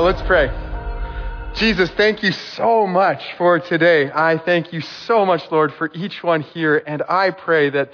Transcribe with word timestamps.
Uh, 0.00 0.04
let's 0.04 0.22
pray. 0.22 0.48
Jesus, 1.56 1.90
thank 1.90 2.22
you 2.22 2.32
so 2.32 2.86
much 2.86 3.22
for 3.36 3.60
today. 3.60 4.10
I 4.10 4.38
thank 4.38 4.72
you 4.72 4.80
so 4.80 5.26
much, 5.26 5.42
Lord, 5.50 5.74
for 5.74 5.90
each 5.92 6.22
one 6.22 6.40
here. 6.40 6.82
And 6.86 7.02
I 7.06 7.32
pray 7.32 7.68
that 7.68 7.92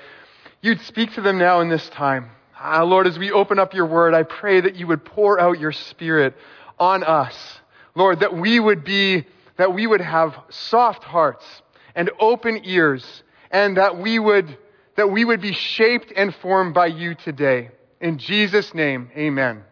you'd 0.63 0.81
speak 0.83 1.15
to 1.15 1.21
them 1.21 1.37
now 1.37 1.63
in 1.63 1.69
this 1.69 1.89
time. 1.89 2.31
Uh, 2.63 2.85
Lord, 2.85 3.09
as 3.09 3.19
we 3.19 3.33
open 3.33 3.59
up 3.59 3.75
your 3.75 3.87
word, 3.87 4.15
I 4.15 4.23
pray 4.23 4.61
that 4.61 4.77
you 4.77 4.87
would 4.87 5.05
pour 5.05 5.41
out 5.41 5.59
your 5.59 5.73
spirit 5.73 6.37
on 6.79 7.03
us. 7.03 7.35
Lord, 7.97 8.21
that 8.21 8.37
we 8.37 8.61
would 8.61 8.85
be, 8.85 9.25
that 9.57 9.75
we 9.75 9.89
would 9.89 10.01
have 10.01 10.39
soft 10.49 11.03
hearts 11.03 11.45
and 11.97 12.09
open 12.21 12.61
ears 12.63 13.25
and 13.51 13.79
that 13.79 13.99
we 13.99 14.21
would, 14.21 14.57
that 14.95 15.11
we 15.11 15.25
would 15.25 15.41
be 15.41 15.55
shaped 15.55 16.13
and 16.15 16.33
formed 16.37 16.73
by 16.73 16.87
you 16.87 17.17
today. 17.17 17.71
In 18.01 18.19
Jesus' 18.19 18.73
name, 18.75 19.11
amen. 19.17 19.65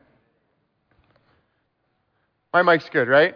My 2.55 2.63
mic's 2.63 2.89
good, 2.89 3.09
right? 3.09 3.35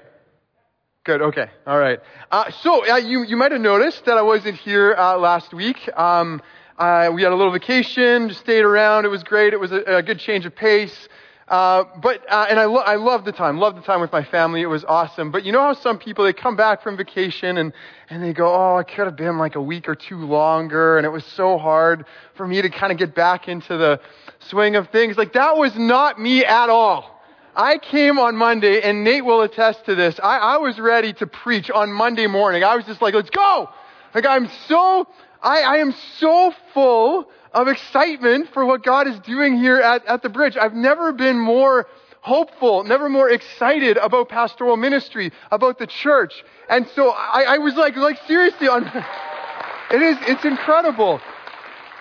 Good. 1.02 1.20
Okay. 1.20 1.50
All 1.66 1.76
right. 1.76 1.98
Uh, 2.30 2.52
so 2.52 2.88
uh, 2.88 2.98
you 2.98 3.24
you 3.24 3.36
might 3.36 3.50
have 3.50 3.60
noticed 3.60 4.04
that 4.04 4.16
I 4.16 4.22
wasn't 4.22 4.54
here 4.58 4.94
uh, 4.96 5.18
last 5.18 5.52
week. 5.52 5.90
Um, 5.98 6.40
uh, 6.78 7.10
we 7.12 7.24
had 7.24 7.32
a 7.32 7.34
little 7.34 7.52
vacation, 7.52 8.28
just 8.28 8.38
stayed 8.38 8.60
around. 8.60 9.06
It 9.06 9.08
was 9.08 9.24
great. 9.24 9.52
It 9.52 9.58
was 9.58 9.72
a, 9.72 9.80
a 9.96 10.02
good 10.04 10.20
change 10.20 10.46
of 10.46 10.54
pace. 10.54 11.08
Uh, 11.48 11.82
but 12.00 12.24
uh, 12.30 12.46
and 12.48 12.60
I 12.60 12.66
lo- 12.66 12.84
I 12.86 12.94
loved 12.94 13.24
the 13.24 13.32
time. 13.32 13.58
Loved 13.58 13.76
the 13.76 13.82
time 13.82 14.00
with 14.00 14.12
my 14.12 14.22
family. 14.22 14.60
It 14.60 14.66
was 14.66 14.84
awesome. 14.84 15.32
But 15.32 15.44
you 15.44 15.50
know 15.50 15.62
how 15.62 15.72
some 15.72 15.98
people 15.98 16.24
they 16.24 16.32
come 16.32 16.54
back 16.54 16.84
from 16.84 16.96
vacation 16.96 17.58
and 17.58 17.72
and 18.10 18.22
they 18.22 18.32
go, 18.32 18.54
oh, 18.54 18.76
I 18.76 18.84
could 18.84 19.06
have 19.06 19.16
been 19.16 19.36
like 19.36 19.56
a 19.56 19.62
week 19.62 19.88
or 19.88 19.96
two 19.96 20.18
longer, 20.26 20.96
and 20.96 21.04
it 21.04 21.10
was 21.10 21.24
so 21.24 21.58
hard 21.58 22.06
for 22.36 22.46
me 22.46 22.62
to 22.62 22.70
kind 22.70 22.92
of 22.92 22.98
get 22.98 23.16
back 23.16 23.48
into 23.48 23.76
the 23.76 24.00
swing 24.38 24.76
of 24.76 24.90
things. 24.90 25.16
Like 25.16 25.32
that 25.32 25.56
was 25.56 25.74
not 25.74 26.20
me 26.20 26.44
at 26.44 26.70
all. 26.70 27.17
I 27.58 27.78
came 27.78 28.20
on 28.20 28.36
Monday, 28.36 28.82
and 28.82 29.02
Nate 29.02 29.24
will 29.24 29.42
attest 29.42 29.86
to 29.86 29.96
this. 29.96 30.20
I, 30.22 30.38
I 30.38 30.56
was 30.58 30.78
ready 30.78 31.12
to 31.14 31.26
preach 31.26 31.72
on 31.72 31.92
Monday 31.92 32.28
morning. 32.28 32.62
I 32.62 32.76
was 32.76 32.84
just 32.84 33.02
like, 33.02 33.14
let's 33.14 33.30
go! 33.30 33.68
Like, 34.14 34.24
I'm 34.24 34.48
so, 34.68 35.08
I, 35.42 35.62
I 35.62 35.76
am 35.78 35.92
so 36.18 36.54
full 36.72 37.28
of 37.52 37.66
excitement 37.66 38.50
for 38.54 38.64
what 38.64 38.84
God 38.84 39.08
is 39.08 39.18
doing 39.18 39.58
here 39.58 39.78
at, 39.78 40.06
at 40.06 40.22
the 40.22 40.28
bridge. 40.28 40.56
I've 40.56 40.74
never 40.74 41.12
been 41.12 41.36
more 41.36 41.88
hopeful, 42.20 42.84
never 42.84 43.08
more 43.08 43.28
excited 43.28 43.96
about 43.96 44.28
pastoral 44.28 44.76
ministry, 44.76 45.32
about 45.50 45.80
the 45.80 45.88
church. 45.88 46.44
And 46.70 46.86
so 46.94 47.10
I, 47.10 47.42
I 47.48 47.58
was 47.58 47.74
like, 47.74 47.96
like 47.96 48.20
seriously 48.28 48.68
on, 48.68 48.84
it 49.90 50.00
is, 50.00 50.16
it's 50.28 50.44
incredible. 50.44 51.20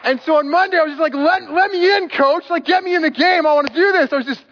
And 0.03 0.21
so 0.21 0.35
on 0.37 0.51
Monday 0.51 0.77
I 0.77 0.83
was 0.83 0.91
just 0.91 1.01
like, 1.01 1.15
let, 1.15 1.51
let 1.51 1.71
me 1.71 1.97
in, 1.97 2.09
coach. 2.09 2.47
Like, 2.47 2.65
get 2.65 2.83
me 2.83 2.93
in 2.93 3.01
the 3.01 3.09
game. 3.09 3.47
I 3.47 3.53
want 3.55 3.67
to 3.67 3.73
do 3.73 3.91
this. 3.93 4.13
I 4.13 4.17
was 4.17 4.25
just, 4.27 4.43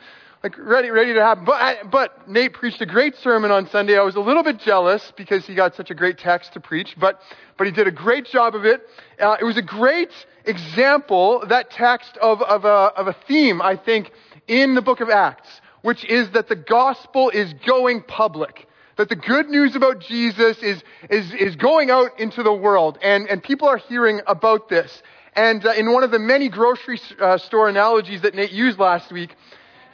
like 0.45 0.59
ready, 0.59 0.91
ready 0.91 1.11
to 1.11 1.22
happen. 1.23 1.44
But, 1.44 1.59
I, 1.59 1.83
but 1.91 2.29
Nate 2.29 2.53
preached 2.53 2.79
a 2.79 2.85
great 2.85 3.16
sermon 3.16 3.50
on 3.50 3.67
Sunday. 3.67 3.97
I 3.97 4.03
was 4.03 4.16
a 4.16 4.19
little 4.19 4.44
bit 4.44 4.59
jealous 4.59 5.11
because 5.17 5.44
he 5.44 5.56
got 5.56 5.73
such 5.73 5.89
a 5.89 5.95
great 5.95 6.19
text 6.19 6.53
to 6.53 6.59
preach, 6.59 6.95
but, 7.00 7.19
but 7.57 7.66
he 7.66 7.73
did 7.73 7.88
a 7.88 7.91
great 7.91 8.28
job 8.28 8.53
of 8.53 8.63
it. 8.63 8.88
Uh, 9.19 9.38
it 9.41 9.44
was 9.44 9.57
a 9.57 9.63
great 9.63 10.11
example, 10.45 11.44
that 11.50 11.72
text 11.72 12.16
of, 12.17 12.44
of, 12.44 12.63
a, 12.63 12.94
of 12.95 13.07
a 13.07 13.16
theme, 13.28 13.59
I 13.59 13.75
think, 13.75 14.11
in 14.47 14.75
the 14.75 14.84
book 14.84 15.00
of 15.00 15.09
Acts, 15.09 15.50
which 15.81 16.05
is 16.05 16.29
that 16.34 16.47
the 16.47 16.55
gospel 16.55 17.31
is 17.31 17.51
going 17.66 18.03
public. 18.03 18.67
That 18.97 19.09
the 19.09 19.16
good 19.16 19.50
news 19.50 19.75
about 19.75 20.00
Jesus 20.00 20.59
is, 20.59 20.84
is, 21.09 21.34
is 21.34 21.55
going 21.55 21.89
out 21.89 22.19
into 22.19 22.44
the 22.44 22.53
world, 22.53 23.00
and, 23.01 23.28
and 23.28 23.41
people 23.41 23.67
are 23.67 23.78
hearing 23.78 24.22
about 24.28 24.69
this. 24.69 25.01
And 25.34 25.66
uh, 25.66 25.73
in 25.73 25.91
one 25.91 26.03
of 26.03 26.11
the 26.11 26.19
many 26.19 26.47
grocery 26.47 27.00
uh, 27.19 27.38
store 27.39 27.67
analogies 27.67 28.22
that 28.22 28.35
Nate 28.35 28.51
used 28.51 28.79
last 28.79 29.11
week, 29.11 29.35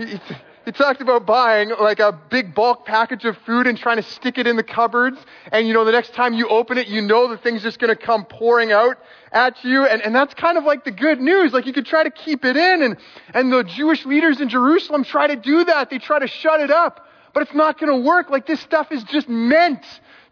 he, 0.05 0.19
he 0.65 0.71
talked 0.71 1.01
about 1.01 1.25
buying 1.25 1.69
like 1.69 1.99
a 1.99 2.11
big 2.11 2.53
bulk 2.53 2.85
package 2.85 3.25
of 3.25 3.35
food 3.39 3.65
and 3.65 3.77
trying 3.77 3.97
to 3.97 4.03
stick 4.03 4.37
it 4.37 4.45
in 4.45 4.57
the 4.57 4.63
cupboards. 4.63 5.17
And 5.51 5.67
you 5.67 5.73
know, 5.73 5.85
the 5.85 5.91
next 5.91 6.13
time 6.13 6.33
you 6.33 6.47
open 6.49 6.77
it, 6.77 6.87
you 6.87 7.01
know 7.01 7.27
the 7.27 7.37
thing's 7.37 7.63
just 7.63 7.79
going 7.79 7.89
to 7.89 7.95
come 7.95 8.25
pouring 8.25 8.71
out 8.71 8.97
at 9.31 9.63
you. 9.63 9.85
And, 9.85 10.01
and 10.03 10.13
that's 10.13 10.35
kind 10.35 10.57
of 10.59 10.63
like 10.63 10.83
the 10.83 10.91
good 10.91 11.19
news. 11.19 11.51
Like 11.51 11.65
you 11.65 11.73
could 11.73 11.87
try 11.87 12.03
to 12.03 12.11
keep 12.11 12.45
it 12.45 12.55
in. 12.55 12.83
And, 12.83 12.97
and 13.33 13.51
the 13.51 13.63
Jewish 13.63 14.05
leaders 14.05 14.39
in 14.39 14.49
Jerusalem 14.49 15.03
try 15.03 15.27
to 15.27 15.35
do 15.35 15.63
that. 15.63 15.89
They 15.89 15.97
try 15.97 16.19
to 16.19 16.27
shut 16.27 16.59
it 16.59 16.69
up. 16.69 17.07
But 17.33 17.43
it's 17.43 17.55
not 17.55 17.79
going 17.79 17.91
to 17.91 18.07
work. 18.07 18.29
Like 18.29 18.45
this 18.45 18.59
stuff 18.59 18.91
is 18.91 19.03
just 19.05 19.27
meant 19.27 19.83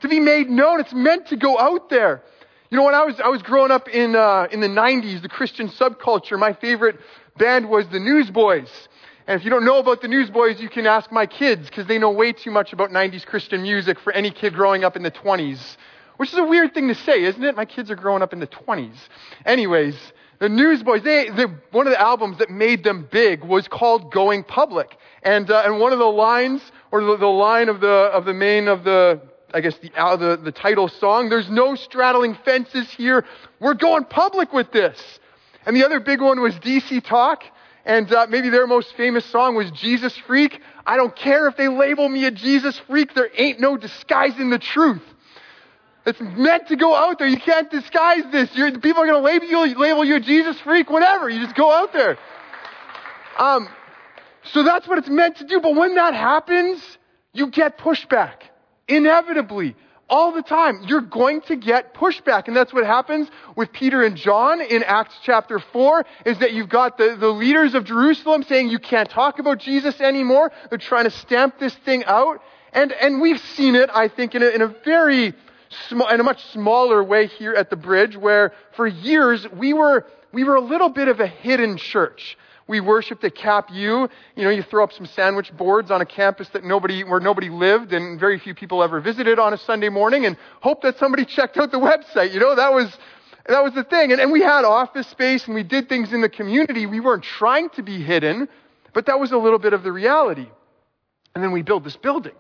to 0.02 0.08
be 0.08 0.20
made 0.20 0.48
known. 0.50 0.80
It's 0.80 0.94
meant 0.94 1.28
to 1.28 1.38
go 1.38 1.58
out 1.58 1.90
there. 1.90 2.22
You 2.70 2.78
know, 2.78 2.84
when 2.84 2.94
I 2.94 3.04
was, 3.04 3.20
I 3.20 3.30
was 3.30 3.42
growing 3.42 3.72
up 3.72 3.90
in, 3.90 4.16
uh, 4.16 4.48
in 4.52 4.60
the 4.60 4.68
90s, 4.68 5.24
the 5.24 5.30
Christian 5.30 5.70
subculture, 5.70 6.38
my 6.38 6.54
favorite 6.54 7.00
band 7.36 7.68
was 7.68 7.88
the 7.88 8.00
Newsboys. 8.00 8.70
And 9.30 9.40
if 9.40 9.46
you 9.46 9.52
don't 9.52 9.64
know 9.64 9.78
about 9.78 10.02
the 10.02 10.08
Newsboys, 10.08 10.60
you 10.60 10.70
can 10.70 10.88
ask 10.88 11.12
my 11.12 11.28
kids 11.28 11.68
because 11.70 11.86
they 11.86 12.00
know 12.00 12.10
way 12.10 12.34
too 12.34 12.50
much 12.50 12.74
about 12.74 12.90
90s 12.90 13.28
Christian 13.28 13.62
music 13.62 14.00
for 14.00 14.12
any 14.12 14.32
kid 14.32 14.56
growing 14.56 14.84
up 14.84 14.96
in 14.96 15.04
the 15.04 15.12
20s. 15.12 15.78
Which 16.18 16.34
is 16.34 16.40
a 16.40 16.44
weird 16.44 16.74
thing 16.74 16.88
to 16.88 16.96
say, 16.96 17.24
isn't 17.26 17.44
it? 17.44 17.56
My 17.56 17.66
kids 17.66 17.92
are 17.92 17.96
growing 17.96 18.24
up 18.24 18.34
in 18.34 18.40
the 18.40 18.48
20s. 18.48 18.98
Anyways, 19.46 19.96
the 20.40 20.50
Newsboys, 20.50 21.04
they, 21.04 21.30
they, 21.30 21.44
one 21.70 21.86
of 21.86 21.92
the 21.92 22.02
albums 22.02 22.40
that 22.40 22.50
made 22.50 22.84
them 22.84 23.08
big 23.12 23.44
was 23.44 23.68
called 23.68 24.12
Going 24.12 24.44
Public. 24.44 24.98
And, 25.22 25.52
uh, 25.52 25.62
and 25.64 25.80
one 25.80 25.94
of 25.94 26.00
the 26.00 26.06
lines, 26.06 26.64
or 26.92 27.04
the, 27.04 27.18
the 27.18 27.28
line 27.28 27.70
of 27.70 27.82
the, 27.82 27.88
of 27.88 28.26
the 28.26 28.34
main 28.34 28.68
of 28.68 28.84
the, 28.84 29.22
I 29.54 29.62
guess 29.62 29.78
the, 29.78 29.92
uh, 29.96 30.16
the, 30.16 30.38
the 30.38 30.52
title 30.52 30.88
song, 30.88 31.30
there's 31.30 31.52
no 31.52 31.76
straddling 31.76 32.34
fences 32.34 32.90
here. 32.90 33.26
We're 33.60 33.76
going 33.76 34.06
public 34.06 34.54
with 34.54 34.72
this. 34.72 35.20
And 35.68 35.76
the 35.76 35.86
other 35.86 36.00
big 36.00 36.20
one 36.20 36.42
was 36.42 36.56
DC 36.56 37.04
Talk. 37.04 37.44
And 37.90 38.14
uh, 38.14 38.28
maybe 38.30 38.50
their 38.50 38.68
most 38.68 38.96
famous 38.96 39.26
song 39.26 39.56
was 39.56 39.72
Jesus 39.72 40.16
Freak. 40.28 40.62
I 40.86 40.96
don't 40.96 41.16
care 41.16 41.48
if 41.48 41.58
they 41.58 41.68
label 41.68 42.08
me 42.08 42.24
a 42.26 42.30
Jesus 42.30 42.80
freak, 42.86 43.16
there 43.16 43.32
ain't 43.36 43.60
no 43.60 43.78
disguising 43.78 44.52
the 44.52 44.60
truth. 44.60 45.02
It's 46.06 46.22
meant 46.22 46.68
to 46.68 46.76
go 46.76 46.94
out 46.94 47.18
there. 47.18 47.28
You 47.28 47.40
can't 47.40 47.70
disguise 47.72 48.26
this. 48.32 48.56
You're, 48.56 48.78
people 48.80 49.02
are 49.02 49.08
going 49.08 49.20
to 49.20 49.26
label 49.26 49.48
you, 49.48 49.76
label 49.80 50.06
you 50.06 50.18
a 50.18 50.20
Jesus 50.20 50.60
freak, 50.62 50.92
whatever. 50.92 51.32
You 51.32 51.44
just 51.44 51.56
go 51.56 51.72
out 51.72 51.92
there. 51.92 52.20
Um, 53.40 53.68
so 54.54 54.62
that's 54.62 54.88
what 54.88 55.00
it's 55.00 55.10
meant 55.10 55.38
to 55.38 55.46
do. 55.46 55.60
But 55.60 55.76
when 55.76 55.96
that 55.96 56.14
happens, 56.14 56.80
you 57.34 57.48
get 57.48 57.80
pushback. 57.80 58.36
Inevitably 58.88 59.76
all 60.10 60.32
the 60.32 60.42
time. 60.42 60.82
You're 60.86 61.02
going 61.02 61.42
to 61.42 61.56
get 61.56 61.94
pushback. 61.94 62.48
And 62.48 62.56
that's 62.56 62.74
what 62.74 62.86
happens 62.86 63.30
with 63.56 63.72
Peter 63.72 64.04
and 64.04 64.16
John 64.16 64.62
in 64.62 64.84
Acts 64.84 65.16
chapter 65.24 65.60
4, 65.60 66.06
is 66.26 66.40
that 66.40 66.54
you've 66.54 66.70
got 66.70 66.98
the, 66.98 67.16
the 67.20 67.30
leaders 67.30 67.76
of 67.76 67.86
Jerusalem 67.86 68.44
saying 68.44 68.70
you 68.70 68.80
can't 68.80 69.10
talk 69.10 69.40
about 69.40 69.60
Jesus 69.60 70.00
anymore. 70.02 70.52
They're 70.70 70.80
trying 70.80 71.06
to 71.06 71.12
stamp 71.12 71.60
this 71.60 71.76
thing 71.86 72.04
out. 72.06 72.42
And, 72.74 72.92
and 72.92 73.22
we've 73.22 73.40
seen 73.40 73.76
it, 73.76 73.90
I 73.94 74.08
think, 74.08 74.36
in 74.36 74.44
a, 74.44 74.48
in 74.48 74.62
a 74.62 74.68
very 74.86 75.34
small, 75.88 76.08
in 76.10 76.20
a 76.20 76.24
much 76.24 76.44
smaller 76.52 77.04
way 77.04 77.28
here 77.28 77.54
at 77.54 77.70
the 77.70 77.76
bridge, 77.76 78.18
where 78.18 78.54
for 78.76 78.88
years 78.88 79.48
we 79.50 79.74
were, 79.74 80.06
we 80.32 80.44
were 80.44 80.56
a 80.56 80.62
little 80.62 80.90
bit 80.90 81.08
of 81.08 81.20
a 81.20 81.28
hidden 81.28 81.78
church 81.78 82.38
we 82.70 82.80
worshiped 82.80 83.24
at 83.24 83.34
Cap 83.34 83.70
U. 83.72 84.08
You 84.36 84.44
know, 84.44 84.52
you 84.52 84.62
throw 84.62 84.84
up 84.84 84.94
some 84.94 85.08
sandwich 85.08 85.52
boards 85.58 85.90
on 85.90 86.02
a 86.02 86.06
campus 86.06 86.48
that 86.50 86.64
nobody, 86.64 87.04
where 87.04 87.20
nobody 87.20 87.50
lived 87.50 87.94
and 87.94 88.20
very 88.20 88.38
few 88.38 88.54
people 88.54 88.84
ever 88.84 89.02
visited 89.02 89.40
on 89.40 89.54
a 89.54 89.58
Sunday 89.58 89.90
morning 89.90 90.28
and 90.28 90.38
hope 90.62 90.84
that 90.84 91.00
somebody 91.00 91.26
checked 91.36 91.58
out 91.58 91.72
the 91.72 91.80
website. 91.80 92.32
You 92.32 92.40
know, 92.40 92.56
that 92.56 92.72
was, 92.72 92.96
that 93.48 93.64
was 93.64 93.74
the 93.74 93.84
thing. 93.84 94.12
And, 94.12 94.22
and 94.22 94.32
we 94.32 94.42
had 94.42 94.66
office 94.66 95.08
space 95.08 95.48
and 95.48 95.56
we 95.56 95.64
did 95.64 95.90
things 95.90 96.14
in 96.14 96.22
the 96.22 96.30
community. 96.30 96.86
We 96.86 97.00
weren't 97.00 97.24
trying 97.24 97.72
to 97.72 97.82
be 97.82 98.04
hidden, 98.04 98.48
but 98.94 99.08
that 99.08 99.20
was 99.20 99.32
a 99.32 99.38
little 99.38 99.60
bit 99.60 99.74
of 99.74 99.82
the 99.82 99.92
reality. 99.92 100.48
And 101.34 101.44
then 101.44 101.52
we 101.52 101.64
build 101.64 101.84
this 101.84 101.98
building 101.98 102.36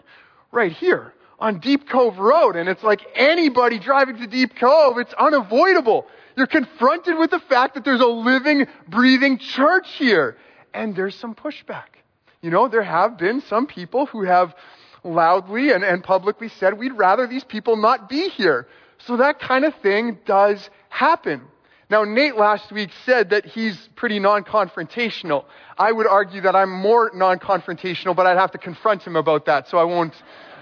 right 0.51 0.71
here 0.71 1.11
on 1.39 1.59
Deep 1.59 1.89
Cove 1.89 2.17
Road. 2.17 2.55
And 2.55 2.69
it's 2.69 2.83
like 2.83 3.01
anybody 3.15 3.79
driving 3.79 4.17
to 4.17 4.27
Deep 4.27 4.55
Cove, 4.55 4.97
it's 4.97 5.13
unavoidable. 5.13 6.05
You're 6.35 6.47
confronted 6.47 7.17
with 7.17 7.31
the 7.31 7.39
fact 7.39 7.73
that 7.75 7.83
there's 7.83 8.01
a 8.01 8.05
living, 8.05 8.67
breathing 8.87 9.37
church 9.37 9.87
here. 9.97 10.37
And 10.73 10.95
there's 10.95 11.15
some 11.15 11.35
pushback. 11.35 11.97
You 12.41 12.51
know, 12.51 12.67
there 12.67 12.83
have 12.83 13.17
been 13.17 13.41
some 13.41 13.67
people 13.67 14.05
who 14.05 14.23
have 14.23 14.55
loudly 15.03 15.71
and, 15.71 15.83
and 15.83 16.03
publicly 16.03 16.49
said, 16.49 16.77
we'd 16.77 16.93
rather 16.93 17.27
these 17.27 17.43
people 17.43 17.75
not 17.75 18.09
be 18.09 18.29
here. 18.29 18.67
So 18.99 19.17
that 19.17 19.39
kind 19.39 19.65
of 19.65 19.73
thing 19.75 20.19
does 20.25 20.69
happen. 20.89 21.41
Now, 21.89 22.03
Nate 22.03 22.35
last 22.35 22.71
week 22.71 22.91
said 23.03 23.31
that 23.31 23.45
he's 23.45 23.89
pretty 23.95 24.19
non-confrontational. 24.19 25.45
I 25.77 25.91
would 25.91 26.05
argue 26.05 26.41
that 26.41 26.55
I'm 26.55 26.69
more 26.69 27.09
non-confrontational, 27.15 28.15
but 28.15 28.27
I'd 28.27 28.37
have 28.37 28.51
to 28.51 28.59
confront 28.59 29.01
him 29.01 29.15
about 29.15 29.45
that, 29.45 29.67
so 29.67 29.79
I 29.79 29.85
won't, 29.85 30.13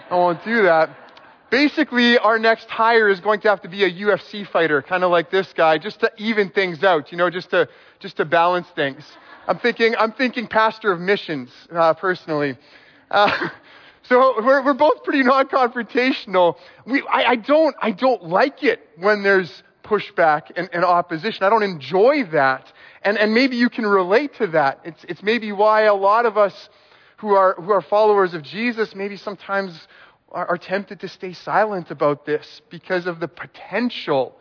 I 0.10 0.16
won't 0.16 0.44
do 0.46 0.64
that. 0.64 0.90
Basically, 1.50 2.18
our 2.18 2.40
next 2.40 2.70
hire 2.70 3.10
is 3.10 3.20
going 3.20 3.42
to 3.42 3.50
have 3.50 3.62
to 3.62 3.70
be 3.70 3.84
a 3.84 3.92
UFC 3.92 4.48
fighter, 4.48 4.82
kind 4.82 5.04
of 5.04 5.12
like 5.12 5.32
this 5.32 5.52
guy, 5.54 5.78
just 5.78 6.00
to 6.02 6.12
even 6.18 6.50
things 6.50 6.84
out, 6.84 7.12
you 7.12 7.18
know, 7.18 7.30
just 7.30 7.50
to, 7.52 7.68
just 8.00 8.18
to 8.18 8.26
balance 8.26 8.68
things. 8.76 9.04
I'm 9.48 9.60
thinking, 9.60 9.96
I'm 9.98 10.12
thinking 10.12 10.48
pastor 10.48 10.92
of 10.92 11.00
missions, 11.00 11.50
uh, 11.72 11.94
personally. 11.94 12.58
Uh, 13.12 13.50
so 14.04 14.42
we're, 14.42 14.64
we're 14.64 14.74
both 14.74 15.04
pretty 15.04 15.24
non-confrontational. 15.24 16.58
We, 16.86 17.02
I, 17.04 17.32
I 17.32 17.36
don't, 17.36 17.76
I 17.82 17.92
don't 17.92 18.24
like 18.24 18.64
it 18.64 18.88
when 18.98 19.24
there's 19.24 19.64
pushback 19.84 20.52
and, 20.56 20.70
and 20.74 20.84
opposition. 20.84 21.44
I 21.44 21.50
don't 21.50 21.64
enjoy 21.64 22.26
that. 22.32 22.72
And, 23.04 23.18
and 23.18 23.34
maybe 23.34 23.56
you 23.56 23.70
can 23.70 23.86
relate 23.86 24.36
to 24.36 24.48
that. 24.48 24.82
It's, 24.84 25.06
it's 25.08 25.24
maybe 25.24 25.54
why 25.54 25.84
a 25.84 25.96
lot 25.96 26.26
of 26.26 26.38
us 26.38 26.70
who 27.18 27.30
are, 27.34 27.56
who 27.56 27.72
are 27.72 27.82
followers 27.82 28.34
of 28.34 28.44
Jesus 28.44 28.96
maybe 28.96 29.18
sometimes 29.18 29.88
are, 30.32 30.48
are 30.48 30.58
tempted 30.58 31.00
to 31.02 31.08
stay 31.08 31.34
silent 31.34 31.92
about 31.92 32.26
this 32.26 32.62
because 32.70 33.06
of 33.06 33.20
the 33.20 33.28
potential 33.28 34.36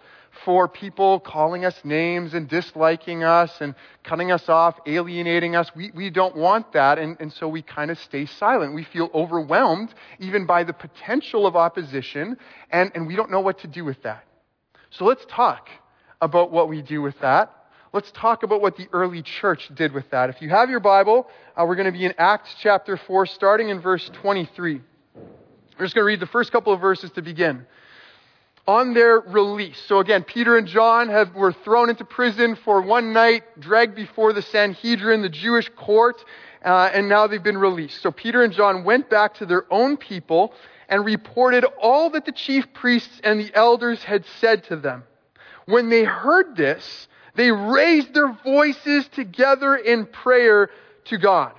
for 0.45 0.69
people 0.69 1.19
calling 1.21 1.65
us 1.65 1.75
names 1.83 2.35
and 2.35 2.49
disliking 2.49 3.25
us 3.25 3.51
and 3.61 3.75
cutting 4.05 4.31
us 4.31 4.49
off, 4.49 4.79
alienating 4.87 5.57
us. 5.57 5.71
We, 5.75 5.91
we 5.95 6.11
don't 6.11 6.37
want 6.37 6.73
that, 6.75 6.99
and, 6.99 7.17
and 7.21 7.33
so 7.33 7.49
we 7.49 7.63
kind 7.63 7.91
of 7.91 7.99
stay 7.99 8.27
silent. 8.27 8.75
We 8.75 8.85
feel 8.85 9.11
overwhelmed 9.15 9.95
even 10.19 10.47
by 10.47 10.65
the 10.65 10.75
potential 10.75 11.47
of 11.47 11.57
opposition, 11.57 12.37
and, 12.71 12.93
and 12.95 13.07
we 13.07 13.17
don't 13.17 13.31
know 13.31 13.41
what 13.41 13.61
to 13.61 13.67
do 13.67 13.85
with 13.85 14.03
that. 14.03 14.25
So 14.91 15.05
let's 15.05 15.25
talk 15.29 15.69
about 16.21 16.51
what 16.51 16.69
we 16.69 16.83
do 16.83 17.03
with 17.03 17.19
that. 17.21 17.53
Let's 17.97 18.13
talk 18.13 18.43
about 18.43 18.61
what 18.61 18.77
the 18.77 18.89
early 18.93 19.23
church 19.23 19.71
did 19.75 19.95
with 19.95 20.11
that. 20.11 20.29
If 20.29 20.43
you 20.43 20.51
have 20.51 20.69
your 20.69 20.81
Bible, 20.81 21.31
uh, 21.57 21.65
we're 21.67 21.77
going 21.77 21.91
to 21.91 21.99
be 21.99 22.05
in 22.05 22.13
Acts 22.19 22.55
chapter 22.61 22.99
4, 22.99 23.25
starting 23.25 23.71
in 23.71 23.81
verse 23.81 24.11
23. 24.21 24.83
We're 25.15 25.23
just 25.83 25.95
going 25.95 26.03
to 26.03 26.07
read 26.07 26.21
the 26.21 26.27
first 26.27 26.53
couple 26.53 26.75
of 26.75 26.81
verses 26.83 27.11
to 27.13 27.23
begin 27.23 27.67
on 28.67 28.93
their 28.93 29.21
release. 29.21 29.83
So 29.87 30.01
again, 30.01 30.25
Peter 30.25 30.59
and 30.59 30.67
John 30.67 31.09
have, 31.09 31.35
were 31.35 31.55
thrown 31.55 31.89
into 31.89 32.05
prison 32.05 32.55
for 32.67 32.83
one 32.83 33.15
night, 33.15 33.45
dragged 33.59 33.95
before 33.95 34.35
the 34.35 34.43
Sanhedrin, 34.43 35.23
the 35.23 35.31
Jewish 35.31 35.71
court, 35.71 36.23
uh, 36.67 36.91
and 36.93 37.09
now 37.09 37.27
they've 37.27 37.43
been 37.43 37.57
released. 37.57 38.03
So 38.03 38.11
Peter 38.11 38.45
and 38.45 38.53
John 38.53 38.85
went 38.85 39.09
back 39.09 39.33
to 39.37 39.47
their 39.47 39.65
own 39.73 39.97
people 39.97 40.53
and 40.91 41.03
reported 41.03 41.65
all 41.81 42.11
that 42.11 42.27
the 42.27 42.33
chief 42.33 42.75
priests 42.75 43.23
and 43.25 43.41
the 43.41 43.55
elders 43.55 44.05
had 44.05 44.27
said 44.39 44.65
to 44.65 44.77
them. 44.77 45.05
When 45.65 45.89
they 45.89 46.05
heard 46.05 46.57
this, 46.57 47.09
they 47.37 47.53
raised 47.53 48.15
their 48.15 48.33
voices 48.33 49.07
together 49.09 49.77
in 49.77 50.07
prayer 50.07 50.71
to 51.07 51.19
God. 51.19 51.53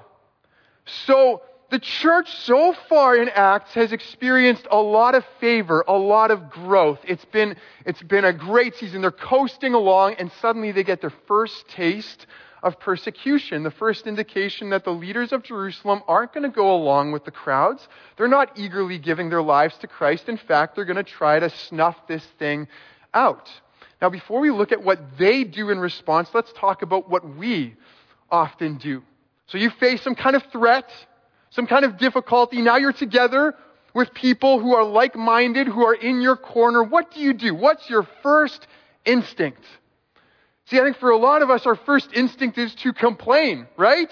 So 1.05 1.41
the 1.69 1.79
church 1.79 2.29
so 2.43 2.73
far 2.87 3.17
in 3.17 3.29
Acts 3.29 3.73
has 3.73 3.91
experienced 3.91 4.67
a 4.71 4.77
lot 4.77 5.15
of 5.15 5.25
favor, 5.39 5.83
a 5.87 5.97
lot 5.97 6.31
of 6.31 6.49
growth. 6.49 6.99
It's 7.03 7.25
been, 7.25 7.55
it's 7.85 8.01
been 8.01 8.25
a 8.25 8.33
great 8.33 8.75
season. 8.75 9.01
They're 9.01 9.11
coasting 9.11 9.73
along 9.73 10.15
and 10.15 10.31
suddenly 10.41 10.71
they 10.71 10.83
get 10.83 11.01
their 11.01 11.13
first 11.27 11.67
taste 11.67 12.25
of 12.63 12.79
persecution. 12.79 13.63
The 13.63 13.71
first 13.71 14.07
indication 14.07 14.69
that 14.69 14.83
the 14.83 14.91
leaders 14.91 15.31
of 15.31 15.43
Jerusalem 15.43 16.01
aren't 16.07 16.33
going 16.33 16.43
to 16.43 16.55
go 16.55 16.73
along 16.73 17.11
with 17.11 17.25
the 17.25 17.31
crowds. 17.31 17.87
They're 18.15 18.27
not 18.27 18.57
eagerly 18.57 18.97
giving 18.97 19.29
their 19.29 19.43
lives 19.43 19.77
to 19.79 19.87
Christ. 19.87 20.29
In 20.29 20.37
fact, 20.37 20.75
they're 20.75 20.85
going 20.85 20.97
to 20.97 21.03
try 21.03 21.39
to 21.39 21.49
snuff 21.49 22.07
this 22.07 22.25
thing 22.39 22.67
out. 23.13 23.51
Now, 24.01 24.09
before 24.09 24.39
we 24.39 24.51
look 24.51 24.71
at 24.71 24.83
what 24.83 25.17
they 25.17 25.43
do 25.43 25.69
in 25.69 25.79
response, 25.79 26.29
let's 26.33 26.53
talk 26.53 26.81
about 26.81 27.09
what 27.09 27.37
we 27.37 27.75
often 28.29 28.77
do. 28.77 29.01
So 29.47 29.57
you 29.57 29.69
face 29.69 30.01
some 30.01 30.15
kind 30.15 30.35
of 30.35 30.43
threat 30.51 30.89
some 31.49 31.67
kind 31.67 31.85
of 31.85 31.97
difficulty. 31.97 32.61
Now 32.61 32.77
you're 32.77 32.93
together 32.93 33.55
with 33.93 34.13
people 34.13 34.59
who 34.59 34.75
are 34.75 34.83
like 34.83 35.15
minded, 35.15 35.67
who 35.67 35.85
are 35.85 35.93
in 35.93 36.21
your 36.21 36.35
corner. 36.35 36.83
What 36.83 37.13
do 37.13 37.19
you 37.19 37.33
do? 37.33 37.55
What's 37.55 37.89
your 37.89 38.07
first 38.21 38.67
instinct? 39.05 39.63
See, 40.65 40.79
I 40.79 40.83
think 40.83 40.97
for 40.97 41.09
a 41.09 41.17
lot 41.17 41.41
of 41.41 41.49
us, 41.49 41.65
our 41.65 41.75
first 41.75 42.09
instinct 42.13 42.57
is 42.57 42.75
to 42.75 42.93
complain, 42.93 43.67
right? 43.77 44.11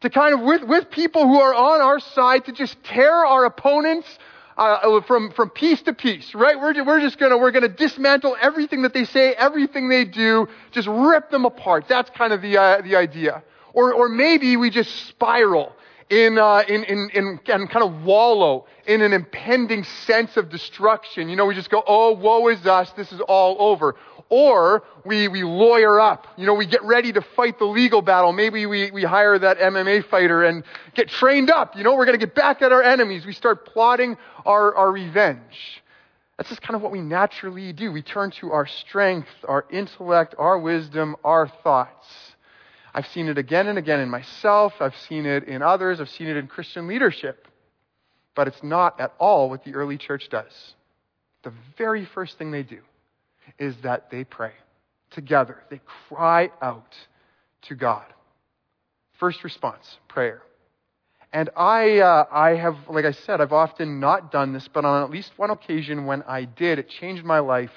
To 0.00 0.10
kind 0.10 0.34
of, 0.34 0.40
with, 0.40 0.64
with 0.64 0.90
people 0.90 1.26
who 1.26 1.38
are 1.38 1.54
on 1.54 1.80
our 1.80 2.00
side, 2.00 2.46
to 2.46 2.52
just 2.52 2.82
tear 2.82 3.12
our 3.24 3.44
opponents 3.44 4.08
uh, 4.56 5.00
from, 5.02 5.30
from 5.32 5.50
piece 5.50 5.82
to 5.82 5.92
piece, 5.92 6.34
right? 6.34 6.58
We're, 6.58 6.84
we're 6.84 7.00
just 7.00 7.18
gonna, 7.18 7.36
we're 7.36 7.50
gonna 7.50 7.68
dismantle 7.68 8.36
everything 8.40 8.82
that 8.82 8.94
they 8.94 9.04
say, 9.04 9.32
everything 9.32 9.88
they 9.88 10.04
do, 10.04 10.48
just 10.70 10.88
rip 10.88 11.30
them 11.30 11.44
apart. 11.44 11.84
That's 11.88 12.10
kind 12.10 12.32
of 12.32 12.42
the, 12.42 12.56
uh, 12.56 12.82
the 12.82 12.96
idea. 12.96 13.42
Or, 13.72 13.92
or 13.92 14.08
maybe 14.08 14.56
we 14.56 14.70
just 14.70 15.08
spiral 15.08 15.74
in, 16.08 16.38
uh, 16.38 16.62
in, 16.68 16.84
in, 16.84 17.10
in, 17.12 17.40
and 17.48 17.68
kind 17.68 17.84
of 17.84 18.04
wallow 18.04 18.66
in 18.86 19.02
an 19.02 19.12
impending 19.12 19.84
sense 19.84 20.36
of 20.36 20.48
destruction. 20.48 21.28
You 21.28 21.36
know, 21.36 21.46
we 21.46 21.54
just 21.54 21.70
go, 21.70 21.82
oh, 21.86 22.12
woe 22.12 22.48
is 22.48 22.64
us, 22.66 22.90
this 22.92 23.12
is 23.12 23.20
all 23.20 23.56
over. 23.58 23.96
Or 24.28 24.82
we, 25.04 25.28
we 25.28 25.44
lawyer 25.44 26.00
up. 26.00 26.26
You 26.36 26.46
know, 26.46 26.54
we 26.54 26.66
get 26.66 26.82
ready 26.82 27.12
to 27.12 27.22
fight 27.22 27.58
the 27.58 27.64
legal 27.64 28.02
battle. 28.02 28.32
Maybe 28.32 28.66
we, 28.66 28.90
we 28.90 29.04
hire 29.04 29.38
that 29.38 29.58
MMA 29.58 30.04
fighter 30.08 30.42
and 30.42 30.64
get 30.94 31.08
trained 31.08 31.50
up. 31.50 31.76
You 31.76 31.84
know, 31.84 31.94
we're 31.94 32.06
going 32.06 32.18
to 32.18 32.26
get 32.26 32.34
back 32.34 32.60
at 32.60 32.72
our 32.72 32.82
enemies. 32.82 33.24
We 33.24 33.32
start 33.32 33.66
plotting 33.66 34.16
our, 34.44 34.74
our 34.74 34.90
revenge. 34.90 35.82
That's 36.36 36.48
just 36.48 36.60
kind 36.60 36.74
of 36.74 36.82
what 36.82 36.92
we 36.92 37.00
naturally 37.00 37.72
do. 37.72 37.92
We 37.92 38.02
turn 38.02 38.32
to 38.32 38.50
our 38.52 38.66
strength, 38.66 39.28
our 39.46 39.64
intellect, 39.70 40.34
our 40.38 40.58
wisdom, 40.58 41.16
our 41.24 41.48
thoughts. 41.62 42.06
I've 42.92 43.06
seen 43.08 43.28
it 43.28 43.38
again 43.38 43.68
and 43.68 43.78
again 43.78 44.00
in 44.00 44.10
myself. 44.10 44.74
I've 44.80 44.96
seen 45.08 45.24
it 45.24 45.44
in 45.44 45.62
others. 45.62 46.00
I've 46.00 46.10
seen 46.10 46.26
it 46.26 46.36
in 46.36 46.46
Christian 46.48 46.88
leadership. 46.88 47.46
But 48.34 48.48
it's 48.48 48.62
not 48.62 49.00
at 49.00 49.14
all 49.18 49.48
what 49.50 49.64
the 49.64 49.74
early 49.74 49.98
church 49.98 50.28
does. 50.28 50.74
The 51.42 51.52
very 51.78 52.04
first 52.04 52.38
thing 52.38 52.50
they 52.50 52.64
do 52.64 52.80
is 53.58 53.74
that 53.82 54.10
they 54.10 54.24
pray 54.24 54.52
together. 55.10 55.62
They 55.70 55.80
cry 56.08 56.50
out 56.60 56.94
to 57.62 57.74
God. 57.74 58.06
First 59.18 59.44
response, 59.44 59.98
prayer. 60.08 60.42
And 61.32 61.50
I, 61.56 61.98
uh, 61.98 62.24
I 62.30 62.50
have, 62.50 62.76
like 62.88 63.04
I 63.04 63.12
said, 63.12 63.40
I've 63.40 63.52
often 63.52 64.00
not 64.00 64.30
done 64.30 64.52
this, 64.52 64.68
but 64.72 64.84
on 64.84 65.02
at 65.02 65.10
least 65.10 65.32
one 65.36 65.50
occasion 65.50 66.06
when 66.06 66.22
I 66.22 66.44
did, 66.44 66.78
it 66.78 66.88
changed 66.88 67.24
my 67.24 67.40
life 67.40 67.72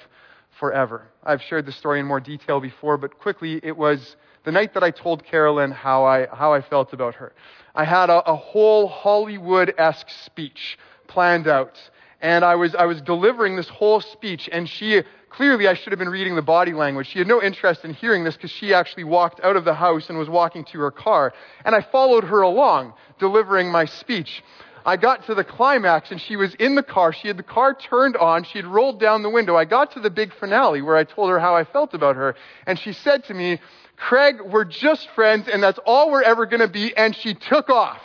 forever. 0.58 1.08
I've 1.24 1.42
shared 1.42 1.66
the 1.66 1.72
story 1.72 2.00
in 2.00 2.06
more 2.06 2.20
detail 2.20 2.60
before, 2.60 2.96
but 2.96 3.18
quickly, 3.18 3.60
it 3.62 3.76
was 3.76 4.16
the 4.44 4.52
night 4.52 4.74
that 4.74 4.82
I 4.82 4.90
told 4.90 5.24
Carolyn 5.24 5.70
how 5.70 6.04
I, 6.04 6.26
how 6.26 6.52
I 6.52 6.60
felt 6.60 6.92
about 6.92 7.14
her. 7.16 7.32
I 7.74 7.84
had 7.84 8.10
a, 8.10 8.30
a 8.30 8.36
whole 8.36 8.88
Hollywood-esque 8.88 10.10
speech 10.24 10.78
planned 11.06 11.48
out. 11.48 11.78
And 12.22 12.44
I 12.44 12.54
was, 12.54 12.74
I 12.74 12.84
was 12.84 13.00
delivering 13.00 13.56
this 13.56 13.68
whole 13.68 14.00
speech, 14.00 14.48
and 14.52 14.68
she, 14.68 15.02
clearly 15.30 15.66
I 15.68 15.74
should 15.74 15.92
have 15.92 15.98
been 15.98 16.08
reading 16.08 16.36
the 16.36 16.42
body 16.42 16.72
language. 16.72 17.06
She 17.08 17.18
had 17.18 17.28
no 17.28 17.42
interest 17.42 17.84
in 17.84 17.94
hearing 17.94 18.24
this 18.24 18.34
because 18.34 18.50
she 18.50 18.74
actually 18.74 19.04
walked 19.04 19.40
out 19.40 19.56
of 19.56 19.64
the 19.64 19.74
house 19.74 20.08
and 20.08 20.18
was 20.18 20.28
walking 20.28 20.64
to 20.66 20.80
her 20.80 20.90
car. 20.90 21.32
And 21.64 21.74
I 21.74 21.80
followed 21.80 22.24
her 22.24 22.42
along, 22.42 22.94
delivering 23.18 23.70
my 23.70 23.86
speech. 23.86 24.42
I 24.84 24.96
got 24.96 25.26
to 25.26 25.34
the 25.34 25.44
climax 25.44 26.10
and 26.10 26.20
she 26.20 26.36
was 26.36 26.54
in 26.54 26.74
the 26.74 26.82
car. 26.82 27.12
She 27.12 27.28
had 27.28 27.36
the 27.36 27.42
car 27.42 27.74
turned 27.74 28.16
on. 28.16 28.44
She 28.44 28.58
had 28.58 28.66
rolled 28.66 28.98
down 28.98 29.22
the 29.22 29.30
window. 29.30 29.56
I 29.56 29.64
got 29.64 29.92
to 29.92 30.00
the 30.00 30.10
big 30.10 30.32
finale 30.34 30.82
where 30.82 30.96
I 30.96 31.04
told 31.04 31.30
her 31.30 31.38
how 31.38 31.54
I 31.54 31.64
felt 31.64 31.94
about 31.94 32.16
her. 32.16 32.34
And 32.66 32.78
she 32.78 32.92
said 32.92 33.24
to 33.24 33.34
me, 33.34 33.60
Craig, 33.96 34.40
we're 34.40 34.64
just 34.64 35.08
friends 35.14 35.48
and 35.48 35.62
that's 35.62 35.78
all 35.84 36.10
we're 36.10 36.22
ever 36.22 36.46
going 36.46 36.60
to 36.60 36.68
be. 36.68 36.96
And 36.96 37.14
she 37.14 37.34
took 37.34 37.68
off. 37.68 38.00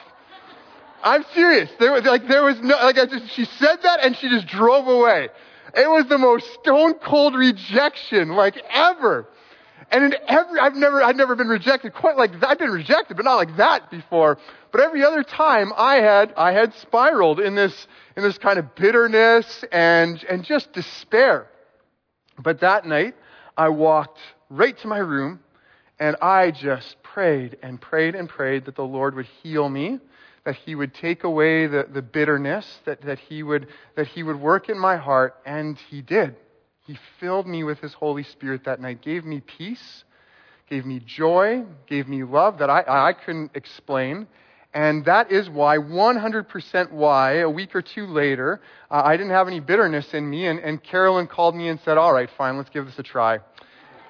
I'm 1.03 1.23
serious. 1.33 1.69
There 1.79 1.91
was 1.91 2.03
like, 2.03 2.27
there 2.27 2.43
was 2.43 2.59
no, 2.59 2.75
like 2.77 2.97
I 2.97 3.05
just, 3.05 3.33
she 3.33 3.45
said 3.45 3.77
that 3.83 4.03
and 4.03 4.15
she 4.17 4.27
just 4.27 4.47
drove 4.47 4.87
away. 4.87 5.29
It 5.75 5.89
was 5.89 6.05
the 6.07 6.17
most 6.17 6.45
stone 6.53 6.95
cold 6.95 7.35
rejection 7.35 8.29
like 8.29 8.61
ever. 8.69 9.27
And 9.91 10.05
in 10.05 10.15
every, 10.27 10.59
I've 10.59 10.75
never, 10.75 11.03
I've 11.03 11.15
never 11.15 11.35
been 11.35 11.47
rejected 11.47 11.93
quite 11.93 12.17
like 12.17 12.39
that. 12.39 12.49
I've 12.49 12.59
been 12.59 12.71
rejected, 12.71 13.17
but 13.17 13.25
not 13.25 13.35
like 13.35 13.57
that 13.57 13.91
before. 13.91 14.37
But 14.71 14.81
every 14.81 15.03
other 15.03 15.23
time 15.23 15.71
I 15.75 15.95
had, 15.95 16.33
I 16.37 16.53
had 16.53 16.73
spiraled 16.75 17.39
in 17.39 17.55
this, 17.55 17.87
in 18.15 18.23
this 18.23 18.37
kind 18.37 18.57
of 18.57 18.73
bitterness 18.75 19.63
and, 19.71 20.23
and 20.29 20.43
just 20.43 20.73
despair. 20.73 21.47
But 22.41 22.61
that 22.61 22.85
night, 22.85 23.15
I 23.57 23.69
walked 23.69 24.19
right 24.49 24.77
to 24.79 24.87
my 24.87 24.97
room 24.99 25.39
and 25.99 26.15
I 26.21 26.51
just 26.51 27.01
prayed 27.03 27.57
and 27.61 27.79
prayed 27.79 28.15
and 28.15 28.27
prayed 28.27 28.65
that 28.65 28.75
the 28.75 28.83
Lord 28.83 29.15
would 29.15 29.27
heal 29.43 29.69
me, 29.69 29.99
that 30.45 30.55
He 30.55 30.75
would 30.75 30.93
take 30.93 31.23
away 31.23 31.67
the, 31.67 31.87
the 31.91 32.01
bitterness, 32.01 32.65
that, 32.85 33.01
that, 33.01 33.19
he 33.19 33.43
would, 33.43 33.67
that 33.95 34.07
He 34.07 34.23
would 34.23 34.39
work 34.39 34.69
in 34.69 34.79
my 34.79 34.95
heart, 34.95 35.35
and 35.45 35.77
He 35.89 36.01
did. 36.01 36.35
He 36.87 36.97
filled 37.19 37.47
me 37.47 37.63
with 37.63 37.79
His 37.79 37.93
Holy 37.93 38.23
Spirit 38.23 38.65
that 38.65 38.79
night, 38.79 39.01
gave 39.01 39.25
me 39.25 39.41
peace, 39.41 40.03
gave 40.69 40.85
me 40.85 41.01
joy, 41.05 41.63
gave 41.87 42.07
me 42.07 42.23
love 42.23 42.59
that 42.59 42.69
I, 42.69 42.83
I 42.87 43.13
couldn't 43.13 43.51
explain. 43.55 44.27
And 44.73 45.05
that 45.05 45.31
is 45.31 45.49
why, 45.49 45.77
100% 45.77 46.91
why, 46.91 47.37
a 47.37 47.49
week 47.49 47.75
or 47.75 47.81
two 47.81 48.07
later, 48.07 48.59
uh, 48.91 49.01
I 49.05 49.15
didn't 49.15 49.31
have 49.31 49.47
any 49.47 49.61
bitterness 49.61 50.13
in 50.13 50.29
me. 50.29 50.47
And, 50.47 50.59
and 50.59 50.83
Carolyn 50.83 51.27
called 51.27 51.55
me 51.55 51.69
and 51.69 51.79
said, 51.85 51.97
All 51.97 52.13
right, 52.13 52.29
fine, 52.37 52.57
let's 52.57 52.69
give 52.69 52.85
this 52.85 52.99
a 52.99 53.03
try. 53.03 53.39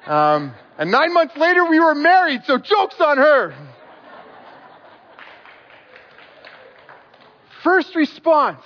Um, 0.08 0.54
and 0.78 0.92
nine 0.92 1.14
months 1.14 1.38
later, 1.38 1.66
we 1.66 1.80
were 1.80 1.96
married, 1.96 2.42
so 2.46 2.58
joke's 2.58 3.00
on 3.00 3.18
her. 3.18 3.56
First 7.66 7.96
response, 7.96 8.64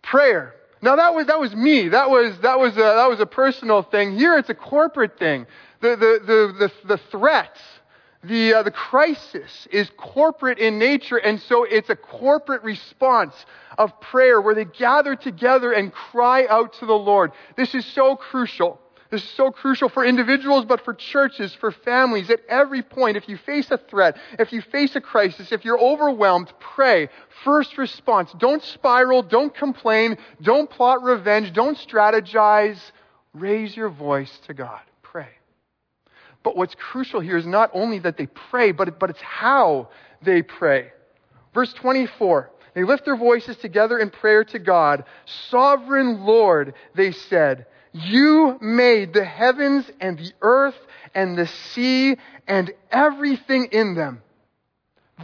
prayer. 0.00 0.54
Now 0.80 0.96
that 0.96 1.14
was, 1.14 1.26
that 1.26 1.38
was 1.38 1.54
me. 1.54 1.90
That 1.90 2.08
was, 2.08 2.38
that 2.40 2.58
was 2.58 2.72
a, 2.72 2.80
that 2.80 3.06
was 3.06 3.20
a 3.20 3.26
personal 3.26 3.82
thing. 3.82 4.16
Here 4.16 4.38
it's 4.38 4.48
a 4.48 4.54
corporate 4.54 5.18
thing. 5.18 5.44
The, 5.82 5.90
the, 5.90 6.20
the, 6.26 6.54
the, 6.58 6.96
the 6.96 7.00
threat, 7.10 7.54
the, 8.24 8.54
uh, 8.54 8.62
the 8.62 8.70
crisis 8.70 9.68
is 9.70 9.90
corporate 9.98 10.58
in 10.58 10.78
nature, 10.78 11.18
and 11.18 11.38
so 11.38 11.64
it's 11.64 11.90
a 11.90 11.96
corporate 11.96 12.62
response 12.62 13.34
of 13.76 14.00
prayer 14.00 14.40
where 14.40 14.54
they 14.54 14.64
gather 14.64 15.14
together 15.16 15.72
and 15.72 15.92
cry 15.92 16.46
out 16.46 16.72
to 16.80 16.86
the 16.86 16.94
Lord. 16.94 17.32
This 17.58 17.74
is 17.74 17.84
so 17.84 18.16
crucial 18.16 18.80
This 19.10 19.24
is 19.24 19.30
so 19.30 19.50
crucial 19.50 19.88
for 19.88 20.04
individuals, 20.04 20.64
but 20.64 20.84
for 20.84 20.94
churches, 20.94 21.52
for 21.54 21.72
families, 21.72 22.30
at 22.30 22.40
every 22.48 22.82
point. 22.82 23.16
If 23.16 23.28
you 23.28 23.36
face 23.36 23.70
a 23.72 23.76
threat, 23.76 24.16
if 24.38 24.52
you 24.52 24.62
face 24.62 24.94
a 24.94 25.00
crisis, 25.00 25.50
if 25.50 25.64
you're 25.64 25.80
overwhelmed, 25.80 26.52
pray. 26.60 27.08
First 27.44 27.76
response. 27.76 28.32
Don't 28.38 28.62
spiral, 28.62 29.22
don't 29.22 29.52
complain, 29.52 30.16
don't 30.40 30.70
plot 30.70 31.02
revenge, 31.02 31.52
don't 31.52 31.76
strategize. 31.76 32.78
Raise 33.34 33.76
your 33.76 33.88
voice 33.88 34.38
to 34.46 34.54
God. 34.54 34.80
Pray. 35.02 35.28
But 36.44 36.56
what's 36.56 36.76
crucial 36.76 37.20
here 37.20 37.36
is 37.36 37.46
not 37.46 37.70
only 37.74 37.98
that 38.00 38.16
they 38.16 38.26
pray, 38.26 38.70
but, 38.70 39.00
but 39.00 39.10
it's 39.10 39.20
how 39.20 39.88
they 40.22 40.42
pray. 40.42 40.92
Verse 41.52 41.72
24. 41.74 42.50
They 42.74 42.84
lift 42.84 43.04
their 43.04 43.16
voices 43.16 43.56
together 43.56 43.98
in 43.98 44.10
prayer 44.10 44.44
to 44.44 44.58
God. 44.60 45.04
Sovereign 45.50 46.24
Lord, 46.24 46.74
they 46.94 47.10
said, 47.10 47.66
you 47.92 48.58
made 48.60 49.12
the 49.12 49.24
heavens 49.24 49.90
and 50.00 50.18
the 50.18 50.32
earth 50.40 50.76
and 51.14 51.36
the 51.36 51.46
sea 51.46 52.16
and 52.46 52.72
everything 52.90 53.68
in 53.72 53.94
them. 53.94 54.22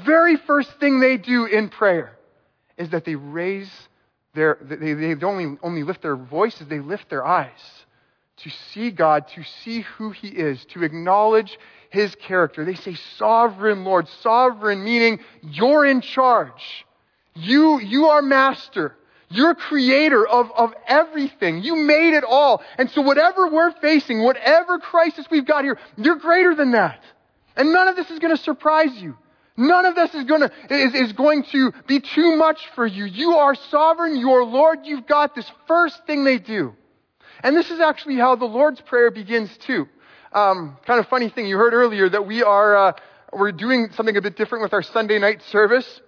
Very 0.04 0.36
first 0.36 0.70
thing 0.78 1.00
they 1.00 1.16
do 1.16 1.46
in 1.46 1.68
prayer 1.68 2.16
is 2.76 2.90
that 2.90 3.04
they 3.04 3.14
raise 3.14 3.70
their, 4.34 4.58
they, 4.60 4.92
they 4.92 5.14
only, 5.24 5.56
only 5.62 5.82
lift 5.82 6.02
their 6.02 6.16
voices, 6.16 6.66
they 6.68 6.80
lift 6.80 7.08
their 7.08 7.24
eyes 7.24 7.50
to 8.38 8.50
see 8.72 8.90
God, 8.90 9.26
to 9.28 9.42
see 9.64 9.80
who 9.80 10.10
He 10.10 10.28
is, 10.28 10.64
to 10.66 10.82
acknowledge 10.82 11.58
His 11.90 12.14
character. 12.16 12.64
They 12.64 12.74
say, 12.74 12.94
Sovereign 13.16 13.84
Lord. 13.84 14.08
Sovereign 14.20 14.84
meaning 14.84 15.20
you're 15.42 15.86
in 15.86 16.00
charge. 16.00 16.86
You, 17.34 17.80
you 17.80 18.06
are 18.06 18.22
master. 18.22 18.94
You're 19.28 19.54
creator 19.54 20.26
of, 20.26 20.50
of 20.56 20.72
everything. 20.86 21.62
You 21.62 21.76
made 21.76 22.14
it 22.14 22.24
all. 22.24 22.62
And 22.78 22.88
so 22.90 23.02
whatever 23.02 23.48
we're 23.48 23.72
facing, 23.80 24.22
whatever 24.22 24.78
crisis 24.78 25.26
we've 25.30 25.46
got 25.46 25.64
here, 25.64 25.78
you're 25.96 26.16
greater 26.16 26.54
than 26.54 26.72
that. 26.72 27.02
And 27.56 27.72
none 27.72 27.88
of 27.88 27.96
this 27.96 28.10
is 28.10 28.18
going 28.18 28.36
to 28.36 28.42
surprise 28.42 28.94
you. 28.94 29.16
None 29.56 29.86
of 29.86 29.94
this 29.94 30.14
is 30.14 30.24
going 30.24 30.42
to, 30.42 30.52
is, 30.70 30.94
is 30.94 31.12
going 31.14 31.42
to 31.44 31.72
be 31.86 32.00
too 32.00 32.36
much 32.36 32.60
for 32.74 32.86
you. 32.86 33.04
You 33.04 33.32
are 33.32 33.54
sovereign. 33.54 34.16
You 34.16 34.32
are 34.32 34.44
Lord. 34.44 34.80
You've 34.84 35.06
got 35.06 35.34
this 35.34 35.50
first 35.66 36.06
thing 36.06 36.24
they 36.24 36.38
do. 36.38 36.74
And 37.42 37.56
this 37.56 37.70
is 37.70 37.80
actually 37.80 38.16
how 38.16 38.36
the 38.36 38.44
Lord's 38.44 38.80
Prayer 38.80 39.10
begins 39.10 39.54
too. 39.58 39.88
Um, 40.32 40.76
kind 40.86 41.00
of 41.00 41.08
funny 41.08 41.30
thing, 41.30 41.46
you 41.46 41.56
heard 41.56 41.72
earlier 41.72 42.08
that 42.08 42.26
we 42.26 42.42
are, 42.42 42.76
uh, 42.76 42.92
we're 43.32 43.52
doing 43.52 43.88
something 43.92 44.16
a 44.16 44.20
bit 44.20 44.36
different 44.36 44.62
with 44.62 44.74
our 44.74 44.82
Sunday 44.82 45.18
night 45.18 45.42
service. 45.50 46.00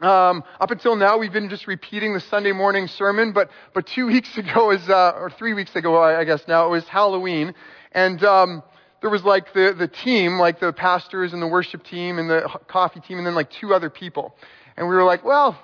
Um, 0.00 0.44
up 0.60 0.70
until 0.70 0.94
now, 0.94 1.18
we've 1.18 1.32
been 1.32 1.48
just 1.48 1.66
repeating 1.66 2.14
the 2.14 2.20
Sunday 2.20 2.52
morning 2.52 2.86
sermon, 2.86 3.32
but 3.32 3.50
but 3.74 3.86
two 3.86 4.06
weeks 4.14 4.36
ago 4.38 4.70
is 4.70 4.88
uh, 4.88 5.12
or 5.16 5.30
three 5.30 5.54
weeks 5.54 5.74
ago, 5.74 5.96
I, 5.96 6.20
I, 6.20 6.24
guess 6.24 6.46
now 6.46 6.66
it 6.66 6.70
was 6.70 6.84
Halloween, 6.84 7.52
and 7.92 8.22
um, 8.22 8.62
there 9.00 9.10
was 9.10 9.24
like 9.24 9.52
the 9.54 9.74
the 9.76 9.88
team, 9.88 10.38
like 10.38 10.60
the 10.60 10.72
pastors 10.72 11.32
and 11.32 11.42
the 11.42 11.48
worship 11.48 11.82
team 11.82 12.18
and 12.18 12.30
the 12.30 12.42
coffee 12.68 13.00
team, 13.00 13.18
and 13.18 13.26
then 13.26 13.34
like 13.34 13.50
two 13.50 13.74
other 13.74 13.90
people, 13.90 14.36
and 14.76 14.88
we 14.88 14.94
were 14.94 15.04
like, 15.04 15.24
well, 15.24 15.58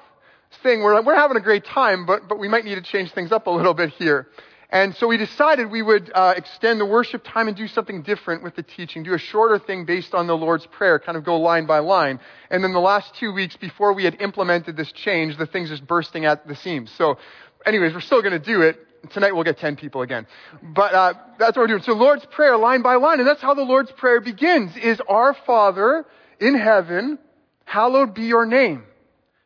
thing 0.65 0.83
we're 0.83 1.01
we're 1.03 1.15
having 1.15 1.37
a 1.37 1.41
great 1.41 1.65
time, 1.65 2.05
but 2.05 2.29
but 2.29 2.41
we 2.41 2.49
might 2.49 2.65
need 2.65 2.75
to 2.75 2.83
change 2.83 3.13
things 3.13 3.31
up 3.31 3.47
a 3.47 3.51
little 3.51 3.75
bit 3.75 3.91
here. 3.91 4.27
And 4.75 4.93
so 4.97 5.07
we 5.07 5.17
decided 5.19 5.71
we 5.71 5.83
would 5.83 6.11
uh, 6.13 6.35
extend 6.37 6.81
the 6.81 6.85
worship 6.85 7.23
time 7.23 7.47
and 7.47 7.57
do 7.57 7.69
something 7.69 8.03
different 8.03 8.43
with 8.43 8.57
the 8.57 8.65
teaching, 8.65 9.05
do 9.05 9.15
a 9.15 9.19
shorter 9.19 9.57
thing 9.57 9.85
based 9.85 10.15
on 10.15 10.27
the 10.27 10.37
Lord's 10.37 10.67
Prayer, 10.67 10.99
kind 10.99 11.17
of 11.17 11.23
go 11.23 11.39
line 11.39 11.65
by 11.65 11.79
line. 11.79 12.19
And 12.51 12.65
then 12.65 12.73
the 12.73 12.81
last 12.81 13.15
two 13.15 13.33
weeks 13.33 13.57
before 13.57 13.93
we 13.93 14.03
had 14.03 14.21
implemented 14.21 14.77
this 14.77 14.91
change, 14.91 15.39
the 15.39 15.47
thing's 15.47 15.69
just 15.69 15.87
bursting 15.87 16.25
at 16.25 16.49
the 16.49 16.57
seams. 16.57 16.91
So, 16.99 17.19
anyways, 17.65 17.95
we're 17.95 18.01
still 18.01 18.21
going 18.21 18.33
to 18.33 18.41
do 18.41 18.63
it. 18.63 18.85
Tonight 19.13 19.33
we'll 19.33 19.45
get 19.45 19.59
10 19.59 19.77
people 19.77 20.03
again. 20.03 20.27
But 20.61 20.93
uh, 20.93 21.15
that's 21.39 21.57
what 21.57 21.63
we're 21.63 21.67
doing. 21.69 21.83
So 21.83 21.93
Lord's 21.93 22.27
Prayer, 22.27 22.57
line 22.57 22.83
by 22.83 22.97
line, 22.97 23.21
and 23.21 23.29
that's 23.29 23.43
how 23.43 23.55
the 23.55 23.63
Lord's 23.63 23.93
Prayer 23.93 24.21
begins, 24.21 24.77
is 24.77 25.01
Our 25.09 25.35
Father 25.47 26.05
in 26.41 26.59
heaven, 26.59 27.21
hallowed 27.65 28.13
be 28.13 28.25
your 28.25 28.45
name. 28.45 28.83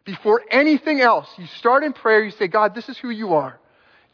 Before 0.06 0.40
anything 0.50 1.02
else, 1.02 1.28
you 1.36 1.44
start 1.58 1.84
in 1.84 1.92
prayer, 1.92 2.24
you 2.24 2.30
say, 2.30 2.48
God, 2.48 2.74
this 2.74 2.88
is 2.88 2.96
who 2.96 3.10
you 3.10 3.34
are. 3.34 3.60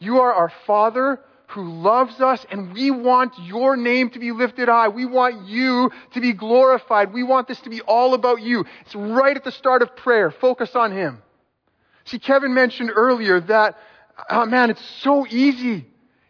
You 0.05 0.19
are 0.19 0.31
our 0.33 0.51
Father 0.67 1.19
who 1.47 1.81
loves 1.81 2.21
us, 2.21 2.45
and 2.51 2.73
we 2.73 2.91
want 2.91 3.33
your 3.39 3.75
name 3.75 4.09
to 4.11 4.19
be 4.19 4.31
lifted 4.31 4.67
high. 4.67 4.87
We 4.87 5.05
want 5.05 5.47
you 5.47 5.91
to 6.13 6.21
be 6.21 6.33
glorified. 6.33 7.13
We 7.13 7.23
want 7.23 7.47
this 7.47 7.59
to 7.61 7.69
be 7.69 7.81
all 7.81 8.13
about 8.13 8.41
you. 8.41 8.65
It's 8.81 8.95
right 8.95 9.35
at 9.35 9.43
the 9.43 9.51
start 9.51 9.81
of 9.81 9.95
prayer. 9.95 10.31
Focus 10.31 10.75
on 10.75 10.91
Him. 10.91 11.21
See, 12.05 12.19
Kevin 12.19 12.53
mentioned 12.53 12.91
earlier 12.93 13.39
that, 13.41 13.77
oh 14.29 14.45
man, 14.45 14.69
it's 14.69 14.85
so 15.01 15.25
easy 15.27 15.85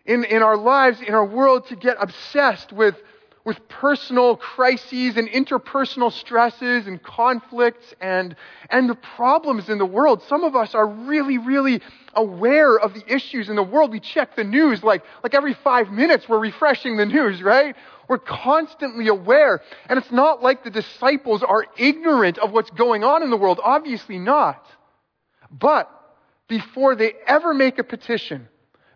in, 0.06 0.24
in 0.24 0.42
our 0.42 0.58
lives, 0.58 1.02
in 1.02 1.14
our 1.14 1.26
world, 1.26 1.68
to 1.68 1.76
get 1.76 1.98
obsessed 2.00 2.72
with 2.72 2.96
with 3.46 3.70
personal 3.70 4.36
crises 4.36 5.18
and 5.18 5.30
interpersonal 5.30 6.12
stresses 6.12 6.88
and 6.88 7.02
conflicts 7.02 7.94
and, 8.02 8.36
and 8.72 8.90
the 8.90 8.96
problems 8.96 9.70
in 9.70 9.78
the 9.78 9.86
world. 9.86 10.24
Some 10.28 10.44
of 10.44 10.56
us 10.56 10.74
are 10.74 10.88
really, 10.88 11.38
really 11.38 11.82
aware 12.16 12.76
of 12.76 12.96
the 12.96 13.04
issues 13.08 13.48
in 13.48 13.56
the 13.56 13.64
world. 13.64 13.92
We 13.92 14.00
check 14.00 14.36
the 14.36 14.44
news 14.44 14.84
like, 14.84 15.04
like 15.24 15.36
every 15.36 15.54
five 15.54 15.92
minutes 15.92 16.28
we're 16.28 16.40
refreshing 16.40 16.98
the 16.98 17.06
news, 17.06 17.44
right? 17.44 17.76
We're 18.08 18.18
constantly 18.18 19.08
aware. 19.08 19.62
And 19.88 20.00
it's 20.00 20.12
not 20.12 20.42
like 20.42 20.64
the 20.64 20.72
disciples 20.72 21.44
are 21.44 21.66
ignorant 21.78 22.40
of 22.40 22.52
what's 22.52 22.72
going 22.72 23.04
on 23.04 23.22
in 23.22 23.30
the 23.30 23.38
world. 23.38 23.60
Obviously 23.64 24.18
not. 24.18 24.66
But 25.52 25.90
before 26.48 26.96
they 26.96 27.14
ever 27.28 27.54
make 27.54 27.78
a 27.78 27.84
petition, 27.84 28.48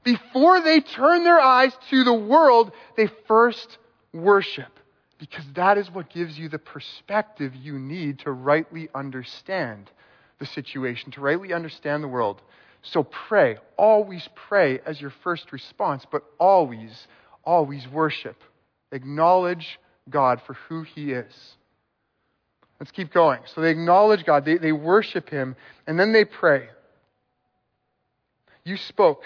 before 0.04 0.62
they 0.62 0.80
turn 0.80 1.24
their 1.24 1.40
eyes 1.40 1.74
to 1.92 2.04
the 2.04 2.14
world, 2.14 2.72
they 2.98 3.10
first 3.28 3.78
worship 4.14 4.80
because 5.20 5.46
that 5.56 5.78
is 5.78 5.92
what 5.92 6.10
gives 6.10 6.40
you 6.40 6.50
the 6.50 6.60
perspective 6.60 7.54
you 7.54 7.78
need 7.78 8.20
to 8.20 8.32
rightly 8.32 8.90
understand 8.96 9.90
the 10.40 10.46
situation, 10.46 11.12
to 11.12 11.22
rightly 11.22 11.54
understand 11.54 12.02
the 12.02 12.08
world. 12.08 12.42
So 12.82 13.04
pray, 13.04 13.58
always 13.78 14.28
pray 14.48 14.80
as 14.86 15.00
your 15.02 15.14
first 15.24 15.52
response, 15.52 16.06
but 16.10 16.24
always, 16.40 17.08
always 17.44 17.86
worship. 17.90 18.38
Acknowledge 18.92 19.80
God 20.10 20.42
for 20.48 20.54
who 20.54 20.84
He 20.84 21.12
is. 21.12 21.34
Let's 22.80 22.92
keep 22.92 23.12
going. 23.12 23.42
So 23.54 23.60
they 23.60 23.72
acknowledge 23.72 24.26
God, 24.26 24.46
they, 24.46 24.58
they 24.58 24.72
worship 24.72 25.30
Him, 25.30 25.58
and 25.86 26.00
then 26.00 26.14
they 26.14 26.24
pray. 26.24 26.70
You 28.64 28.78
spoke 28.78 29.24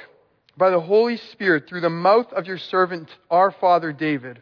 by 0.58 0.72
the 0.72 0.80
Holy 0.80 1.18
Spirit 1.18 1.68
through 1.70 1.82
the 1.82 1.90
mouth 1.90 2.34
of 2.34 2.48
your 2.48 2.58
servant, 2.58 3.10
our 3.30 3.52
father 3.52 3.94
David. 3.94 4.42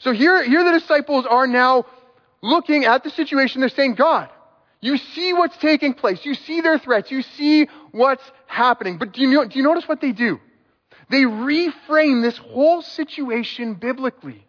So 0.00 0.12
here, 0.12 0.42
here 0.42 0.64
the 0.64 0.78
disciples 0.78 1.26
are 1.26 1.46
now 1.46 1.86
looking 2.42 2.84
at 2.84 3.04
the 3.04 3.10
situation. 3.10 3.60
They're 3.60 3.70
saying, 3.70 3.94
God, 3.94 4.28
you 4.80 4.96
see 4.96 5.32
what's 5.32 5.56
taking 5.58 5.94
place. 5.94 6.24
You 6.24 6.34
see 6.34 6.62
their 6.62 6.78
threats. 6.78 7.10
You 7.10 7.22
see 7.22 7.68
what's 7.92 8.24
happening. 8.46 8.98
But 8.98 9.12
do 9.12 9.22
you, 9.22 9.46
do 9.46 9.58
you 9.58 9.62
notice 9.62 9.86
what 9.86 10.00
they 10.00 10.12
do? 10.12 10.40
They 11.10 11.22
reframe 11.22 12.22
this 12.22 12.38
whole 12.38 12.82
situation 12.82 13.74
biblically. 13.74 14.46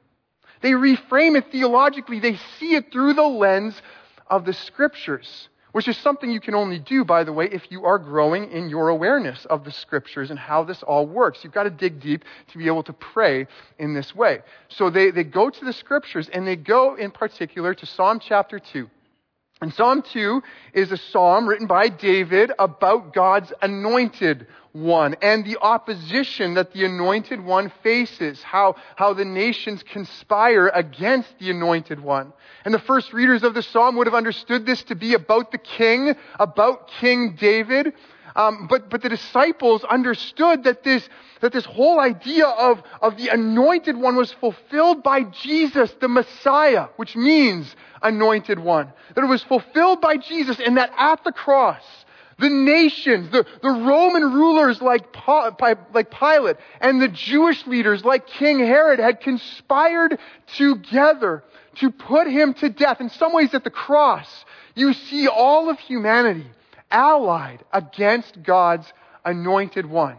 They 0.62 0.72
reframe 0.72 1.38
it 1.38 1.52
theologically. 1.52 2.20
They 2.20 2.38
see 2.60 2.76
it 2.76 2.92
through 2.92 3.16
the 3.16 3.24
lens 3.24 3.82
of 4.28 4.46
the 4.46 4.54
scriptures 4.54 5.50
which 5.72 5.88
is 5.88 5.98
something 5.98 6.30
you 6.30 6.40
can 6.40 6.56
only 6.56 6.80
do, 6.80 7.06
by 7.06 7.24
the 7.24 7.34
way, 7.34 7.48
if 7.52 7.64
you 7.72 7.86
are 7.86 7.98
growing 7.98 8.52
in 8.52 8.70
your 8.70 8.90
awareness 8.90 9.46
of 9.46 9.64
the 9.64 9.72
scriptures 9.72 10.30
and 10.30 10.40
how 10.40 10.64
this 10.64 10.84
all 10.84 11.08
works. 11.08 11.40
You've 11.44 11.54
got 11.54 11.64
to 11.64 11.70
dig 11.70 12.02
deep 12.02 12.24
to 12.52 12.58
be 12.58 12.68
able 12.68 12.84
to 12.84 12.94
pray 12.94 13.48
in 13.80 13.94
this 13.94 14.14
way. 14.16 14.40
So 14.70 14.90
they, 14.90 15.12
they 15.12 15.24
go 15.24 15.50
to 15.50 15.66
the 15.66 15.74
scriptures 15.74 16.30
and 16.32 16.48
they 16.48 16.56
go 16.56 16.96
in 16.96 17.12
particular 17.12 17.74
to 17.74 17.86
Psalm 17.86 18.20
chapter 18.20 18.60
2. 18.60 18.90
And 19.62 19.72
Psalm 19.72 20.02
2 20.02 20.42
is 20.74 20.92
a 20.92 20.98
psalm 20.98 21.48
written 21.48 21.68
by 21.68 21.88
David 21.88 22.52
about 22.58 23.14
God's 23.14 23.54
anointed 23.62 24.48
one 24.74 25.16
and 25.22 25.46
the 25.46 25.58
opposition 25.62 26.54
that 26.54 26.72
the 26.74 26.86
anointed 26.86 27.44
one 27.44 27.72
faces, 27.84 28.42
how, 28.42 28.76
how 28.96 29.14
the 29.14 29.26
nations 29.26 29.84
conspire 29.84 30.68
against 30.68 31.30
the 31.40 31.52
anointed 31.52 32.00
one. 32.00 32.34
And 32.64 32.74
the 32.74 32.80
first 32.80 33.14
readers 33.14 33.44
of 33.44 33.54
the 33.54 33.64
psalm 33.64 33.96
would 33.98 34.08
have 34.08 34.14
understood 34.14 34.66
this 34.66 34.84
to 34.84 34.96
be 34.96 35.14
about 35.14 35.52
the 35.52 35.58
king, 35.58 36.16
about 36.40 36.90
King 37.00 37.36
David. 37.36 37.94
Um, 38.36 38.68
but, 38.70 38.90
but 38.90 39.02
the 39.02 39.10
disciples 39.10 39.84
understood 39.84 40.64
that 40.64 40.84
this, 40.84 41.08
that 41.42 41.52
this 41.52 41.66
whole 41.66 42.00
idea 42.00 42.46
of, 42.46 42.82
of 43.02 43.18
the 43.18 43.28
anointed 43.28 43.98
one 43.98 44.16
was 44.16 44.32
fulfilled 44.32 45.04
by 45.04 45.24
Jesus, 45.24 45.92
the 46.00 46.08
Messiah, 46.08 46.88
which 46.96 47.16
means 47.16 47.76
anointed 48.02 48.58
one. 48.58 48.94
That 49.16 49.24
it 49.24 49.28
was 49.28 49.44
fulfilled 49.44 50.00
by 50.00 50.18
Jesus 50.18 50.60
and 50.60 50.78
that 50.78 50.92
at 50.98 51.24
the 51.26 51.34
cross, 51.34 51.84
the 52.42 52.50
nations, 52.50 53.30
the, 53.30 53.46
the 53.62 53.70
Roman 53.70 54.34
rulers 54.34 54.82
like, 54.82 55.06
like 55.28 56.12
Pilate 56.12 56.58
and 56.82 57.02
the 57.02 57.08
Jewish 57.08 57.66
leaders 57.68 58.04
like 58.04 58.28
King 58.28 58.60
Herod 58.60 59.00
had 59.00 59.22
conspired 59.22 60.20
together 60.58 61.44
to 61.76 61.92
put 61.92 62.28
him 62.28 62.54
to 62.56 62.70
death. 62.70 63.00
In 63.00 63.10
some 63.10 63.32
ways 63.32 63.54
at 63.54 63.64
the 63.64 63.70
cross, 63.70 64.28
you 64.76 64.94
see 64.94 65.28
all 65.28 65.70
of 65.70 65.80
humanity 65.80 66.48
allied 66.90 67.64
against 67.72 68.44
God's 68.44 68.92
anointed 69.24 69.86
one. 69.86 70.18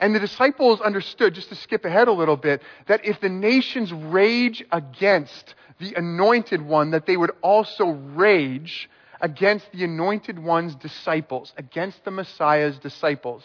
And 0.00 0.14
the 0.14 0.20
disciples 0.20 0.80
understood, 0.80 1.34
just 1.34 1.50
to 1.50 1.54
skip 1.54 1.84
ahead 1.84 2.08
a 2.08 2.12
little 2.12 2.36
bit, 2.36 2.62
that 2.86 3.04
if 3.04 3.20
the 3.20 3.28
nations 3.28 3.92
rage 3.92 4.64
against 4.72 5.54
the 5.78 5.94
anointed 5.94 6.60
one, 6.60 6.90
that 6.90 7.06
they 7.06 7.16
would 7.16 7.30
also 7.40 7.86
rage 7.86 8.90
against 9.22 9.70
the 9.72 9.84
anointed 9.84 10.38
one's 10.38 10.74
disciples, 10.74 11.52
against 11.56 12.04
the 12.04 12.10
Messiah's 12.10 12.76
disciples. 12.78 13.42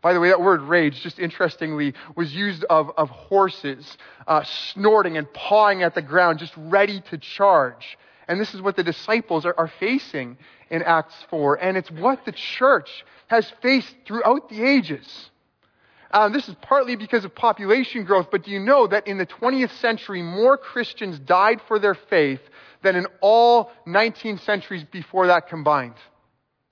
By 0.00 0.12
the 0.12 0.20
way, 0.20 0.28
that 0.28 0.40
word 0.40 0.62
rage, 0.62 1.00
just 1.02 1.18
interestingly, 1.18 1.94
was 2.16 2.34
used 2.34 2.64
of, 2.64 2.90
of 2.96 3.10
horses 3.10 3.98
uh, 4.26 4.42
snorting 4.72 5.16
and 5.16 5.32
pawing 5.32 5.82
at 5.82 5.94
the 5.94 6.02
ground, 6.02 6.38
just 6.38 6.54
ready 6.56 7.02
to 7.10 7.18
charge. 7.18 7.98
And 8.26 8.40
this 8.40 8.54
is 8.54 8.62
what 8.62 8.76
the 8.76 8.84
disciples 8.84 9.44
are, 9.44 9.54
are 9.58 9.70
facing 9.80 10.38
in 10.70 10.82
Acts 10.82 11.14
4. 11.30 11.56
And 11.56 11.76
it's 11.76 11.90
what 11.90 12.24
the 12.24 12.32
church 12.32 13.04
has 13.26 13.50
faced 13.62 13.94
throughout 14.06 14.48
the 14.48 14.62
ages. 14.62 15.30
Um, 16.10 16.32
this 16.32 16.48
is 16.48 16.54
partly 16.62 16.96
because 16.96 17.24
of 17.24 17.34
population 17.34 18.04
growth, 18.04 18.28
but 18.30 18.44
do 18.44 18.50
you 18.50 18.60
know 18.60 18.86
that 18.86 19.06
in 19.06 19.18
the 19.18 19.26
20th 19.26 19.72
century, 19.80 20.22
more 20.22 20.56
Christians 20.56 21.18
died 21.18 21.60
for 21.68 21.78
their 21.78 21.94
faith 21.94 22.40
than 22.82 22.96
in 22.96 23.06
all 23.20 23.70
19 23.86 24.38
centuries 24.38 24.84
before 24.84 25.28
that 25.28 25.48
combined? 25.48 25.94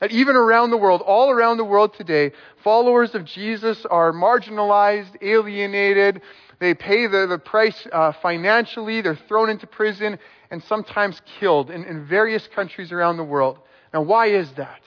That 0.00 0.12
even 0.12 0.36
around 0.36 0.70
the 0.70 0.76
world, 0.76 1.00
all 1.00 1.30
around 1.30 1.56
the 1.56 1.64
world 1.64 1.94
today, 1.94 2.32
followers 2.62 3.14
of 3.14 3.24
Jesus 3.24 3.86
are 3.86 4.12
marginalized, 4.12 5.16
alienated, 5.22 6.20
they 6.58 6.74
pay 6.74 7.06
the, 7.06 7.26
the 7.26 7.38
price 7.38 7.86
uh, 7.90 8.12
financially, 8.22 9.00
they're 9.00 9.18
thrown 9.28 9.48
into 9.48 9.66
prison, 9.66 10.18
and 10.50 10.62
sometimes 10.64 11.20
killed 11.38 11.70
in, 11.70 11.84
in 11.84 12.06
various 12.06 12.46
countries 12.48 12.92
around 12.92 13.16
the 13.16 13.24
world. 13.24 13.58
Now, 13.92 14.02
why 14.02 14.26
is 14.26 14.50
that? 14.52 14.80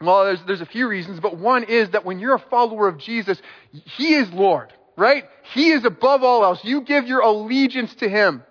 Well, 0.00 0.24
there's, 0.24 0.42
there's 0.46 0.60
a 0.60 0.66
few 0.66 0.88
reasons, 0.88 1.20
but 1.20 1.36
one 1.36 1.64
is 1.64 1.90
that 1.90 2.04
when 2.04 2.18
you're 2.18 2.36
a 2.36 2.44
follower 2.50 2.86
of 2.86 2.98
Jesus, 2.98 3.40
He 3.72 4.14
is 4.14 4.30
Lord, 4.32 4.72
right? 4.96 5.24
He 5.54 5.70
is 5.70 5.84
above 5.84 6.22
all 6.22 6.44
else. 6.44 6.60
You 6.64 6.82
give 6.82 7.06
your 7.06 7.20
allegiance 7.20 7.94
to 7.96 8.08
Him, 8.08 8.44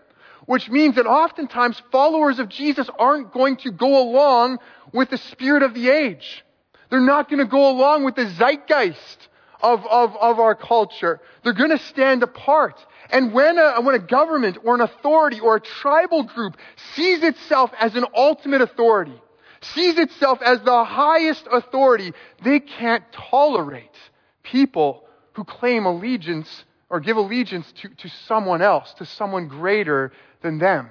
which 0.48 0.70
means 0.70 0.96
that 0.96 1.06
oftentimes 1.06 1.80
followers 1.92 2.40
of 2.40 2.50
Jesus 2.50 2.90
aren't 2.98 3.32
going 3.32 3.58
to 3.58 3.70
go 3.70 4.02
along 4.02 4.58
with 4.94 5.10
the 5.10 5.18
spirit 5.18 5.62
of 5.62 5.74
the 5.74 5.90
age. 5.90 6.44
They're 6.90 7.02
not 7.02 7.30
going 7.30 7.40
to 7.40 7.46
go 7.46 7.70
along 7.70 8.06
with 8.06 8.16
the 8.16 8.30
zeitgeist 8.30 9.28
of, 9.62 9.86
of, 9.86 10.16
of 10.16 10.40
our 10.40 10.56
culture. 10.56 11.20
They're 11.44 11.52
going 11.52 11.78
to 11.78 11.78
stand 11.78 12.24
apart. 12.24 12.80
And 13.10 13.34
when 13.34 13.58
a, 13.58 13.82
when 13.82 13.96
a 13.96 14.00
government 14.00 14.58
or 14.64 14.76
an 14.76 14.82
authority 14.82 15.42
or 15.42 15.58
a 15.58 15.62
tribal 15.62 16.24
group 16.24 16.56
sees 16.96 17.24
itself 17.24 17.72
as 17.78 17.96
an 17.96 18.06
ultimate 18.16 18.62
authority, 18.62 19.22
sees 19.62 19.98
itself 19.98 20.40
as 20.42 20.62
the 20.62 20.86
highest 20.86 21.46
authority, 21.52 22.14
they 22.42 22.62
can't 22.62 23.04
tolerate 23.12 23.96
people 24.44 25.04
who 25.34 25.44
claim 25.44 25.86
allegiance 25.86 26.64
or 26.90 27.02
give 27.02 27.18
allegiance 27.18 27.70
to, 27.82 27.90
to 27.90 28.08
someone 28.28 28.62
else, 28.62 28.94
to 28.94 29.06
someone 29.06 29.50
greater 29.50 30.14
than 30.42 30.58
them. 30.58 30.90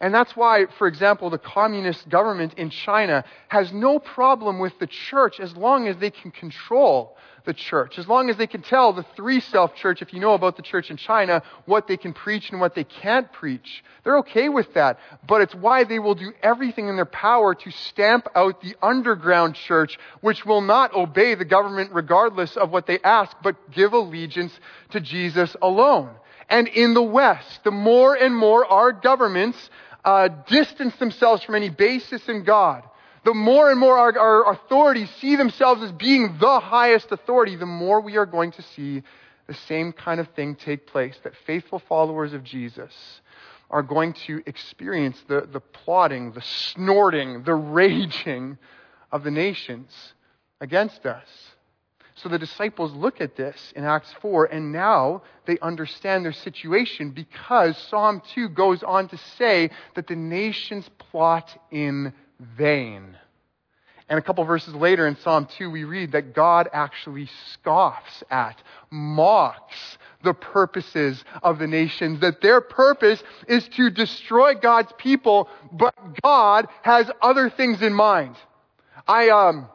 And 0.00 0.12
that's 0.14 0.36
why, 0.36 0.66
for 0.78 0.86
example, 0.86 1.30
the 1.30 1.38
communist 1.38 2.08
government 2.08 2.54
in 2.54 2.70
China 2.70 3.24
has 3.48 3.72
no 3.72 3.98
problem 3.98 4.58
with 4.58 4.78
the 4.78 4.86
church 4.86 5.40
as 5.40 5.56
long 5.56 5.88
as 5.88 5.96
they 5.96 6.10
can 6.10 6.30
control 6.30 7.16
the 7.46 7.54
church. 7.54 7.98
As 7.98 8.06
long 8.06 8.28
as 8.28 8.36
they 8.36 8.48
can 8.48 8.60
tell 8.60 8.92
the 8.92 9.06
three 9.14 9.40
self 9.40 9.74
church, 9.76 10.02
if 10.02 10.12
you 10.12 10.20
know 10.20 10.34
about 10.34 10.56
the 10.56 10.62
church 10.62 10.90
in 10.90 10.96
China, 10.96 11.42
what 11.64 11.86
they 11.86 11.96
can 11.96 12.12
preach 12.12 12.50
and 12.50 12.60
what 12.60 12.74
they 12.74 12.84
can't 12.84 13.32
preach. 13.32 13.84
They're 14.04 14.18
okay 14.18 14.48
with 14.48 14.74
that. 14.74 14.98
But 15.26 15.40
it's 15.40 15.54
why 15.54 15.84
they 15.84 15.98
will 15.98 16.16
do 16.16 16.32
everything 16.42 16.88
in 16.88 16.96
their 16.96 17.06
power 17.06 17.54
to 17.54 17.70
stamp 17.70 18.26
out 18.34 18.60
the 18.60 18.74
underground 18.82 19.54
church, 19.54 19.98
which 20.20 20.44
will 20.44 20.60
not 20.60 20.94
obey 20.94 21.36
the 21.36 21.44
government 21.44 21.92
regardless 21.92 22.56
of 22.56 22.70
what 22.70 22.86
they 22.86 22.98
ask, 22.98 23.34
but 23.42 23.70
give 23.70 23.92
allegiance 23.92 24.52
to 24.90 25.00
Jesus 25.00 25.56
alone. 25.62 26.10
And 26.48 26.68
in 26.68 26.94
the 26.94 27.02
West, 27.02 27.64
the 27.64 27.70
more 27.70 28.14
and 28.14 28.34
more 28.34 28.64
our 28.64 28.92
governments 28.92 29.70
uh, 30.04 30.28
distance 30.46 30.94
themselves 30.96 31.42
from 31.42 31.56
any 31.56 31.68
basis 31.68 32.28
in 32.28 32.44
God, 32.44 32.84
the 33.24 33.34
more 33.34 33.70
and 33.70 33.80
more 33.80 33.98
our, 33.98 34.16
our 34.16 34.52
authorities 34.52 35.10
see 35.20 35.34
themselves 35.34 35.82
as 35.82 35.90
being 35.90 36.36
the 36.38 36.60
highest 36.60 37.10
authority, 37.10 37.56
the 37.56 37.66
more 37.66 38.00
we 38.00 38.16
are 38.16 38.26
going 38.26 38.52
to 38.52 38.62
see 38.62 39.02
the 39.48 39.54
same 39.54 39.92
kind 39.92 40.20
of 40.20 40.28
thing 40.28 40.54
take 40.54 40.86
place. 40.86 41.16
That 41.24 41.32
faithful 41.44 41.80
followers 41.88 42.32
of 42.32 42.44
Jesus 42.44 42.92
are 43.68 43.82
going 43.82 44.12
to 44.12 44.42
experience 44.46 45.20
the, 45.26 45.48
the 45.52 45.58
plotting, 45.58 46.32
the 46.32 46.42
snorting, 46.42 47.42
the 47.42 47.54
raging 47.54 48.58
of 49.10 49.24
the 49.24 49.30
nations 49.30 49.90
against 50.60 51.04
us. 51.04 51.26
So 52.16 52.30
the 52.30 52.38
disciples 52.38 52.92
look 52.92 53.20
at 53.20 53.36
this 53.36 53.72
in 53.76 53.84
Acts 53.84 54.12
4, 54.22 54.46
and 54.46 54.72
now 54.72 55.22
they 55.44 55.58
understand 55.58 56.24
their 56.24 56.32
situation 56.32 57.10
because 57.10 57.76
Psalm 57.90 58.22
2 58.34 58.48
goes 58.48 58.82
on 58.82 59.08
to 59.08 59.18
say 59.36 59.70
that 59.94 60.06
the 60.06 60.16
nations 60.16 60.88
plot 60.98 61.50
in 61.70 62.14
vain. 62.56 63.18
And 64.08 64.18
a 64.18 64.22
couple 64.22 64.44
verses 64.44 64.74
later 64.74 65.06
in 65.06 65.16
Psalm 65.16 65.46
2, 65.58 65.70
we 65.70 65.84
read 65.84 66.12
that 66.12 66.32
God 66.32 66.70
actually 66.72 67.28
scoffs 67.52 68.22
at, 68.30 68.62
mocks 68.88 69.98
the 70.22 70.32
purposes 70.32 71.22
of 71.42 71.58
the 71.58 71.66
nations, 71.66 72.20
that 72.20 72.40
their 72.40 72.62
purpose 72.62 73.22
is 73.46 73.68
to 73.68 73.90
destroy 73.90 74.54
God's 74.54 74.92
people, 74.96 75.50
but 75.70 75.94
God 76.22 76.68
has 76.82 77.10
other 77.20 77.50
things 77.50 77.82
in 77.82 77.92
mind. 77.92 78.36
I, 79.06 79.28
um, 79.28 79.68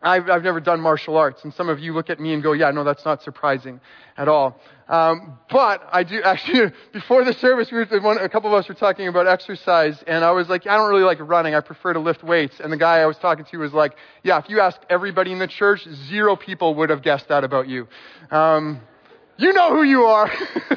I've, 0.00 0.30
I've 0.30 0.44
never 0.44 0.60
done 0.60 0.80
martial 0.80 1.16
arts, 1.16 1.42
and 1.42 1.52
some 1.52 1.68
of 1.68 1.80
you 1.80 1.92
look 1.92 2.08
at 2.08 2.20
me 2.20 2.32
and 2.32 2.40
go, 2.40 2.52
yeah, 2.52 2.70
no, 2.70 2.84
that's 2.84 3.04
not 3.04 3.20
surprising 3.22 3.80
at 4.16 4.28
all. 4.28 4.60
Um, 4.88 5.38
but 5.50 5.82
I 5.90 6.04
do 6.04 6.22
actually, 6.24 6.72
before 6.92 7.24
the 7.24 7.32
service, 7.32 7.72
we 7.72 7.78
were, 7.78 8.00
one, 8.00 8.18
a 8.18 8.28
couple 8.28 8.54
of 8.54 8.58
us 8.58 8.68
were 8.68 8.76
talking 8.76 9.08
about 9.08 9.26
exercise, 9.26 10.02
and 10.06 10.24
I 10.24 10.30
was 10.30 10.48
like, 10.48 10.66
I 10.68 10.76
don't 10.76 10.88
really 10.88 11.02
like 11.02 11.18
running. 11.20 11.56
I 11.56 11.60
prefer 11.60 11.94
to 11.94 11.98
lift 12.00 12.22
weights. 12.22 12.60
And 12.60 12.72
the 12.72 12.76
guy 12.76 12.98
I 12.98 13.06
was 13.06 13.18
talking 13.18 13.44
to 13.46 13.58
was 13.58 13.72
like, 13.72 13.96
yeah, 14.22 14.38
if 14.38 14.48
you 14.48 14.60
ask 14.60 14.80
everybody 14.88 15.32
in 15.32 15.40
the 15.40 15.48
church, 15.48 15.86
zero 16.08 16.36
people 16.36 16.76
would 16.76 16.90
have 16.90 17.02
guessed 17.02 17.28
that 17.28 17.42
about 17.42 17.68
you. 17.68 17.88
Um, 18.30 18.80
you 19.38 19.52
know 19.52 19.74
who 19.74 19.82
you 19.84 20.02
are. 20.02 20.30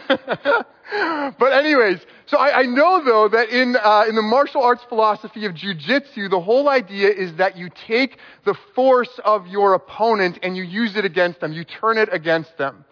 but 1.40 1.54
anyways, 1.54 2.00
so 2.28 2.38
I, 2.38 2.60
I, 2.60 2.64
know 2.64 3.04
though 3.04 3.28
that 3.30 3.50
in 3.50 3.76
uh, 3.76 4.06
in 4.08 4.16
the 4.16 4.22
martial 4.22 4.64
arts 4.64 4.84
philosophy 4.88 5.46
of 5.46 5.54
jujitsu, 5.54 6.30
the 6.30 6.40
whole 6.40 6.70
idea 6.70 7.10
is 7.10 7.36
that 7.36 7.58
you 7.58 7.70
take 7.88 8.18
the 8.46 8.56
force 8.76 9.20
of 9.26 9.48
your 9.48 9.74
opponent 9.74 10.40
and 10.44 10.56
you 10.56 10.64
use 10.64 10.96
it 10.96 11.06
against 11.06 11.40
them. 11.40 11.52
You 11.52 11.64
turn 11.64 11.98
it 11.98 12.10
against 12.12 12.58
them. 12.58 12.86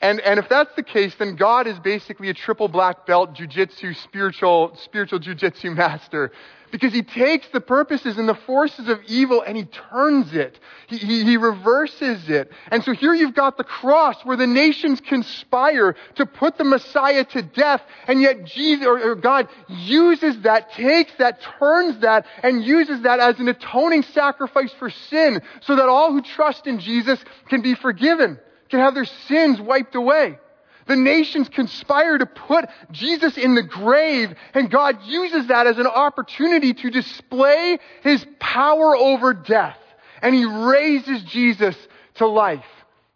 And, 0.00 0.20
and 0.20 0.38
if 0.38 0.50
that's 0.50 0.74
the 0.76 0.82
case, 0.82 1.14
then 1.18 1.34
God 1.34 1.66
is 1.66 1.78
basically 1.78 2.28
a 2.28 2.34
triple 2.34 2.68
black 2.68 3.06
belt 3.06 3.34
jujitsu 3.34 3.96
spiritual, 4.02 4.76
spiritual 4.82 5.18
jujitsu 5.18 5.74
master. 5.74 6.30
Because 6.74 6.92
he 6.92 7.04
takes 7.04 7.46
the 7.52 7.60
purposes 7.60 8.18
and 8.18 8.28
the 8.28 8.34
forces 8.34 8.88
of 8.88 8.98
evil 9.06 9.44
and 9.46 9.56
he 9.56 9.64
turns 9.64 10.34
it. 10.34 10.58
He, 10.88 10.96
he, 10.96 11.22
he, 11.22 11.36
reverses 11.36 12.28
it. 12.28 12.50
And 12.66 12.82
so 12.82 12.90
here 12.90 13.14
you've 13.14 13.36
got 13.36 13.56
the 13.56 13.62
cross 13.62 14.16
where 14.24 14.36
the 14.36 14.48
nations 14.48 15.00
conspire 15.00 15.94
to 16.16 16.26
put 16.26 16.58
the 16.58 16.64
Messiah 16.64 17.22
to 17.26 17.42
death. 17.42 17.80
And 18.08 18.20
yet 18.20 18.42
Jesus, 18.46 18.88
or, 18.88 19.12
or 19.12 19.14
God 19.14 19.46
uses 19.68 20.40
that, 20.40 20.72
takes 20.72 21.12
that, 21.18 21.40
turns 21.60 22.00
that, 22.00 22.26
and 22.42 22.64
uses 22.64 23.02
that 23.02 23.20
as 23.20 23.38
an 23.38 23.46
atoning 23.46 24.02
sacrifice 24.02 24.72
for 24.76 24.90
sin 24.90 25.42
so 25.60 25.76
that 25.76 25.88
all 25.88 26.10
who 26.10 26.22
trust 26.22 26.66
in 26.66 26.80
Jesus 26.80 27.24
can 27.48 27.62
be 27.62 27.76
forgiven 27.76 28.40
can 28.68 28.80
have 28.80 28.96
their 28.96 29.04
sins 29.04 29.60
wiped 29.60 29.94
away. 29.94 30.40
The 30.86 30.96
nations 30.96 31.48
conspire 31.48 32.18
to 32.18 32.26
put 32.26 32.66
Jesus 32.90 33.38
in 33.38 33.54
the 33.54 33.62
grave, 33.62 34.34
and 34.52 34.70
God 34.70 34.98
uses 35.04 35.46
that 35.48 35.66
as 35.66 35.78
an 35.78 35.86
opportunity 35.86 36.74
to 36.74 36.90
display 36.90 37.78
his 38.02 38.24
power 38.38 38.96
over 38.96 39.32
death. 39.32 39.78
And 40.20 40.34
he 40.34 40.44
raises 40.44 41.22
Jesus 41.22 41.76
to 42.14 42.26
life. 42.26 42.64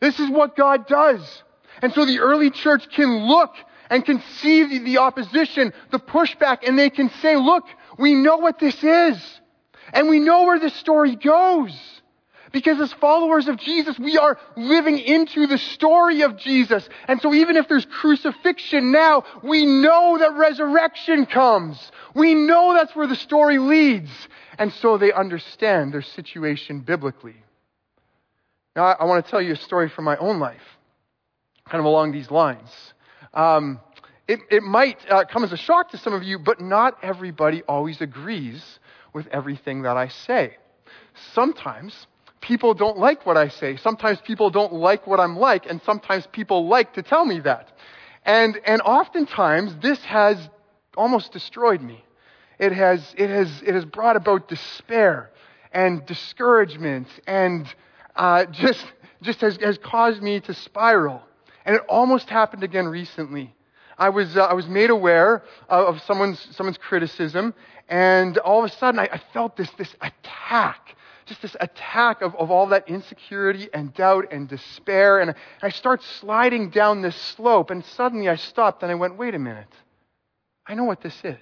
This 0.00 0.18
is 0.18 0.30
what 0.30 0.56
God 0.56 0.86
does. 0.86 1.42
And 1.82 1.92
so 1.92 2.04
the 2.04 2.20
early 2.20 2.50
church 2.50 2.88
can 2.90 3.26
look 3.26 3.54
and 3.90 4.04
can 4.04 4.22
see 4.38 4.64
the, 4.64 4.78
the 4.80 4.98
opposition, 4.98 5.72
the 5.90 5.98
pushback, 5.98 6.66
and 6.66 6.78
they 6.78 6.90
can 6.90 7.10
say, 7.22 7.36
look, 7.36 7.64
we 7.98 8.14
know 8.14 8.36
what 8.38 8.58
this 8.58 8.82
is. 8.82 9.40
And 9.92 10.08
we 10.08 10.20
know 10.20 10.44
where 10.44 10.58
this 10.58 10.74
story 10.74 11.16
goes. 11.16 11.72
Because 12.52 12.80
as 12.80 12.92
followers 12.94 13.46
of 13.48 13.58
Jesus, 13.58 13.98
we 13.98 14.16
are 14.16 14.38
living 14.56 14.98
into 14.98 15.46
the 15.46 15.58
story 15.58 16.22
of 16.22 16.38
Jesus. 16.38 16.88
And 17.06 17.20
so 17.20 17.34
even 17.34 17.56
if 17.56 17.68
there's 17.68 17.84
crucifixion 17.84 18.90
now, 18.90 19.24
we 19.42 19.66
know 19.66 20.16
that 20.18 20.32
resurrection 20.34 21.26
comes. 21.26 21.92
We 22.14 22.34
know 22.34 22.74
that's 22.74 22.96
where 22.96 23.06
the 23.06 23.16
story 23.16 23.58
leads. 23.58 24.10
And 24.58 24.72
so 24.72 24.98
they 24.98 25.12
understand 25.12 25.92
their 25.92 26.02
situation 26.02 26.80
biblically. 26.80 27.36
Now, 28.74 28.84
I, 28.84 29.04
want 29.04 29.24
to 29.24 29.30
tell 29.30 29.42
you 29.42 29.52
a 29.52 29.56
story 29.56 29.88
from 29.88 30.04
my 30.04 30.16
own 30.16 30.38
life, 30.38 30.62
kind 31.68 31.80
of 31.80 31.84
along 31.84 32.12
these 32.12 32.30
lines. 32.30 32.70
Um, 33.34 33.80
it, 34.26 34.40
it, 34.50 34.62
might 34.62 34.98
uh, 35.10 35.24
come 35.24 35.42
as 35.42 35.52
a 35.52 35.56
shock 35.56 35.90
to 35.90 35.98
some 35.98 36.12
of 36.12 36.22
you, 36.22 36.38
but 36.38 36.60
not 36.60 36.98
everybody 37.02 37.62
always 37.62 38.00
agrees 38.00 38.78
with 39.12 39.26
everything 39.28 39.82
that 39.82 39.96
I 39.96 40.08
say. 40.08 40.56
Sometimes 41.32 42.06
people 42.40 42.74
don't 42.74 42.98
like 42.98 43.26
what 43.26 43.36
I 43.36 43.48
say. 43.48 43.76
Sometimes 43.76 44.20
people 44.20 44.50
don't 44.50 44.72
like 44.72 45.06
what 45.06 45.20
I'm 45.20 45.36
like, 45.36 45.66
and 45.66 45.80
sometimes 45.82 46.26
people 46.26 46.68
like 46.68 46.94
to 46.94 47.02
tell 47.02 47.24
me 47.24 47.40
that. 47.40 47.68
And, 48.24 48.60
and 48.64 48.80
oftentimes 48.82 49.76
this 49.82 49.98
has 50.04 50.48
almost 50.96 51.32
destroyed 51.32 51.80
me. 51.80 52.04
It 52.58 52.72
has, 52.72 53.14
it 53.16 53.30
has, 53.30 53.62
it 53.64 53.74
has 53.74 53.84
brought 53.84 54.16
about 54.16 54.48
despair 54.48 55.30
and 55.72 56.04
discouragement 56.06 57.08
and 57.26 57.66
uh, 58.16 58.46
just, 58.46 58.84
just 59.22 59.40
has, 59.40 59.56
has 59.58 59.78
caused 59.78 60.22
me 60.22 60.40
to 60.40 60.54
spiral. 60.54 61.22
And 61.64 61.76
it 61.76 61.82
almost 61.88 62.28
happened 62.28 62.64
again 62.64 62.86
recently. 62.86 63.54
I 63.96 64.10
was, 64.10 64.36
uh, 64.36 64.44
I 64.44 64.54
was 64.54 64.66
made 64.66 64.90
aware 64.90 65.42
of 65.68 66.00
someone's, 66.02 66.46
someone's 66.56 66.78
criticism, 66.78 67.52
and 67.88 68.38
all 68.38 68.64
of 68.64 68.70
a 68.70 68.74
sudden 68.76 69.00
I, 69.00 69.08
I 69.12 69.20
felt 69.32 69.56
this, 69.56 69.70
this 69.72 69.94
attack 70.00 70.96
just 71.28 71.42
this 71.42 71.56
attack 71.60 72.22
of, 72.22 72.34
of 72.36 72.50
all 72.50 72.66
that 72.68 72.88
insecurity 72.88 73.68
and 73.72 73.94
doubt 73.94 74.32
and 74.32 74.48
despair. 74.48 75.20
And 75.20 75.34
I 75.62 75.68
start 75.68 76.02
sliding 76.02 76.70
down 76.70 77.02
this 77.02 77.16
slope, 77.16 77.70
and 77.70 77.84
suddenly 77.84 78.28
I 78.28 78.36
stopped 78.36 78.82
and 78.82 78.90
I 78.90 78.94
went, 78.94 79.16
wait 79.16 79.34
a 79.34 79.38
minute. 79.38 79.72
I 80.66 80.74
know 80.74 80.84
what 80.84 81.00
this 81.00 81.18
is. 81.24 81.38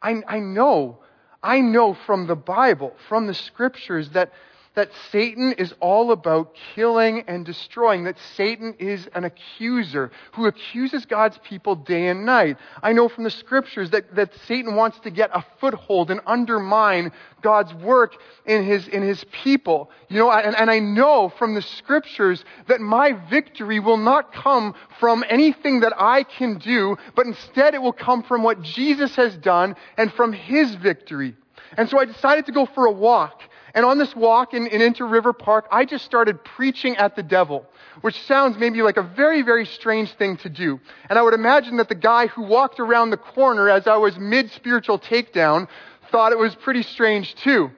I, 0.00 0.22
I 0.26 0.38
know, 0.40 0.98
I 1.42 1.60
know 1.60 1.94
from 1.94 2.26
the 2.26 2.36
Bible, 2.36 2.94
from 3.08 3.26
the 3.26 3.34
scriptures, 3.34 4.10
that 4.10 4.32
that 4.74 4.90
Satan 5.10 5.52
is 5.52 5.72
all 5.80 6.10
about 6.10 6.54
killing 6.74 7.24
and 7.28 7.46
destroying, 7.46 8.04
that 8.04 8.18
Satan 8.36 8.74
is 8.78 9.08
an 9.14 9.24
accuser 9.24 10.10
who 10.32 10.46
accuses 10.46 11.06
God's 11.06 11.38
people 11.44 11.76
day 11.76 12.08
and 12.08 12.26
night. 12.26 12.56
I 12.82 12.92
know 12.92 13.08
from 13.08 13.24
the 13.24 13.30
scriptures 13.30 13.90
that, 13.90 14.14
that 14.16 14.32
Satan 14.46 14.74
wants 14.74 14.98
to 15.00 15.10
get 15.10 15.30
a 15.32 15.44
foothold 15.60 16.10
and 16.10 16.20
undermine 16.26 17.12
God's 17.40 17.72
work 17.74 18.16
in 18.46 18.64
his, 18.64 18.88
in 18.88 19.02
his 19.02 19.24
people. 19.44 19.90
You 20.08 20.18
know, 20.18 20.30
and, 20.30 20.56
and 20.56 20.70
I 20.70 20.80
know 20.80 21.32
from 21.38 21.54
the 21.54 21.62
scriptures 21.62 22.44
that 22.66 22.80
my 22.80 23.12
victory 23.30 23.78
will 23.78 23.96
not 23.96 24.32
come 24.32 24.74
from 24.98 25.24
anything 25.28 25.80
that 25.80 25.92
I 25.96 26.24
can 26.24 26.58
do, 26.58 26.96
but 27.14 27.26
instead 27.26 27.74
it 27.74 27.82
will 27.82 27.92
come 27.92 28.22
from 28.24 28.42
what 28.42 28.62
Jesus 28.62 29.14
has 29.16 29.36
done 29.36 29.76
and 29.96 30.12
from 30.12 30.32
his 30.32 30.74
victory. 30.74 31.36
And 31.76 31.88
so 31.88 31.98
I 31.98 32.04
decided 32.04 32.46
to 32.46 32.52
go 32.52 32.66
for 32.66 32.86
a 32.86 32.92
walk. 32.92 33.40
And 33.74 33.84
on 33.84 33.98
this 33.98 34.14
walk 34.14 34.54
in, 34.54 34.68
in 34.68 34.80
into 34.80 35.04
River 35.04 35.32
Park, 35.32 35.66
I 35.72 35.84
just 35.84 36.04
started 36.04 36.44
preaching 36.44 36.96
at 36.96 37.16
the 37.16 37.24
devil, 37.24 37.66
which 38.02 38.20
sounds 38.22 38.56
maybe 38.56 38.82
like 38.82 38.96
a 38.96 39.02
very, 39.02 39.42
very 39.42 39.66
strange 39.66 40.12
thing 40.12 40.36
to 40.38 40.48
do. 40.48 40.80
And 41.10 41.18
I 41.18 41.22
would 41.22 41.34
imagine 41.34 41.78
that 41.78 41.88
the 41.88 41.96
guy 41.96 42.28
who 42.28 42.42
walked 42.42 42.78
around 42.78 43.10
the 43.10 43.16
corner 43.16 43.68
as 43.68 43.88
I 43.88 43.96
was 43.96 44.16
mid 44.16 44.52
spiritual 44.52 45.00
takedown 45.00 45.66
thought 46.12 46.30
it 46.30 46.38
was 46.38 46.54
pretty 46.54 46.82
strange 46.82 47.34
too. 47.34 47.72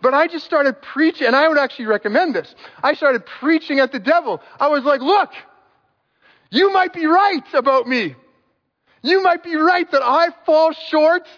But 0.00 0.14
I 0.14 0.26
just 0.26 0.46
started 0.46 0.80
preaching, 0.80 1.26
and 1.26 1.36
I 1.36 1.46
would 1.46 1.58
actually 1.58 1.86
recommend 1.86 2.34
this. 2.34 2.52
I 2.82 2.94
started 2.94 3.26
preaching 3.26 3.78
at 3.78 3.92
the 3.92 4.00
devil. 4.00 4.40
I 4.58 4.68
was 4.68 4.84
like, 4.84 5.02
look, 5.02 5.30
you 6.50 6.72
might 6.72 6.92
be 6.94 7.06
right 7.06 7.44
about 7.52 7.86
me. 7.86 8.16
You 9.02 9.22
might 9.22 9.42
be 9.42 9.54
right 9.56 9.88
that 9.90 10.02
I 10.02 10.28
fall 10.46 10.72
short 10.72 11.28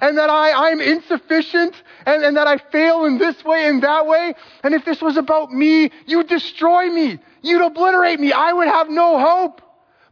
and 0.00 0.16
that 0.18 0.30
I, 0.30 0.70
I'm 0.70 0.80
insufficient 0.80 1.74
and, 2.06 2.24
and 2.24 2.36
that 2.36 2.46
I 2.46 2.58
fail 2.70 3.04
in 3.04 3.18
this 3.18 3.44
way 3.44 3.68
and 3.68 3.82
that 3.82 4.06
way. 4.06 4.34
And 4.62 4.74
if 4.74 4.84
this 4.84 5.02
was 5.02 5.16
about 5.16 5.52
me, 5.52 5.90
you'd 6.06 6.28
destroy 6.28 6.88
me. 6.88 7.18
You'd 7.42 7.62
obliterate 7.62 8.20
me. 8.20 8.32
I 8.32 8.52
would 8.52 8.68
have 8.68 8.88
no 8.88 9.18
hope. 9.18 9.60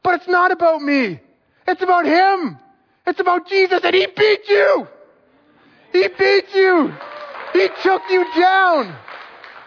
But 0.02 0.14
it's 0.16 0.28
not 0.28 0.50
about 0.52 0.82
me. 0.82 1.20
It's 1.66 1.82
about 1.82 2.04
Him. 2.04 2.58
It's 3.06 3.20
about 3.20 3.48
Jesus 3.48 3.80
and 3.82 3.94
He 3.94 4.06
beat 4.06 4.48
you. 4.48 4.88
He 5.92 6.08
beat 6.08 6.54
you. 6.54 6.94
He 7.52 7.68
took 7.82 8.02
you 8.10 8.26
down. 8.38 8.94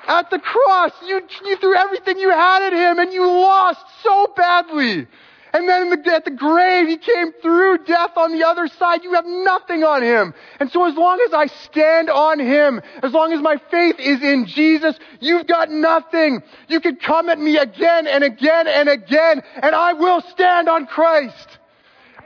At 0.05 0.29
the 0.29 0.39
cross, 0.39 0.91
you, 1.05 1.21
you 1.45 1.57
threw 1.57 1.75
everything 1.75 2.19
you 2.19 2.29
had 2.29 2.61
at 2.63 2.73
Him 2.73 2.99
and 2.99 3.13
you 3.13 3.25
lost 3.25 3.85
so 4.03 4.33
badly. 4.35 5.07
And 5.53 5.69
then 5.69 5.89
the, 5.91 6.11
at 6.11 6.25
the 6.25 6.31
grave, 6.31 6.87
he 6.87 6.97
came 6.97 7.31
through 7.33 7.85
death 7.85 8.17
on 8.17 8.31
the 8.31 8.43
other 8.43 8.67
side. 8.67 9.03
You 9.03 9.13
have 9.13 9.25
nothing 9.27 9.83
on 9.83 10.01
him. 10.01 10.33
And 10.59 10.71
so 10.71 10.85
as 10.85 10.95
long 10.95 11.23
as 11.27 11.33
I 11.33 11.45
stand 11.45 12.09
on 12.09 12.39
him, 12.39 12.81
as 13.03 13.11
long 13.13 13.33
as 13.33 13.39
my 13.39 13.57
faith 13.69 13.99
is 13.99 14.23
in 14.23 14.47
Jesus, 14.47 14.97
you've 15.19 15.45
got 15.45 15.69
nothing. 15.69 16.41
You 16.69 16.79
can 16.79 16.95
come 16.95 17.29
at 17.29 17.37
me 17.37 17.57
again 17.57 18.07
and 18.07 18.23
again 18.23 18.67
and 18.67 18.89
again, 18.89 19.43
and 19.61 19.75
I 19.75 19.93
will 19.93 20.21
stand 20.21 20.69
on 20.69 20.87
Christ. 20.87 21.59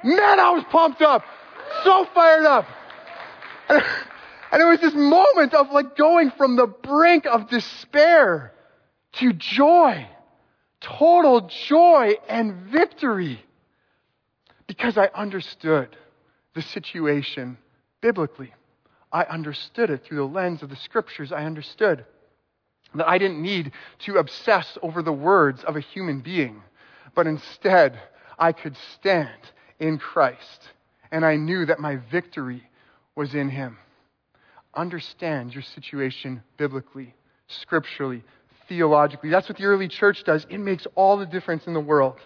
Man, 0.06 0.40
I 0.40 0.52
was 0.52 0.64
pumped 0.70 1.02
up. 1.02 1.24
So 1.84 2.06
fired 2.14 2.46
up. 2.46 2.66
And, 3.68 3.84
and 4.54 4.62
it 4.62 4.66
was 4.66 4.80
this 4.80 4.94
moment 4.94 5.54
of 5.54 5.70
like 5.72 5.98
going 5.98 6.32
from 6.32 6.56
the 6.56 6.68
brink 6.68 7.26
of 7.26 7.50
despair 7.50 8.54
to 9.14 9.34
joy 9.34 10.08
total 10.88 11.50
joy 11.68 12.14
and 12.30 12.54
victory 12.72 13.44
because 14.68 14.98
I 14.98 15.10
understood 15.14 15.96
the 16.56 16.62
situation 16.62 17.58
biblically. 18.02 18.54
I 19.12 19.24
understood 19.24 19.90
it 19.90 20.04
through 20.06 20.18
the 20.18 20.24
lens 20.24 20.64
of 20.64 20.70
the 20.70 20.76
scriptures. 20.76 21.32
I 21.32 21.46
understood 21.46 22.06
that 22.96 23.08
I 23.08 23.18
didn't 23.18 23.42
need 23.42 23.72
to 24.00 24.18
obsess 24.18 24.78
over 24.82 25.02
the 25.02 25.14
words 25.14 25.64
of 25.64 25.76
a 25.76 25.82
human 25.82 26.22
being, 26.22 26.62
but 27.16 27.28
instead 27.28 28.00
I 28.38 28.52
could 28.52 28.76
stand 28.96 29.40
in 29.80 29.98
Christ. 29.98 30.70
And 31.12 31.26
I 31.26 31.36
knew 31.36 31.66
that 31.66 31.80
my 31.80 31.98
victory 32.12 32.64
was 33.16 33.34
in 33.34 33.50
Him. 33.50 33.78
Understand 34.74 35.54
your 35.54 35.64
situation 35.64 36.44
biblically, 36.58 37.16
scripturally, 37.48 38.24
theologically. 38.68 39.30
That's 39.30 39.48
what 39.50 39.58
the 39.58 39.66
early 39.66 39.88
church 39.88 40.24
does. 40.24 40.46
It 40.50 40.60
makes 40.60 40.86
all 40.96 41.18
the 41.18 41.26
difference 41.26 41.68
in 41.68 41.74
the 41.74 41.80
world. 41.80 42.18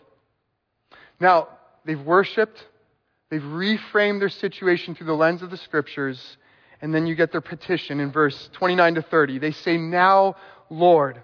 Now, 1.20 1.50
they've 1.86 2.02
worshiped, 2.02 2.66
they've 3.30 3.42
reframed 3.42 4.20
their 4.20 4.30
situation 4.30 4.96
through 4.96 5.08
the 5.08 5.14
lens 5.14 5.42
of 5.42 5.52
the 5.52 5.58
scriptures, 5.58 6.38
and 6.82 6.94
then 6.94 7.06
you 7.06 7.16
get 7.16 7.32
their 7.32 7.42
petition 7.42 8.00
in 8.00 8.12
verse 8.12 8.50
29 8.54 8.96
to 8.96 9.02
30. 9.02 9.40
They 9.40 9.52
say, 9.52 9.78
Now, 9.78 10.36
Lord, 10.70 11.22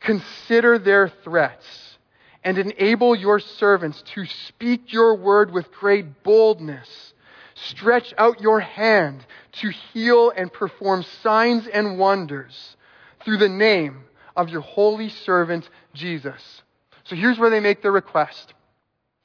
consider 0.00 0.78
their 0.78 1.08
threats 1.08 1.98
and 2.42 2.58
enable 2.58 3.14
your 3.14 3.40
servants 3.40 4.02
to 4.14 4.24
speak 4.46 4.92
your 4.92 5.14
word 5.16 5.50
with 5.50 5.70
great 5.72 6.22
boldness. 6.22 7.14
Stretch 7.54 8.12
out 8.18 8.40
your 8.40 8.60
hand 8.60 9.24
to 9.52 9.70
heal 9.92 10.30
and 10.34 10.52
perform 10.52 11.04
signs 11.22 11.66
and 11.66 11.98
wonders 11.98 12.76
through 13.24 13.38
the 13.38 13.48
name 13.48 14.04
of 14.36 14.48
your 14.48 14.60
holy 14.60 15.08
servant 15.08 15.68
Jesus. 15.94 16.62
So 17.04 17.16
here's 17.16 17.38
where 17.38 17.50
they 17.50 17.60
make 17.60 17.82
their 17.82 17.92
request. 17.92 18.54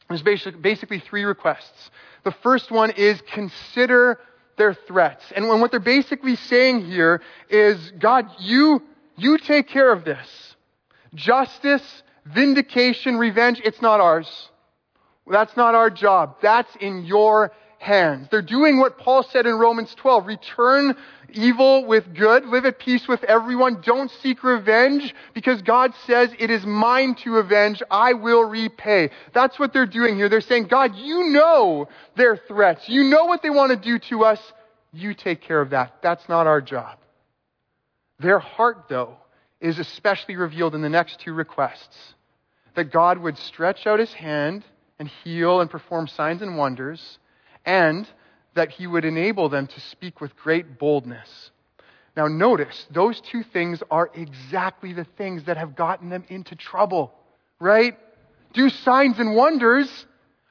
There's 0.09 0.23
basically 0.23 0.99
three 0.99 1.23
requests. 1.23 1.91
The 2.23 2.31
first 2.43 2.71
one 2.71 2.91
is 2.91 3.21
consider 3.31 4.19
their 4.57 4.73
threats. 4.73 5.23
And 5.35 5.47
what 5.47 5.71
they're 5.71 5.79
basically 5.79 6.35
saying 6.35 6.85
here 6.85 7.21
is, 7.49 7.93
God, 7.99 8.25
you, 8.39 8.81
you 9.15 9.37
take 9.37 9.67
care 9.67 9.91
of 9.91 10.03
this. 10.03 10.55
Justice, 11.15 12.03
vindication, 12.25 13.17
revenge, 13.17 13.61
it's 13.63 13.81
not 13.81 13.99
ours. 13.99 14.49
That's 15.25 15.55
not 15.55 15.75
our 15.75 15.89
job. 15.89 16.37
That's 16.41 16.75
in 16.81 17.05
your 17.05 17.51
hands. 17.79 18.27
They're 18.29 18.41
doing 18.41 18.77
what 18.77 18.97
Paul 18.97 19.23
said 19.23 19.45
in 19.45 19.55
Romans 19.55 19.95
12. 19.95 20.27
Return 20.27 20.95
evil 21.31 21.85
with 21.85 22.13
good. 22.13 22.45
Live 22.45 22.65
at 22.65 22.77
peace 22.77 23.07
with 23.07 23.23
everyone. 23.23 23.81
Don't 23.81 24.11
seek 24.21 24.43
revenge 24.43 25.15
because 25.33 25.61
God 25.61 25.93
says 26.05 26.29
it 26.37 26.51
is 26.51 26.65
mine 26.65 27.15
to 27.23 27.37
avenge. 27.37 27.81
I 27.89 28.13
will 28.13 28.43
repay. 28.43 29.09
That's 29.33 29.57
what 29.57 29.73
they're 29.73 29.85
doing 29.85 30.15
here. 30.15 30.29
They're 30.29 30.41
saying, 30.41 30.67
God, 30.67 30.95
you 30.95 31.29
know 31.29 31.87
their 32.15 32.37
threats. 32.37 32.87
You 32.87 33.05
know 33.05 33.25
what 33.25 33.41
they 33.41 33.49
want 33.49 33.71
to 33.71 33.77
do 33.77 33.97
to 34.09 34.25
us. 34.25 34.39
You 34.91 35.13
take 35.13 35.41
care 35.41 35.61
of 35.61 35.71
that. 35.71 35.95
That's 36.01 36.27
not 36.27 36.47
our 36.47 36.61
job. 36.61 36.97
Their 38.19 38.39
heart, 38.39 38.85
though, 38.89 39.15
is 39.61 39.79
especially 39.79 40.35
revealed 40.35 40.75
in 40.75 40.81
the 40.81 40.89
next 40.89 41.21
two 41.21 41.33
requests. 41.33 41.97
That 42.75 42.91
God 42.91 43.17
would 43.19 43.37
stretch 43.37 43.87
out 43.87 43.99
his 43.99 44.13
hand 44.13 44.63
and 44.99 45.07
heal 45.23 45.61
and 45.61 45.69
perform 45.69 46.07
signs 46.07 46.41
and 46.41 46.57
wonders 46.57 47.19
and 47.65 48.07
that 48.55 48.69
he 48.69 48.87
would 48.87 49.05
enable 49.05 49.49
them 49.49 49.67
to 49.67 49.79
speak 49.79 50.21
with 50.21 50.35
great 50.35 50.79
boldness. 50.79 51.51
Now, 52.17 52.27
notice, 52.27 52.87
those 52.91 53.21
two 53.21 53.43
things 53.43 53.81
are 53.89 54.09
exactly 54.13 54.93
the 54.93 55.05
things 55.17 55.45
that 55.45 55.57
have 55.57 55.75
gotten 55.75 56.09
them 56.09 56.25
into 56.27 56.55
trouble, 56.55 57.13
right? 57.59 57.97
Do 58.53 58.69
signs 58.69 59.19
and 59.19 59.35
wonders. 59.35 59.87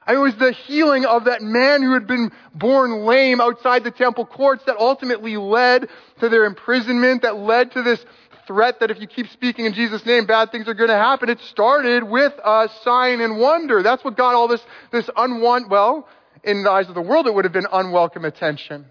It 0.07 0.17
was 0.17 0.35
the 0.37 0.51
healing 0.51 1.05
of 1.05 1.25
that 1.25 1.41
man 1.41 1.83
who 1.83 1.93
had 1.93 2.07
been 2.07 2.31
born 2.55 3.05
lame 3.05 3.41
outside 3.41 3.83
the 3.83 3.91
temple 3.91 4.25
courts 4.25 4.63
that 4.65 4.77
ultimately 4.77 5.37
led 5.37 5.89
to 6.19 6.29
their 6.29 6.45
imprisonment, 6.45 7.21
that 7.21 7.37
led 7.37 7.73
to 7.73 7.83
this 7.83 8.03
threat 8.47 8.79
that 8.79 8.89
if 8.89 8.99
you 8.99 9.05
keep 9.05 9.27
speaking 9.27 9.65
in 9.65 9.73
Jesus' 9.73 10.03
name, 10.07 10.25
bad 10.25 10.51
things 10.51 10.67
are 10.67 10.73
going 10.73 10.89
to 10.89 10.95
happen. 10.95 11.29
It 11.29 11.39
started 11.41 12.03
with 12.03 12.33
a 12.43 12.67
sign 12.83 13.21
and 13.21 13.37
wonder. 13.37 13.83
That's 13.83 14.03
what 14.03 14.17
got 14.17 14.33
all 14.33 14.47
this, 14.47 14.61
this 14.91 15.07
unwanted, 15.15 15.69
well, 15.69 16.07
in 16.49 16.63
the 16.63 16.71
eyes 16.71 16.89
of 16.89 16.95
the 16.95 17.01
world, 17.01 17.27
it 17.27 17.33
would 17.33 17.45
have 17.45 17.53
been 17.53 17.67
unwelcome 17.71 18.25
attention. 18.25 18.85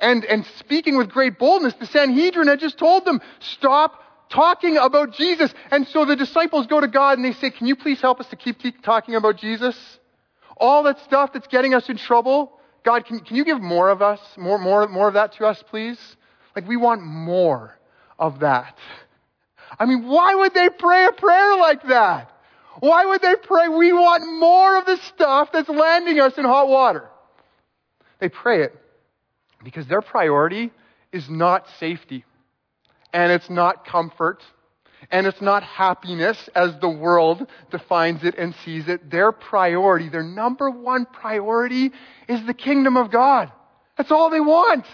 And, 0.00 0.24
and 0.24 0.44
speaking 0.58 0.96
with 0.96 1.10
great 1.10 1.38
boldness, 1.38 1.74
the 1.74 1.86
Sanhedrin 1.86 2.48
had 2.48 2.60
just 2.60 2.78
told 2.78 3.04
them, 3.04 3.20
stop 3.40 4.02
talking 4.28 4.76
about 4.76 5.14
Jesus. 5.14 5.54
And 5.70 5.86
so 5.88 6.04
the 6.04 6.16
disciples 6.16 6.66
go 6.66 6.80
to 6.80 6.88
God 6.88 7.18
and 7.18 7.24
they 7.24 7.32
say, 7.32 7.50
can 7.50 7.66
you 7.66 7.76
please 7.76 8.00
help 8.00 8.20
us 8.20 8.26
to 8.28 8.36
keep 8.36 8.82
talking 8.82 9.14
about 9.14 9.36
Jesus? 9.36 9.76
All 10.56 10.82
that 10.84 10.98
stuff 11.00 11.32
that's 11.32 11.46
getting 11.46 11.74
us 11.74 11.88
in 11.88 11.96
trouble, 11.96 12.52
God, 12.84 13.06
can, 13.06 13.20
can 13.20 13.36
you 13.36 13.44
give 13.44 13.60
more 13.60 13.88
of 13.88 14.02
us? 14.02 14.20
More, 14.36 14.58
more, 14.58 14.86
more 14.88 15.08
of 15.08 15.14
that 15.14 15.32
to 15.34 15.46
us, 15.46 15.62
please? 15.70 15.98
Like 16.56 16.66
we 16.68 16.76
want 16.76 17.02
more 17.02 17.78
of 18.18 18.40
that. 18.40 18.76
I 19.78 19.86
mean, 19.86 20.06
why 20.06 20.34
would 20.34 20.54
they 20.54 20.68
pray 20.68 21.06
a 21.06 21.12
prayer 21.12 21.56
like 21.56 21.82
that? 21.84 22.30
Why 22.80 23.06
would 23.06 23.22
they 23.22 23.34
pray, 23.36 23.68
we 23.68 23.92
want 23.92 24.40
more 24.40 24.78
of 24.78 24.86
the 24.86 24.96
stuff 24.96 25.50
that's 25.52 25.68
landing 25.68 26.20
us 26.20 26.36
in 26.36 26.44
hot 26.44 26.68
water? 26.68 27.08
They 28.20 28.28
pray 28.28 28.62
it 28.62 28.74
because 29.62 29.86
their 29.86 30.02
priority 30.02 30.70
is 31.12 31.28
not 31.28 31.66
safety, 31.78 32.24
and 33.12 33.30
it's 33.30 33.48
not 33.48 33.86
comfort, 33.86 34.42
and 35.10 35.26
it's 35.26 35.40
not 35.40 35.62
happiness 35.62 36.48
as 36.54 36.78
the 36.80 36.88
world 36.88 37.46
defines 37.70 38.24
it 38.24 38.36
and 38.36 38.54
sees 38.64 38.88
it. 38.88 39.10
Their 39.10 39.30
priority, 39.32 40.08
their 40.08 40.22
number 40.22 40.70
one 40.70 41.06
priority 41.06 41.92
is 42.28 42.44
the 42.46 42.54
kingdom 42.54 42.96
of 42.96 43.10
God. 43.10 43.52
That's 43.96 44.10
all 44.10 44.30
they 44.30 44.40
want. 44.40 44.86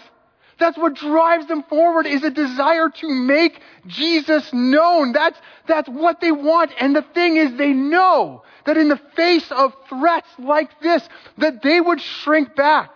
That's 0.61 0.77
what 0.77 0.93
drives 0.93 1.47
them 1.47 1.63
forward 1.63 2.05
is 2.05 2.23
a 2.23 2.29
desire 2.29 2.87
to 2.87 3.09
make 3.09 3.59
Jesus 3.87 4.47
known. 4.53 5.11
That's, 5.11 5.39
that's 5.67 5.89
what 5.89 6.21
they 6.21 6.31
want. 6.31 6.71
And 6.79 6.95
the 6.95 7.01
thing 7.01 7.35
is 7.37 7.57
they 7.57 7.73
know 7.73 8.43
that 8.67 8.77
in 8.77 8.87
the 8.87 9.01
face 9.15 9.51
of 9.51 9.73
threats 9.89 10.29
like 10.37 10.79
this, 10.79 11.01
that 11.39 11.63
they 11.63 11.81
would 11.81 11.99
shrink 11.99 12.55
back. 12.55 12.91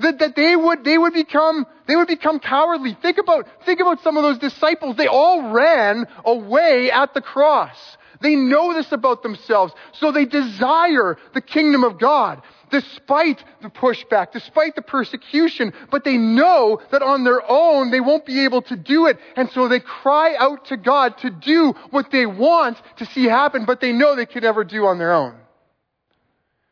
That, 0.00 0.18
that 0.18 0.34
they 0.34 0.56
would, 0.56 0.82
they 0.82 0.98
would 0.98 1.14
become, 1.14 1.66
they 1.86 1.94
would 1.94 2.08
become 2.08 2.40
cowardly. 2.40 2.96
Think 3.00 3.18
about, 3.18 3.46
think 3.64 3.78
about 3.78 4.02
some 4.02 4.16
of 4.16 4.24
those 4.24 4.38
disciples. 4.38 4.96
They 4.96 5.06
all 5.06 5.52
ran 5.52 6.06
away 6.24 6.90
at 6.90 7.14
the 7.14 7.20
cross. 7.20 7.96
They 8.20 8.34
know 8.34 8.74
this 8.74 8.90
about 8.90 9.22
themselves. 9.22 9.72
So 9.92 10.10
they 10.10 10.24
desire 10.24 11.16
the 11.32 11.40
kingdom 11.40 11.84
of 11.84 12.00
God 12.00 12.42
despite 12.72 13.44
the 13.60 13.68
pushback, 13.68 14.32
despite 14.32 14.74
the 14.74 14.82
persecution, 14.82 15.72
but 15.90 16.02
they 16.02 16.16
know 16.16 16.80
that 16.90 17.02
on 17.02 17.22
their 17.22 17.42
own 17.48 17.92
they 17.92 18.00
won't 18.00 18.26
be 18.26 18.44
able 18.44 18.62
to 18.62 18.74
do 18.74 19.06
it. 19.06 19.18
And 19.36 19.48
so 19.50 19.68
they 19.68 19.78
cry 19.78 20.34
out 20.36 20.64
to 20.66 20.76
God 20.76 21.18
to 21.18 21.30
do 21.30 21.74
what 21.90 22.10
they 22.10 22.26
want 22.26 22.82
to 22.96 23.06
see 23.06 23.24
happen, 23.24 23.66
but 23.66 23.80
they 23.80 23.92
know 23.92 24.16
they 24.16 24.26
can 24.26 24.42
never 24.42 24.64
do 24.64 24.86
on 24.86 24.98
their 24.98 25.12
own. 25.12 25.34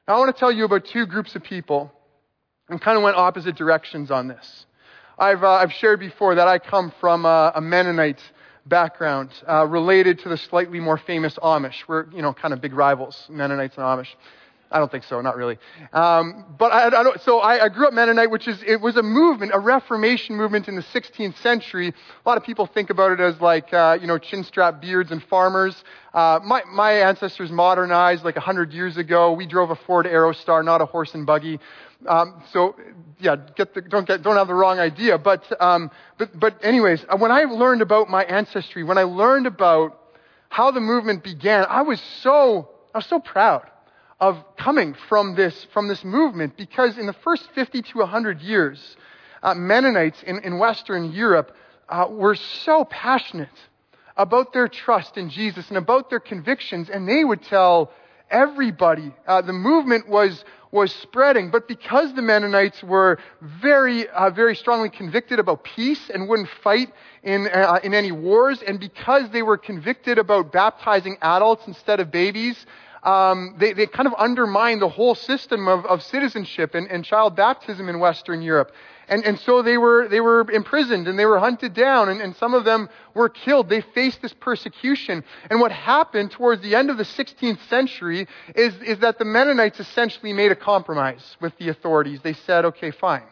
Now, 0.08 0.16
I 0.16 0.18
want 0.18 0.34
to 0.34 0.40
tell 0.40 0.50
you 0.50 0.64
about 0.64 0.86
two 0.86 1.06
groups 1.06 1.36
of 1.36 1.44
people 1.44 1.92
and 2.68 2.80
kind 2.80 2.96
of 2.96 3.04
went 3.04 3.16
opposite 3.16 3.54
directions 3.54 4.10
on 4.10 4.26
this. 4.26 4.66
I've, 5.18 5.44
uh, 5.44 5.52
I've 5.52 5.72
shared 5.72 6.00
before 6.00 6.36
that 6.36 6.48
I 6.48 6.58
come 6.58 6.92
from 6.98 7.26
a, 7.26 7.52
a 7.54 7.60
Mennonite 7.60 8.22
background 8.66 9.30
uh, 9.46 9.66
related 9.66 10.20
to 10.20 10.30
the 10.30 10.36
slightly 10.36 10.80
more 10.80 10.96
famous 10.96 11.34
Amish. 11.42 11.86
We're, 11.86 12.10
you 12.10 12.22
know, 12.22 12.32
kind 12.32 12.54
of 12.54 12.60
big 12.60 12.72
rivals, 12.72 13.26
Mennonites 13.28 13.76
and 13.76 13.84
Amish. 13.84 14.08
I 14.72 14.78
don't 14.78 14.90
think 14.90 15.02
so, 15.04 15.20
not 15.20 15.36
really. 15.36 15.58
Um, 15.92 16.44
but 16.56 16.72
I, 16.72 16.88
I 16.88 17.16
so 17.16 17.40
I, 17.40 17.64
I, 17.64 17.68
grew 17.68 17.88
up 17.88 17.92
Mennonite, 17.92 18.30
which 18.30 18.46
is 18.46 18.62
it 18.64 18.80
was 18.80 18.96
a 18.96 19.02
movement, 19.02 19.50
a 19.52 19.58
Reformation 19.58 20.36
movement 20.36 20.68
in 20.68 20.76
the 20.76 20.82
16th 20.82 21.36
century. 21.38 21.88
A 21.88 22.28
lot 22.28 22.38
of 22.38 22.44
people 22.44 22.66
think 22.66 22.88
about 22.88 23.10
it 23.10 23.18
as 23.18 23.40
like 23.40 23.74
uh, 23.74 23.98
you 24.00 24.06
know 24.06 24.16
chin 24.16 24.44
strap 24.44 24.80
beards 24.80 25.10
and 25.10 25.22
farmers. 25.24 25.82
Uh, 26.14 26.38
my 26.44 26.62
my 26.72 26.92
ancestors 26.92 27.50
modernized 27.50 28.24
like 28.24 28.36
100 28.36 28.72
years 28.72 28.96
ago. 28.96 29.32
We 29.32 29.44
drove 29.44 29.70
a 29.70 29.76
Ford 29.76 30.06
Aerostar, 30.06 30.64
not 30.64 30.80
a 30.80 30.86
horse 30.86 31.14
and 31.14 31.26
buggy. 31.26 31.58
Um, 32.06 32.40
so 32.52 32.76
yeah, 33.18 33.36
get 33.56 33.74
the, 33.74 33.80
don't 33.80 34.06
get 34.06 34.22
don't 34.22 34.36
have 34.36 34.46
the 34.46 34.54
wrong 34.54 34.78
idea. 34.78 35.18
But 35.18 35.60
um, 35.60 35.90
but 36.16 36.38
but 36.38 36.64
anyways, 36.64 37.04
uh, 37.08 37.16
when 37.16 37.32
I 37.32 37.42
learned 37.42 37.82
about 37.82 38.08
my 38.08 38.22
ancestry, 38.22 38.84
when 38.84 38.98
I 38.98 39.02
learned 39.02 39.48
about 39.48 39.98
how 40.48 40.70
the 40.70 40.80
movement 40.80 41.24
began, 41.24 41.66
I 41.68 41.82
was 41.82 42.00
so 42.22 42.68
I 42.94 42.98
was 42.98 43.06
so 43.06 43.18
proud 43.18 43.69
of 44.20 44.36
coming 44.56 44.94
from 45.08 45.34
this, 45.34 45.66
from 45.72 45.88
this 45.88 46.04
movement 46.04 46.56
because 46.56 46.98
in 46.98 47.06
the 47.06 47.12
first 47.12 47.48
50 47.54 47.82
to 47.82 47.98
100 47.98 48.40
years, 48.40 48.96
uh, 49.42 49.54
Mennonites 49.54 50.22
in, 50.22 50.40
in 50.40 50.58
Western 50.58 51.12
Europe 51.12 51.56
uh, 51.88 52.06
were 52.10 52.34
so 52.34 52.84
passionate 52.84 53.48
about 54.16 54.52
their 54.52 54.68
trust 54.68 55.16
in 55.16 55.30
Jesus 55.30 55.68
and 55.68 55.78
about 55.78 56.10
their 56.10 56.20
convictions, 56.20 56.90
and 56.90 57.08
they 57.08 57.24
would 57.24 57.42
tell 57.42 57.90
everybody. 58.30 59.14
Uh, 59.26 59.40
the 59.40 59.52
movement 59.52 60.08
was 60.08 60.44
was 60.72 60.94
spreading, 60.94 61.50
but 61.50 61.66
because 61.66 62.14
the 62.14 62.22
Mennonites 62.22 62.80
were 62.84 63.18
very, 63.40 64.08
uh, 64.08 64.30
very 64.30 64.54
strongly 64.54 64.88
convicted 64.88 65.40
about 65.40 65.64
peace 65.64 66.10
and 66.10 66.28
wouldn't 66.28 66.48
fight 66.62 66.92
in 67.24 67.48
uh, 67.48 67.80
in 67.82 67.92
any 67.92 68.12
wars, 68.12 68.62
and 68.62 68.78
because 68.78 69.30
they 69.30 69.42
were 69.42 69.58
convicted 69.58 70.18
about 70.18 70.52
baptizing 70.52 71.16
adults 71.22 71.66
instead 71.66 71.98
of 71.98 72.12
babies, 72.12 72.66
um, 73.02 73.56
they, 73.58 73.72
they 73.72 73.86
kind 73.86 74.06
of 74.06 74.14
undermine 74.18 74.78
the 74.78 74.88
whole 74.88 75.14
system 75.14 75.68
of, 75.68 75.86
of 75.86 76.02
citizenship 76.02 76.74
and, 76.74 76.90
and 76.90 77.04
child 77.04 77.34
baptism 77.34 77.88
in 77.88 77.98
Western 77.98 78.42
Europe. 78.42 78.72
And, 79.08 79.24
and 79.24 79.38
so 79.40 79.62
they 79.62 79.78
were, 79.78 80.06
they 80.08 80.20
were 80.20 80.48
imprisoned 80.50 81.08
and 81.08 81.18
they 81.18 81.24
were 81.24 81.38
hunted 81.38 81.74
down 81.74 82.10
and, 82.10 82.20
and 82.20 82.36
some 82.36 82.54
of 82.54 82.64
them 82.64 82.88
were 83.14 83.28
killed. 83.28 83.68
They 83.68 83.80
faced 83.80 84.20
this 84.22 84.34
persecution. 84.34 85.24
And 85.48 85.60
what 85.60 85.72
happened 85.72 86.30
towards 86.30 86.62
the 86.62 86.74
end 86.74 86.90
of 86.90 86.98
the 86.98 87.04
16th 87.04 87.66
century 87.68 88.28
is, 88.54 88.74
is 88.82 88.98
that 88.98 89.18
the 89.18 89.24
Mennonites 89.24 89.80
essentially 89.80 90.32
made 90.32 90.52
a 90.52 90.56
compromise 90.56 91.36
with 91.40 91.56
the 91.58 91.70
authorities. 91.70 92.20
They 92.22 92.34
said, 92.34 92.66
okay, 92.66 92.90
fine. 92.90 93.24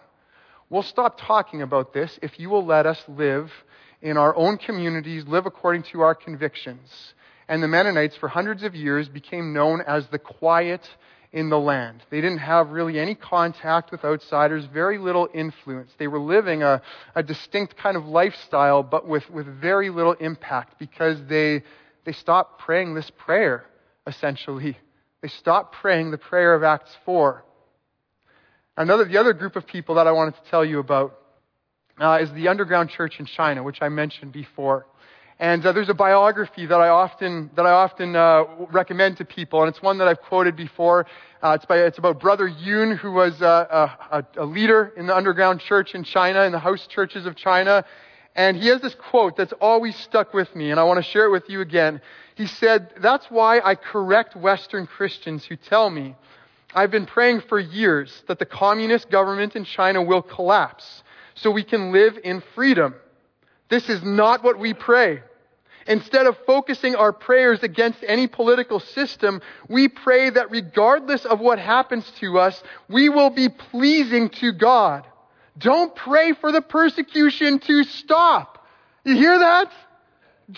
We'll 0.70 0.83
stop 0.83 1.20
talking 1.20 1.62
about 1.62 1.92
this 1.92 2.18
if 2.22 2.40
you 2.40 2.50
will 2.50 2.64
let 2.64 2.87
us 2.87 3.02
live 3.07 3.52
in 4.00 4.16
our 4.16 4.35
own 4.35 4.59
communities, 4.59 5.26
live 5.26 5.46
according 5.46 5.83
to 5.85 6.00
our 6.00 6.14
convictions 6.14 7.14
and 7.48 7.62
the 7.62 7.68
Mennonites 7.68 8.16
for 8.16 8.28
hundreds 8.28 8.62
of 8.62 8.74
years 8.74 9.08
became 9.08 9.52
known 9.52 9.80
as 9.87 10.06
the 10.08 10.18
quiet 10.18 10.87
in 11.32 11.50
the 11.50 11.58
land. 11.58 12.02
They 12.11 12.20
didn't 12.20 12.38
have 12.38 12.70
really 12.70 12.98
any 12.98 13.14
contact 13.14 13.90
with 13.90 14.04
outsiders, 14.04 14.64
very 14.66 14.98
little 14.98 15.28
influence. 15.32 15.90
They 15.98 16.08
were 16.08 16.20
living 16.20 16.62
a, 16.62 16.82
a 17.14 17.22
distinct 17.22 17.76
kind 17.76 17.96
of 17.96 18.06
lifestyle, 18.06 18.82
but 18.82 19.06
with, 19.06 19.28
with 19.30 19.46
very 19.46 19.90
little 19.90 20.14
impact 20.14 20.78
because 20.78 21.18
they, 21.28 21.62
they 22.04 22.12
stopped 22.12 22.61
praying 22.61 22.94
this 22.94 23.11
prayer, 23.11 23.64
essentially. 24.06 24.76
They 25.20 25.28
stopped 25.28 25.74
praying 25.74 26.11
the 26.11 26.18
prayer 26.18 26.54
of 26.54 26.62
Acts 26.62 26.96
4. 27.04 27.44
Another, 28.76 29.04
the 29.04 29.18
other 29.18 29.32
group 29.32 29.56
of 29.56 29.66
people 29.66 29.96
that 29.96 30.06
I 30.06 30.12
wanted 30.12 30.34
to 30.37 30.50
tell 30.50 30.64
you 30.64 30.78
about 30.78 31.18
uh, 31.98 32.18
is 32.22 32.30
the 32.32 32.48
underground 32.48 32.90
church 32.90 33.18
in 33.18 33.26
China, 33.26 33.62
which 33.62 33.82
I 33.82 33.88
mentioned 33.88 34.32
before. 34.32 34.87
And 35.40 35.64
uh, 35.64 35.70
there's 35.70 35.88
a 35.88 35.94
biography 35.94 36.66
that 36.66 36.81
I 36.81 36.88
often, 36.88 37.51
that 37.55 37.64
I 37.64 37.70
often 37.70 38.16
uh, 38.16 38.44
recommend 38.72 39.18
to 39.18 39.24
people, 39.24 39.62
and 39.62 39.68
it's 39.68 39.81
one 39.81 39.98
that 39.98 40.09
I've 40.09 40.20
quoted 40.20 40.57
before. 40.57 41.07
Uh, 41.40 41.51
it's, 41.51 41.64
by, 41.64 41.79
it's 41.79 41.98
about 41.98 42.18
Brother 42.18 42.48
Yun, 42.48 42.96
who 42.96 43.12
was 43.12 43.40
uh, 43.40 43.88
a, 44.11 44.24
a 44.37 44.44
leader 44.44 44.92
in 44.96 45.07
the 45.07 45.16
underground 45.16 45.61
church 45.61 45.94
in 45.94 46.03
China, 46.03 46.42
in 46.42 46.51
the 46.51 46.59
house 46.59 46.88
churches 46.88 47.24
of 47.24 47.37
China. 47.37 47.85
And 48.35 48.57
he 48.57 48.66
has 48.68 48.81
this 48.81 48.96
quote 48.96 49.37
that's 49.37 49.53
always 49.61 49.94
stuck 49.96 50.35
with 50.35 50.55
me, 50.57 50.72
and 50.72 50.81
I 50.81 50.85
want 50.85 50.98
to 50.98 51.09
share 51.09 51.27
it 51.27 51.31
with 51.31 51.48
you 51.48 51.61
again. 51.61 52.01
He 52.35 52.46
said, 52.46 52.90
That's 53.01 53.27
why 53.31 53.61
I 53.61 53.77
correct 53.77 54.35
Western 54.35 54.88
Christians 54.88 55.44
who 55.44 55.55
tell 55.55 55.88
me, 55.88 56.16
I've 56.74 56.90
been 56.90 57.07
praying 57.07 57.42
for 57.48 57.61
years 57.61 58.24
that 58.27 58.40
the 58.40 58.46
communist 58.46 59.09
government 59.09 59.55
in 59.55 59.64
China 59.64 60.03
will 60.03 60.22
collapse 60.22 61.05
so 61.35 61.51
we 61.53 61.64
can 61.64 61.92
live 61.92 62.18
in 62.24 62.42
freedom. 62.55 62.96
This 63.68 63.88
is 63.88 64.02
not 64.02 64.42
what 64.42 64.59
we 64.59 64.74
pray. 64.74 65.22
Instead 65.87 66.26
of 66.26 66.37
focusing 66.46 66.94
our 66.94 67.12
prayers 67.12 67.62
against 67.62 68.04
any 68.07 68.26
political 68.26 68.78
system, 68.78 69.40
we 69.68 69.88
pray 69.88 70.28
that 70.28 70.50
regardless 70.50 71.24
of 71.24 71.40
what 71.40 71.59
happens 71.59 72.11
to 72.20 72.38
us, 72.38 72.62
we 72.88 73.09
will 73.09 73.31
be 73.31 73.48
pleasing 73.48 74.28
to 74.28 74.52
God. 74.52 75.07
Don't 75.57 75.94
pray 75.96 76.35
for 76.35 76.52
the 76.52 76.61
persecution 76.61 77.59
to 77.61 77.85
stop. 77.85 78.66
You 79.04 79.16
hear 79.16 79.38
that? 79.38 79.72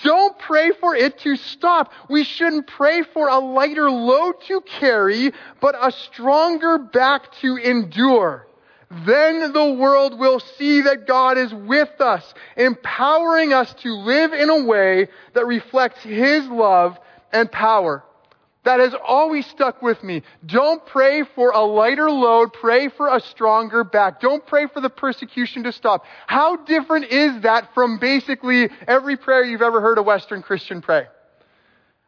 Don't 0.03 0.38
pray 0.38 0.73
for 0.73 0.94
it 0.94 1.18
to 1.20 1.37
stop. 1.37 1.92
We 2.09 2.25
shouldn't 2.25 2.66
pray 2.66 3.03
for 3.03 3.29
a 3.29 3.38
lighter 3.38 3.90
load 3.90 4.35
to 4.49 4.61
carry, 4.61 5.33
but 5.61 5.77
a 5.81 5.90
stronger 5.90 6.79
back 6.79 7.33
to 7.40 7.57
endure. 7.57 8.46
Then 8.90 9.53
the 9.53 9.72
world 9.72 10.18
will 10.18 10.40
see 10.40 10.81
that 10.83 11.07
God 11.07 11.38
is 11.38 11.55
with 11.55 12.00
us, 12.00 12.35
empowering 12.57 13.53
us 13.53 13.72
to 13.74 13.94
live 13.94 14.33
in 14.33 14.50
a 14.50 14.64
way 14.64 15.09
that 15.35 15.46
reflects 15.46 16.03
His 16.03 16.46
love 16.48 16.98
and 17.33 17.50
power. 17.50 18.03
That 18.64 18.81
has 18.81 18.94
always 19.07 19.46
stuck 19.46 19.81
with 19.81 20.03
me. 20.03 20.22
Don't 20.44 20.85
pray 20.85 21.22
for 21.35 21.50
a 21.50 21.61
lighter 21.61 22.11
load. 22.11 22.53
Pray 22.53 22.88
for 22.88 23.09
a 23.14 23.20
stronger 23.20 23.85
back. 23.85 24.20
Don't 24.20 24.44
pray 24.44 24.66
for 24.66 24.83
the 24.83 24.90
persecution 24.90 25.62
to 25.62 25.72
stop. 25.72 26.05
How 26.26 26.57
different 26.57 27.07
is 27.07 27.40
that 27.42 27.72
from 27.72 27.98
basically 27.98 28.68
every 28.87 29.16
prayer 29.16 29.44
you've 29.44 29.62
ever 29.62 29.81
heard 29.81 29.96
a 29.96 30.03
Western 30.03 30.42
Christian 30.42 30.83
pray? 30.83 31.07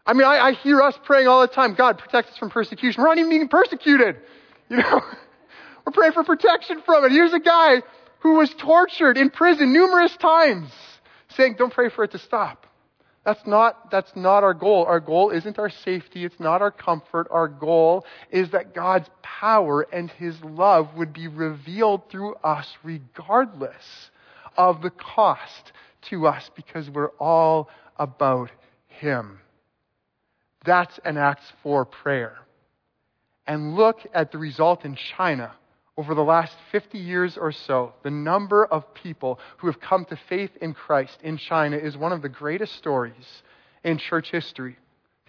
I 0.04 0.12
mean, 0.12 0.26
I, 0.26 0.48
I 0.48 0.52
hear 0.52 0.82
us 0.82 0.98
praying 1.04 1.28
all 1.28 1.40
the 1.40 1.46
time. 1.46 1.74
God, 1.74 1.96
protect 1.96 2.30
us 2.30 2.36
from 2.36 2.50
persecution. 2.50 3.02
We're 3.02 3.08
not 3.08 3.18
even 3.18 3.30
being 3.30 3.48
persecuted. 3.48 4.16
You 4.68 4.78
know, 4.78 5.00
we're 5.84 5.92
praying 5.92 6.12
for 6.12 6.24
protection 6.24 6.82
from 6.84 7.04
it. 7.04 7.12
Here's 7.12 7.32
a 7.32 7.40
guy 7.40 7.82
who 8.20 8.34
was 8.38 8.52
tortured 8.58 9.18
in 9.18 9.30
prison 9.30 9.72
numerous 9.72 10.16
times 10.16 10.70
saying, 11.30 11.56
don't 11.58 11.72
pray 11.72 11.88
for 11.88 12.04
it 12.04 12.12
to 12.12 12.18
stop. 12.18 12.66
That's 13.24 13.46
not, 13.46 13.90
that's 13.90 14.14
not 14.16 14.42
our 14.42 14.54
goal. 14.54 14.84
Our 14.84 14.98
goal 14.98 15.30
isn't 15.30 15.58
our 15.58 15.70
safety. 15.70 16.24
It's 16.24 16.40
not 16.40 16.60
our 16.60 16.72
comfort. 16.72 17.28
Our 17.30 17.46
goal 17.46 18.04
is 18.30 18.50
that 18.50 18.74
God's 18.74 19.08
power 19.22 19.82
and 19.92 20.10
His 20.10 20.34
love 20.42 20.88
would 20.96 21.12
be 21.12 21.28
revealed 21.28 22.10
through 22.10 22.34
us 22.42 22.68
regardless 22.82 24.10
of 24.56 24.82
the 24.82 24.90
cost 24.90 25.72
to 26.10 26.26
us 26.26 26.50
because 26.56 26.90
we're 26.90 27.12
all 27.20 27.68
about 27.96 28.50
Him. 28.88 29.38
That's 30.64 30.98
an 31.04 31.16
Acts 31.16 31.52
4 31.62 31.84
prayer. 31.84 32.38
And 33.46 33.76
look 33.76 33.98
at 34.14 34.32
the 34.32 34.38
result 34.38 34.84
in 34.84 34.96
China 35.16 35.52
over 36.02 36.16
the 36.16 36.24
last 36.24 36.56
50 36.72 36.98
years 36.98 37.38
or 37.38 37.52
so, 37.52 37.92
the 38.02 38.10
number 38.10 38.64
of 38.64 38.92
people 38.92 39.38
who 39.58 39.68
have 39.68 39.80
come 39.80 40.04
to 40.06 40.16
faith 40.28 40.50
in 40.60 40.74
Christ 40.74 41.16
in 41.22 41.36
China 41.36 41.76
is 41.76 41.96
one 41.96 42.10
of 42.10 42.22
the 42.22 42.28
greatest 42.28 42.74
stories 42.74 43.42
in 43.84 43.98
church 43.98 44.32
history. 44.32 44.76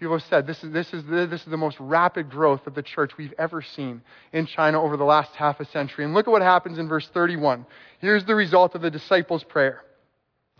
People 0.00 0.18
have 0.18 0.26
said 0.28 0.48
this 0.48 0.64
is, 0.64 0.72
this, 0.72 0.92
is 0.92 1.04
the, 1.04 1.28
this 1.28 1.42
is 1.42 1.46
the 1.46 1.56
most 1.56 1.76
rapid 1.78 2.28
growth 2.28 2.66
of 2.66 2.74
the 2.74 2.82
church 2.82 3.12
we've 3.16 3.32
ever 3.38 3.62
seen 3.62 4.02
in 4.32 4.46
China 4.46 4.82
over 4.82 4.96
the 4.96 5.04
last 5.04 5.30
half 5.36 5.60
a 5.60 5.64
century. 5.66 6.04
And 6.04 6.12
look 6.12 6.26
at 6.26 6.32
what 6.32 6.42
happens 6.42 6.76
in 6.76 6.88
verse 6.88 7.08
31. 7.14 7.66
Here's 8.00 8.24
the 8.24 8.34
result 8.34 8.74
of 8.74 8.82
the 8.82 8.90
disciples' 8.90 9.44
prayer. 9.44 9.80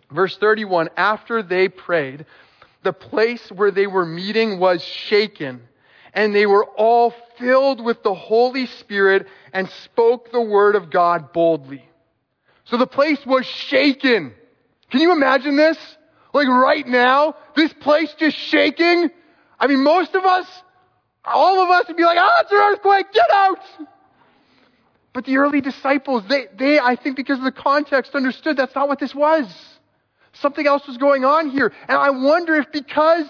Verse 0.09 0.37
31 0.37 0.91
After 0.95 1.43
they 1.43 1.67
prayed, 1.67 2.25
the 2.83 2.93
place 2.93 3.51
where 3.51 3.71
they 3.71 3.85
were 3.85 4.05
meeting 4.05 4.59
was 4.59 4.81
shaken 4.81 5.67
and 6.15 6.33
they 6.33 6.45
were 6.45 6.65
all 6.65 7.13
filled 7.37 7.83
with 7.83 8.01
the 8.01 8.13
Holy 8.15 8.65
Spirit 8.65 9.27
and 9.53 9.69
spoke 9.83 10.31
the 10.31 10.41
word 10.41 10.75
of 10.75 10.89
God 10.89 11.33
boldly. 11.33 11.87
So 12.63 12.77
the 12.77 12.87
place 12.87 13.23
was 13.25 13.45
shaken. 13.45 14.33
Can 14.89 15.01
you 15.01 15.11
imagine 15.11 15.57
this? 15.57 15.77
Like 16.33 16.47
right 16.47 16.87
now, 16.87 17.35
this 17.55 17.71
place 17.73 18.13
just 18.17 18.37
shaking. 18.37 19.09
I 19.59 19.67
mean, 19.67 19.83
most 19.83 20.15
of 20.15 20.25
us, 20.25 20.47
all 21.25 21.61
of 21.61 21.69
us 21.69 21.87
would 21.87 21.97
be 21.97 22.03
like, 22.03 22.17
ah, 22.19 22.29
oh, 22.29 22.41
it's 22.41 22.51
an 22.51 22.57
earthquake, 22.57 23.11
get 23.13 23.31
out! 23.31 23.59
But 25.13 25.25
the 25.25 25.37
early 25.37 25.61
disciples, 25.61 26.23
they, 26.27 26.47
they, 26.57 26.79
I 26.79 26.95
think 26.95 27.15
because 27.15 27.37
of 27.37 27.45
the 27.45 27.51
context, 27.51 28.15
understood 28.15 28.57
that's 28.57 28.75
not 28.75 28.87
what 28.87 28.99
this 28.99 29.15
was. 29.15 29.47
Something 30.33 30.67
else 30.67 30.85
was 30.87 30.97
going 30.97 31.23
on 31.23 31.49
here. 31.49 31.71
And 31.87 31.97
I 31.97 32.09
wonder 32.09 32.55
if 32.55 32.71
because 32.71 33.25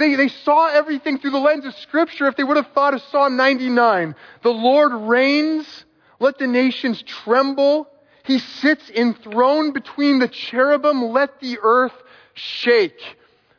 they, 0.00 0.16
they 0.16 0.28
saw 0.28 0.68
everything 0.68 1.18
through 1.18 1.30
the 1.30 1.38
lens 1.38 1.64
of 1.64 1.74
Scripture 1.74 2.26
if 2.26 2.36
they 2.36 2.44
would 2.44 2.56
have 2.56 2.72
thought 2.74 2.94
of 2.94 3.02
Psalm 3.10 3.36
99. 3.36 4.14
The 4.42 4.50
Lord 4.50 4.92
reigns, 4.92 5.84
let 6.18 6.38
the 6.38 6.46
nations 6.46 7.02
tremble. 7.02 7.88
He 8.24 8.38
sits 8.38 8.90
enthroned 8.90 9.74
between 9.74 10.18
the 10.18 10.28
cherubim, 10.28 11.10
let 11.10 11.40
the 11.40 11.58
earth 11.62 11.94
shake. 12.34 13.00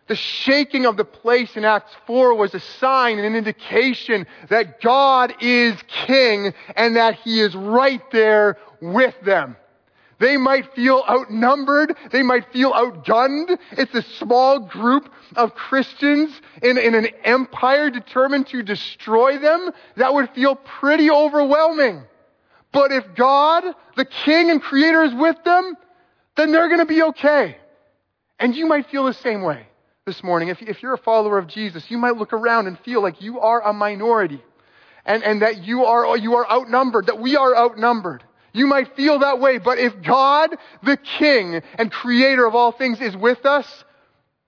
The 0.08 0.16
shaking 0.16 0.86
of 0.86 0.98
the 0.98 1.06
place 1.06 1.56
in 1.56 1.64
Acts 1.64 1.94
4 2.06 2.36
was 2.36 2.54
a 2.54 2.60
sign 2.60 3.18
and 3.18 3.26
an 3.26 3.36
indication 3.36 4.28
that 4.50 4.82
God 4.82 5.36
is 5.40 5.78
king 6.06 6.54
and 6.76 6.98
that 6.98 7.16
he 7.24 7.40
is 7.40 7.56
right 7.56 8.02
there 8.12 8.58
with 8.82 9.16
them. 9.22 9.56
They 10.22 10.38
might 10.38 10.76
feel 10.76 11.04
outnumbered. 11.10 11.98
They 12.12 12.22
might 12.22 12.54
feel 12.54 12.72
outgunned. 12.74 13.58
It's 13.72 13.96
a 13.96 14.04
small 14.04 14.60
group 14.60 15.12
of 15.36 15.56
Christians 15.56 16.40
in, 16.62 16.78
in 16.78 16.94
an 16.94 17.08
empire 17.24 17.90
determined 17.90 18.46
to 18.50 18.62
destroy 18.62 19.40
them. 19.40 19.72
That 19.98 20.14
would 20.14 20.30
feel 20.30 20.56
pretty 20.56 21.10
overwhelming. 21.10 22.04
But 22.72 22.92
if 22.92 23.16
God, 23.16 23.64
the 23.96 24.06
King 24.06 24.52
and 24.52 24.62
Creator 24.62 25.02
is 25.06 25.14
with 25.16 25.44
them, 25.44 25.76
then 26.38 26.52
they're 26.52 26.68
going 26.68 26.82
to 26.82 26.86
be 26.86 27.02
okay. 27.02 27.58
And 28.40 28.56
you 28.56 28.68
might 28.68 28.92
feel 28.92 29.06
the 29.06 29.16
same 29.16 29.42
way 29.42 29.66
this 30.06 30.24
morning. 30.24 30.50
If, 30.50 30.62
if 30.62 30.84
you're 30.84 30.94
a 30.94 31.00
follower 31.00 31.40
of 31.40 31.48
Jesus, 31.48 31.90
you 31.90 31.98
might 31.98 32.16
look 32.16 32.32
around 32.32 32.68
and 32.68 32.78
feel 32.82 33.02
like 33.02 33.24
you 33.24 33.40
are 33.40 33.62
a 33.68 33.74
minority 33.74 34.44
and, 35.04 35.24
and 35.24 35.42
that 35.42 35.64
you 35.64 35.86
are, 35.86 36.16
you 36.16 36.36
are 36.36 36.48
outnumbered, 36.48 37.08
that 37.08 37.20
we 37.20 37.36
are 37.36 37.58
outnumbered. 37.58 38.24
You 38.54 38.68
might 38.68 38.96
feel 38.96 39.20
that 39.20 39.40
way, 39.40 39.58
but 39.58 39.78
if 39.78 40.02
God, 40.02 40.56
the 40.84 40.98
King 40.98 41.62
and 41.76 41.92
Creator 41.92 42.46
of 42.46 42.56
all 42.56 42.72
things, 42.72 43.00
is 43.00 43.16
with 43.16 43.46
us, 43.46 43.84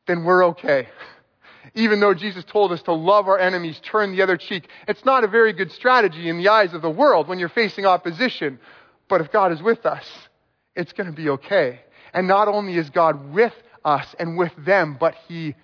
then 0.07 0.23
we're 0.23 0.45
okay. 0.47 0.87
Even 1.75 1.99
though 1.99 2.13
Jesus 2.13 2.43
told 2.43 2.71
us 2.71 2.81
to 2.83 2.93
love 2.93 3.27
our 3.27 3.39
enemies, 3.39 3.79
turn 3.83 4.11
the 4.11 4.21
other 4.21 4.37
cheek. 4.37 4.67
It's 4.87 5.05
not 5.05 5.23
a 5.23 5.27
very 5.27 5.53
good 5.53 5.71
strategy 5.71 6.29
in 6.29 6.37
the 6.37 6.49
eyes 6.49 6.73
of 6.73 6.81
the 6.81 6.89
world 6.89 7.27
when 7.27 7.39
you're 7.39 7.49
facing 7.49 7.85
opposition. 7.85 8.59
But 9.07 9.21
if 9.21 9.31
God 9.31 9.51
is 9.51 9.61
with 9.61 9.85
us, 9.85 10.05
it's 10.75 10.93
going 10.93 11.07
to 11.07 11.15
be 11.15 11.29
okay. 11.29 11.79
And 12.13 12.27
not 12.27 12.47
only 12.47 12.77
is 12.77 12.89
God 12.89 13.33
with 13.33 13.53
us 13.83 14.13
and 14.19 14.37
with 14.37 14.51
them, 14.57 14.97
but 14.99 15.15
He 15.27 15.55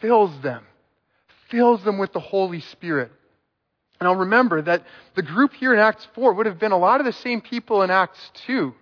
fills 0.00 0.38
them, 0.42 0.64
fills 1.50 1.82
them 1.84 1.98
with 1.98 2.12
the 2.12 2.20
Holy 2.20 2.60
Spirit. 2.60 3.10
Now 4.04 4.14
remember 4.14 4.60
that 4.60 4.82
the 5.14 5.22
group 5.22 5.54
here 5.54 5.72
in 5.72 5.80
Acts 5.80 6.06
4 6.14 6.34
would 6.34 6.44
have 6.44 6.58
been 6.58 6.72
a 6.72 6.78
lot 6.78 7.00
of 7.00 7.06
the 7.06 7.12
same 7.12 7.40
people 7.40 7.80
in 7.80 7.90
Acts 7.90 8.30
2 8.46 8.74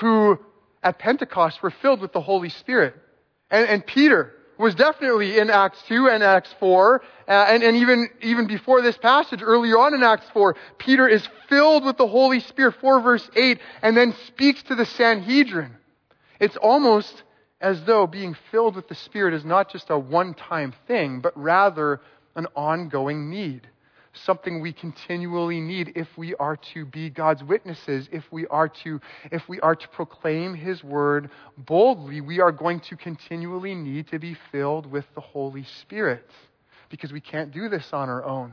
who 0.00 0.38
at 0.82 0.98
Pentecost 0.98 1.62
were 1.62 1.70
filled 1.70 2.00
with 2.00 2.12
the 2.14 2.22
Holy 2.22 2.48
Spirit. 2.48 2.94
And, 3.50 3.68
and 3.68 3.86
Peter 3.86 4.32
was 4.56 4.74
definitely 4.74 5.38
in 5.38 5.50
Acts 5.50 5.82
2 5.88 6.08
and 6.08 6.22
Acts 6.22 6.54
4, 6.58 7.02
uh, 7.28 7.30
and, 7.30 7.62
and 7.62 7.76
even, 7.76 8.08
even 8.22 8.46
before 8.46 8.80
this 8.80 8.96
passage, 8.96 9.40
earlier 9.42 9.78
on 9.78 9.92
in 9.92 10.02
Acts 10.02 10.26
4, 10.32 10.56
Peter 10.78 11.06
is 11.06 11.28
filled 11.50 11.84
with 11.84 11.98
the 11.98 12.06
Holy 12.06 12.40
Spirit, 12.40 12.74
4 12.80 13.00
verse 13.02 13.28
8, 13.36 13.58
and 13.82 13.94
then 13.94 14.14
speaks 14.26 14.62
to 14.64 14.74
the 14.74 14.86
Sanhedrin. 14.86 15.76
It's 16.40 16.56
almost 16.56 17.22
as 17.60 17.84
though 17.84 18.06
being 18.06 18.34
filled 18.50 18.76
with 18.76 18.88
the 18.88 18.94
Spirit 18.94 19.34
is 19.34 19.44
not 19.44 19.70
just 19.70 19.90
a 19.90 19.98
one-time 19.98 20.72
thing, 20.86 21.20
but 21.20 21.36
rather 21.36 22.00
an 22.34 22.46
ongoing 22.56 23.28
need 23.28 23.68
something 24.12 24.60
we 24.60 24.72
continually 24.72 25.60
need 25.60 25.92
if 25.96 26.08
we 26.16 26.34
are 26.36 26.56
to 26.74 26.84
be 26.84 27.10
God's 27.10 27.42
witnesses, 27.42 28.08
if 28.12 28.24
we 28.30 28.46
are 28.48 28.68
to, 28.68 29.00
if 29.30 29.48
we 29.48 29.60
are 29.60 29.74
to 29.74 29.88
proclaim 29.88 30.54
His 30.54 30.84
word 30.84 31.30
boldly, 31.56 32.20
we 32.20 32.40
are 32.40 32.52
going 32.52 32.80
to 32.80 32.96
continually 32.96 33.74
need 33.74 34.08
to 34.08 34.18
be 34.18 34.36
filled 34.50 34.86
with 34.86 35.06
the 35.14 35.20
Holy 35.20 35.64
Spirit 35.80 36.28
because 36.90 37.12
we 37.12 37.20
can't 37.20 37.52
do 37.52 37.68
this 37.68 37.92
on 37.92 38.08
our 38.08 38.24
own. 38.24 38.52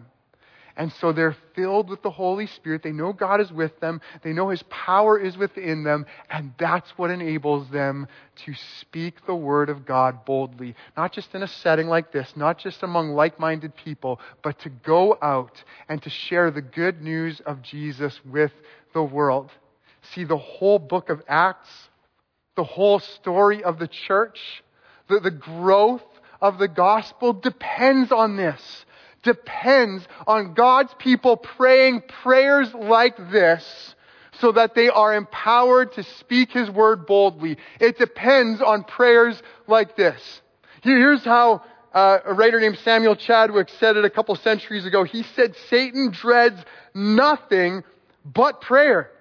And 0.79 0.93
so 0.93 1.11
they're 1.11 1.35
filled 1.55 1.89
with 1.89 2.01
the 2.03 2.09
Holy 2.09 2.47
Spirit. 2.47 2.83
They 2.83 2.93
know 2.93 3.11
God 3.11 3.41
is 3.41 3.51
with 3.51 3.77
them. 3.81 3.99
They 4.23 4.31
know 4.31 4.47
His 4.47 4.63
power 4.69 5.19
is 5.19 5.35
within 5.35 5.83
them. 5.83 6.05
And 6.29 6.53
that's 6.57 6.89
what 6.91 7.11
enables 7.11 7.69
them 7.69 8.07
to 8.45 8.53
speak 8.79 9.25
the 9.25 9.35
Word 9.35 9.69
of 9.69 9.85
God 9.85 10.23
boldly. 10.23 10.75
Not 10.95 11.11
just 11.11 11.35
in 11.35 11.43
a 11.43 11.49
setting 11.49 11.87
like 11.87 12.13
this, 12.13 12.31
not 12.37 12.59
just 12.59 12.81
among 12.81 13.09
like 13.09 13.41
minded 13.41 13.75
people, 13.75 14.21
but 14.41 14.57
to 14.59 14.69
go 14.69 15.17
out 15.21 15.61
and 15.89 16.01
to 16.01 16.09
share 16.09 16.49
the 16.49 16.61
good 16.61 17.01
news 17.01 17.41
of 17.41 17.61
Jesus 17.61 18.17
with 18.23 18.53
the 18.93 19.03
world. 19.03 19.51
See, 20.13 20.23
the 20.23 20.37
whole 20.37 20.79
book 20.79 21.09
of 21.09 21.21
Acts, 21.27 21.89
the 22.55 22.63
whole 22.63 22.99
story 22.99 23.65
of 23.65 23.79
the 23.79 23.87
church, 23.89 24.63
the, 25.09 25.19
the 25.19 25.29
growth 25.29 26.05
of 26.41 26.57
the 26.57 26.69
gospel 26.69 27.33
depends 27.33 28.13
on 28.13 28.37
this 28.37 28.85
depends 29.29 30.07
on 30.25 30.55
God's 30.55 30.91
people 30.97 31.37
praying 31.37 32.01
prayers 32.23 32.73
like 32.73 33.15
this 33.31 33.95
so 34.41 34.51
that 34.53 34.73
they 34.73 34.89
are 34.89 35.13
empowered 35.13 35.93
to 35.93 36.03
speak 36.03 36.51
His 36.51 36.67
word 36.71 37.05
boldly. 37.05 37.57
It 37.79 37.99
depends 37.99 38.59
on 38.59 38.83
prayers 38.83 39.39
like 39.67 39.95
this. 39.95 40.41
Here's 40.81 41.23
how 41.23 41.61
uh, 41.93 42.19
a 42.25 42.33
writer 42.33 42.59
named 42.59 42.79
Samuel 42.79 43.15
Chadwick 43.15 43.69
said 43.79 43.97
it 43.97 44.05
a 44.05 44.09
couple 44.09 44.35
centuries 44.35 44.87
ago. 44.87 45.03
He 45.03 45.21
said, 45.35 45.55
Satan 45.69 46.09
dreads 46.11 46.59
nothing 46.95 47.83
but 48.25 48.61
prayer. 48.61 49.11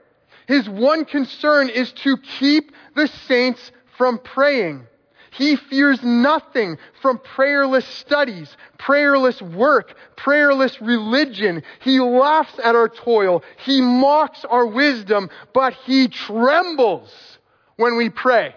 His 0.47 0.67
one 0.69 1.05
concern 1.05 1.69
is 1.69 1.93
to 2.05 2.17
keep 2.39 2.73
the 2.95 3.09
saints 3.27 3.73
from 3.99 4.19
praying. 4.19 4.87
He 5.31 5.57
fears 5.57 6.03
nothing 6.03 6.79
from 7.01 7.19
prayerless 7.19 7.87
studies, 7.87 8.57
prayerless 8.79 9.41
work, 9.43 9.95
prayerless 10.17 10.81
religion. 10.81 11.63
He 11.81 12.01
laughs 12.01 12.59
at 12.63 12.75
our 12.75 12.89
toil. 12.89 13.43
He 13.59 13.81
mocks 13.81 14.45
our 14.45 14.67
wisdom, 14.67 15.31
but 15.53 15.75
he 15.85 16.09
trembles 16.09 17.39
when 17.77 17.97
we 17.97 18.11
pray. 18.11 18.55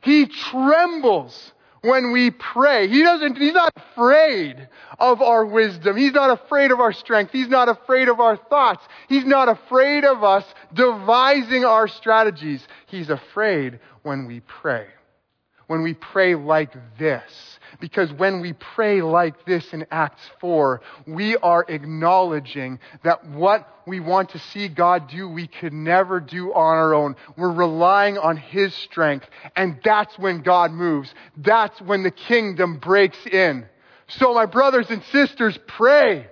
He 0.00 0.26
trembles 0.26 1.52
when 1.82 2.12
we 2.12 2.30
pray. 2.30 2.88
He 2.88 3.02
doesn't, 3.02 3.36
he's 3.36 3.54
not 3.54 3.72
afraid 3.76 4.68
of 4.98 5.22
our 5.22 5.44
wisdom. 5.44 5.96
He's 5.96 6.12
not 6.12 6.30
afraid 6.30 6.70
of 6.70 6.80
our 6.80 6.92
strength. 6.92 7.32
He's 7.32 7.48
not 7.48 7.68
afraid 7.68 8.08
of 8.08 8.20
our 8.20 8.36
thoughts. 8.36 8.86
He's 9.08 9.24
not 9.24 9.48
afraid 9.48 10.04
of 10.04 10.24
us 10.24 10.44
devising 10.74 11.64
our 11.64 11.88
strategies. 11.88 12.66
He's 12.86 13.10
afraid 13.10 13.80
when 14.02 14.26
we 14.26 14.40
pray. 14.40 14.86
When 15.68 15.82
we 15.82 15.94
pray 15.94 16.34
like 16.34 16.74
this. 16.98 17.58
Because 17.78 18.12
when 18.12 18.40
we 18.40 18.54
pray 18.54 19.02
like 19.02 19.44
this 19.44 19.72
in 19.72 19.86
Acts 19.90 20.22
4, 20.40 20.80
we 21.06 21.36
are 21.36 21.64
acknowledging 21.68 22.80
that 23.04 23.26
what 23.26 23.68
we 23.86 24.00
want 24.00 24.30
to 24.30 24.38
see 24.38 24.68
God 24.68 25.08
do, 25.08 25.28
we 25.28 25.46
could 25.46 25.72
never 25.74 26.20
do 26.20 26.52
on 26.54 26.76
our 26.76 26.94
own. 26.94 27.16
We're 27.36 27.52
relying 27.52 28.18
on 28.18 28.38
His 28.38 28.74
strength. 28.74 29.26
And 29.54 29.78
that's 29.84 30.18
when 30.18 30.42
God 30.42 30.72
moves. 30.72 31.12
That's 31.36 31.80
when 31.82 32.02
the 32.02 32.10
kingdom 32.10 32.78
breaks 32.78 33.24
in. 33.26 33.66
So 34.08 34.34
my 34.34 34.46
brothers 34.46 34.88
and 34.88 35.02
sisters, 35.04 35.58
pray. 35.66 36.28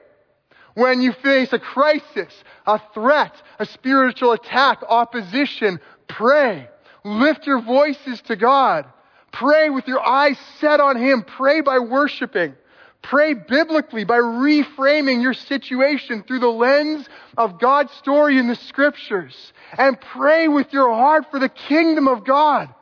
When 0.75 1.01
you 1.03 1.13
face 1.13 1.53
a 1.53 1.59
crisis, 1.59 2.33
a 2.67 2.81
threat, 2.95 3.35
a 3.59 3.67
spiritual 3.67 4.33
attack, 4.33 4.83
opposition, 4.89 5.81
pray. 6.09 6.69
Lift 7.05 7.47
your 7.47 7.61
voices 7.63 8.21
to 8.23 8.37
God. 8.37 8.87
Pray 9.33 9.71
with 9.71 9.87
your 9.87 10.05
eyes 10.05 10.39
set 10.61 10.81
on 10.81 10.97
Him. 10.97 11.23
Pray 11.23 11.61
by 11.61 11.79
worshiping. 11.79 12.55
Pray 13.03 13.35
biblically 13.35 14.05
by 14.05 14.17
reframing 14.17 15.23
your 15.23 15.35
situation 15.35 16.25
through 16.27 16.41
the 16.41 16.49
lens 16.49 17.09
of 17.37 17.61
God's 17.61 17.93
story 17.93 18.39
in 18.39 18.49
the 18.49 18.57
scriptures. 18.57 19.53
And 19.79 20.01
pray 20.01 20.49
with 20.49 20.73
your 20.73 20.93
heart 20.93 21.27
for 21.31 21.39
the 21.39 21.49
kingdom 21.49 22.09
of 22.09 22.25
God. 22.25 22.75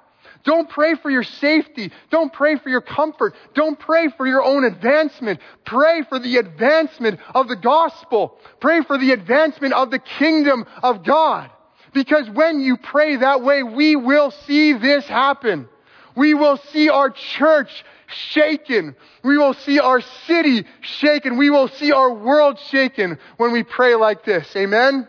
Don't 0.45 0.69
pray 0.69 0.95
for 0.95 1.11
your 1.11 1.25
safety. 1.25 1.91
Don't 2.11 2.33
pray 2.33 2.57
for 2.57 2.69
your 2.69 2.83
comfort. 2.83 3.35
Don't 3.55 3.79
pray 3.79 4.09
for 4.17 4.27
your 4.27 4.45
own 4.45 4.65
advancement. 4.65 5.41
Pray 5.65 6.03
for 6.09 6.19
the 6.19 6.37
advancement 6.37 7.19
of 7.35 7.49
the 7.49 7.57
gospel. 7.57 8.39
Pray 8.61 8.83
for 8.83 8.99
the 8.99 9.13
advancement 9.13 9.73
of 9.75 9.91
the 9.91 9.99
kingdom 9.99 10.67
of 10.83 11.03
God. 11.05 11.51
Because 11.95 12.29
when 12.29 12.61
you 12.61 12.77
pray 12.77 13.17
that 13.17 13.43
way, 13.43 13.63
we 13.63 13.97
will 13.97 14.31
see 14.31 14.75
this 14.75 15.07
happen. 15.07 15.69
We 16.17 16.35
will 16.35 16.57
see 16.73 16.89
our 16.89 17.11
church 17.11 17.85
shaken. 18.07 18.95
We 19.23 19.39
will 19.39 19.55
see 19.55 19.81
our 19.81 20.01
city 20.27 20.65
shaken. 20.81 21.37
We 21.37 21.51
will 21.51 21.69
see 21.69 21.93
our 21.93 22.13
world 22.13 22.59
shaken 22.71 23.19
when 23.37 23.53
we 23.53 23.63
pray 23.63 23.95
like 23.95 24.25
this. 24.25 24.55
Amen? 24.57 25.09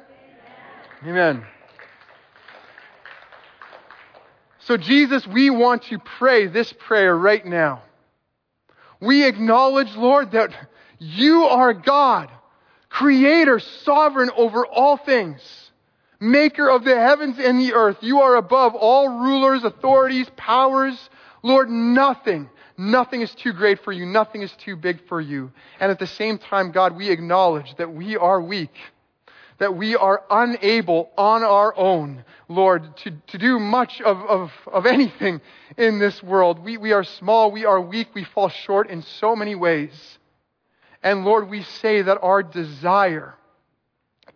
Amen. 1.04 1.10
Amen. 1.10 1.46
So 4.60 4.78
Jesus, 4.78 5.28
we 5.28 5.52
want 5.52 5.84
to 5.84 6.00
pray 6.00 6.48
this 6.48 6.74
prayer 6.74 7.16
right 7.16 7.46
now. 7.46 7.84
We 9.00 9.26
acknowledge, 9.26 9.96
Lord, 9.96 10.32
that 10.32 10.52
you 10.98 11.44
are 11.44 11.74
God, 11.74 12.32
creator, 12.90 13.60
sovereign 13.60 14.32
over 14.36 14.66
all 14.66 14.98
things 14.98 15.42
maker 16.20 16.70
of 16.70 16.84
the 16.84 16.96
heavens 16.96 17.38
and 17.40 17.60
the 17.60 17.74
earth. 17.74 17.98
You 18.02 18.22
are 18.22 18.36
above 18.36 18.76
all 18.76 19.10
rulers, 19.10 19.64
authorities, 19.64 20.28
powers. 20.36 21.10
Lord, 21.44 21.70
nothing, 21.70 22.50
nothing 22.78 23.22
is 23.22 23.34
too 23.36 23.54
great 23.54 23.84
for 23.84 23.92
you. 23.92 24.06
Nothing 24.06 24.42
is 24.42 24.52
too 24.54 24.76
big 24.76 25.08
for 25.08 25.22
you. 25.22 25.52
And 25.80 25.92
at 25.92 26.00
the 26.00 26.08
same 26.08 26.38
time, 26.38 26.72
God, 26.72 26.96
we 26.96 27.10
acknowledge 27.10 27.76
that 27.78 27.94
we 27.94 28.18
are 28.18 28.42
weak, 28.42 28.74
that 29.60 29.76
we 29.76 29.96
are 29.96 30.24
unable 30.30 31.12
on 31.18 31.44
our 31.44 31.78
own, 31.78 32.24
Lord, 32.48 32.98
to, 32.98 33.12
to 33.28 33.38
do 33.38 33.60
much 33.60 34.02
of, 34.02 34.18
of, 34.18 34.52
of 34.72 34.86
anything 34.86 35.42
in 35.78 36.00
this 36.00 36.22
world. 36.24 36.60
We, 36.60 36.78
we 36.78 36.94
are 36.94 37.04
small, 37.04 37.52
we 37.52 37.66
are 37.66 37.80
weak, 37.80 38.10
we 38.14 38.24
fall 38.24 38.50
short 38.50 38.90
in 38.90 39.02
so 39.02 39.36
many 39.36 39.56
ways. 39.56 40.18
And 41.06 41.24
Lord, 41.24 41.50
we 41.50 41.62
say 41.62 42.02
that 42.02 42.18
our 42.24 42.42
desire, 42.42 43.36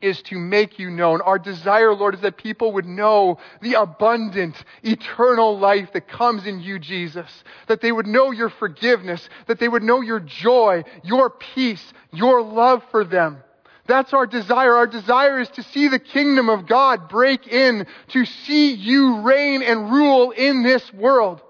is 0.02 0.22
to 0.24 0.38
make 0.38 0.80
you 0.80 0.90
known. 0.90 1.22
Our 1.22 1.40
desire, 1.40 1.94
Lord, 1.94 2.16
is 2.16 2.22
that 2.22 2.38
people 2.38 2.74
would 2.74 2.86
know 2.86 3.40
the 3.62 3.74
abundant, 3.74 4.56
eternal 4.84 5.58
life 5.58 5.94
that 5.94 6.08
comes 6.08 6.46
in 6.46 6.60
you, 6.60 6.80
Jesus. 6.80 7.44
That 7.68 7.82
they 7.82 7.92
would 7.92 8.08
know 8.08 8.32
your 8.32 8.50
forgiveness, 8.50 9.28
that 9.48 9.60
they 9.60 9.68
would 9.68 9.84
know 9.84 10.02
your 10.02 10.20
joy, 10.20 10.84
your 11.04 11.30
peace, 11.30 11.94
your 12.12 12.42
love 12.42 12.84
for 12.92 13.04
them. 13.04 13.44
That's 13.88 14.14
our 14.14 14.28
desire. 14.28 14.76
Our 14.76 14.88
desire 14.88 15.40
is 15.40 15.50
to 15.50 15.64
see 15.64 15.88
the 15.88 16.00
kingdom 16.00 16.48
of 16.48 16.68
God 16.68 17.10
break 17.10 17.48
in, 17.48 17.88
to 18.10 18.26
see 18.26 18.74
you 18.74 19.22
reign 19.22 19.64
and 19.64 19.92
rule 19.92 20.32
in 20.32 20.62
this 20.62 20.94
world. 20.94 21.42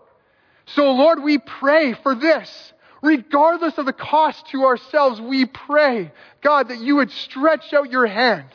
So 0.66 0.92
Lord, 0.92 1.22
we 1.22 1.38
pray 1.38 1.94
for 1.94 2.16
this 2.16 2.74
regardless 3.02 3.78
of 3.78 3.86
the 3.86 3.94
cost 3.94 4.48
to 4.48 4.66
ourselves, 4.66 5.22
we 5.22 5.46
pray, 5.46 6.12
God, 6.42 6.70
that 6.70 6.80
you 6.80 6.98
would 6.98 7.12
stretch 7.12 7.74
out 7.74 7.92
your 7.92 8.08
hand, 8.08 8.48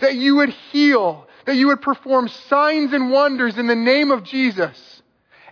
that 0.00 0.14
you 0.14 0.36
would 0.36 0.50
heal, 0.72 1.26
that 1.46 1.56
you 1.56 1.68
would 1.68 1.82
perform 1.82 2.28
signs 2.28 2.92
and 2.92 3.10
wonders 3.10 3.58
in 3.58 3.66
the 3.66 3.74
name 3.74 4.10
of 4.10 4.24
Jesus, 4.24 5.02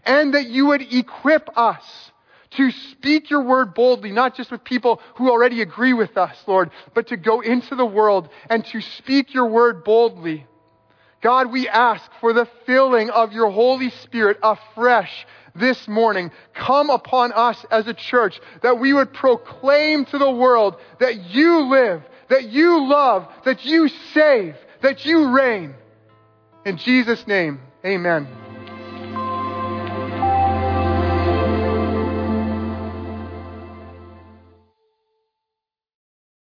and 0.04 0.34
that 0.34 0.48
you 0.48 0.66
would 0.66 0.82
equip 0.92 1.56
us 1.56 2.10
to 2.56 2.70
speak 2.70 3.30
your 3.30 3.42
word 3.42 3.74
boldly, 3.74 4.12
not 4.12 4.36
just 4.36 4.50
with 4.50 4.62
people 4.62 5.00
who 5.16 5.30
already 5.30 5.62
agree 5.62 5.94
with 5.94 6.16
us, 6.16 6.36
Lord, 6.46 6.70
but 6.94 7.08
to 7.08 7.16
go 7.16 7.40
into 7.40 7.74
the 7.74 7.86
world 7.86 8.28
and 8.50 8.64
to 8.66 8.80
speak 8.80 9.32
your 9.32 9.46
word 9.46 9.84
boldly. 9.84 10.46
God, 11.22 11.52
we 11.52 11.68
ask 11.68 12.02
for 12.20 12.32
the 12.32 12.48
filling 12.66 13.08
of 13.10 13.32
your 13.32 13.50
Holy 13.50 13.90
Spirit 13.90 14.38
afresh 14.42 15.26
this 15.54 15.86
morning 15.86 16.30
come 16.54 16.90
upon 16.90 17.32
us 17.32 17.64
as 17.70 17.86
a 17.86 17.94
church, 17.94 18.40
that 18.62 18.80
we 18.80 18.92
would 18.92 19.12
proclaim 19.12 20.04
to 20.06 20.18
the 20.18 20.30
world 20.30 20.76
that 20.98 21.30
you 21.30 21.70
live, 21.70 22.02
that 22.28 22.50
you 22.50 22.88
love, 22.88 23.28
that 23.44 23.64
you 23.64 23.88
save, 23.88 24.56
that 24.80 25.04
you 25.04 25.30
reign. 25.30 25.74
In 26.64 26.76
Jesus' 26.76 27.26
name, 27.26 27.60
amen. 27.84 28.51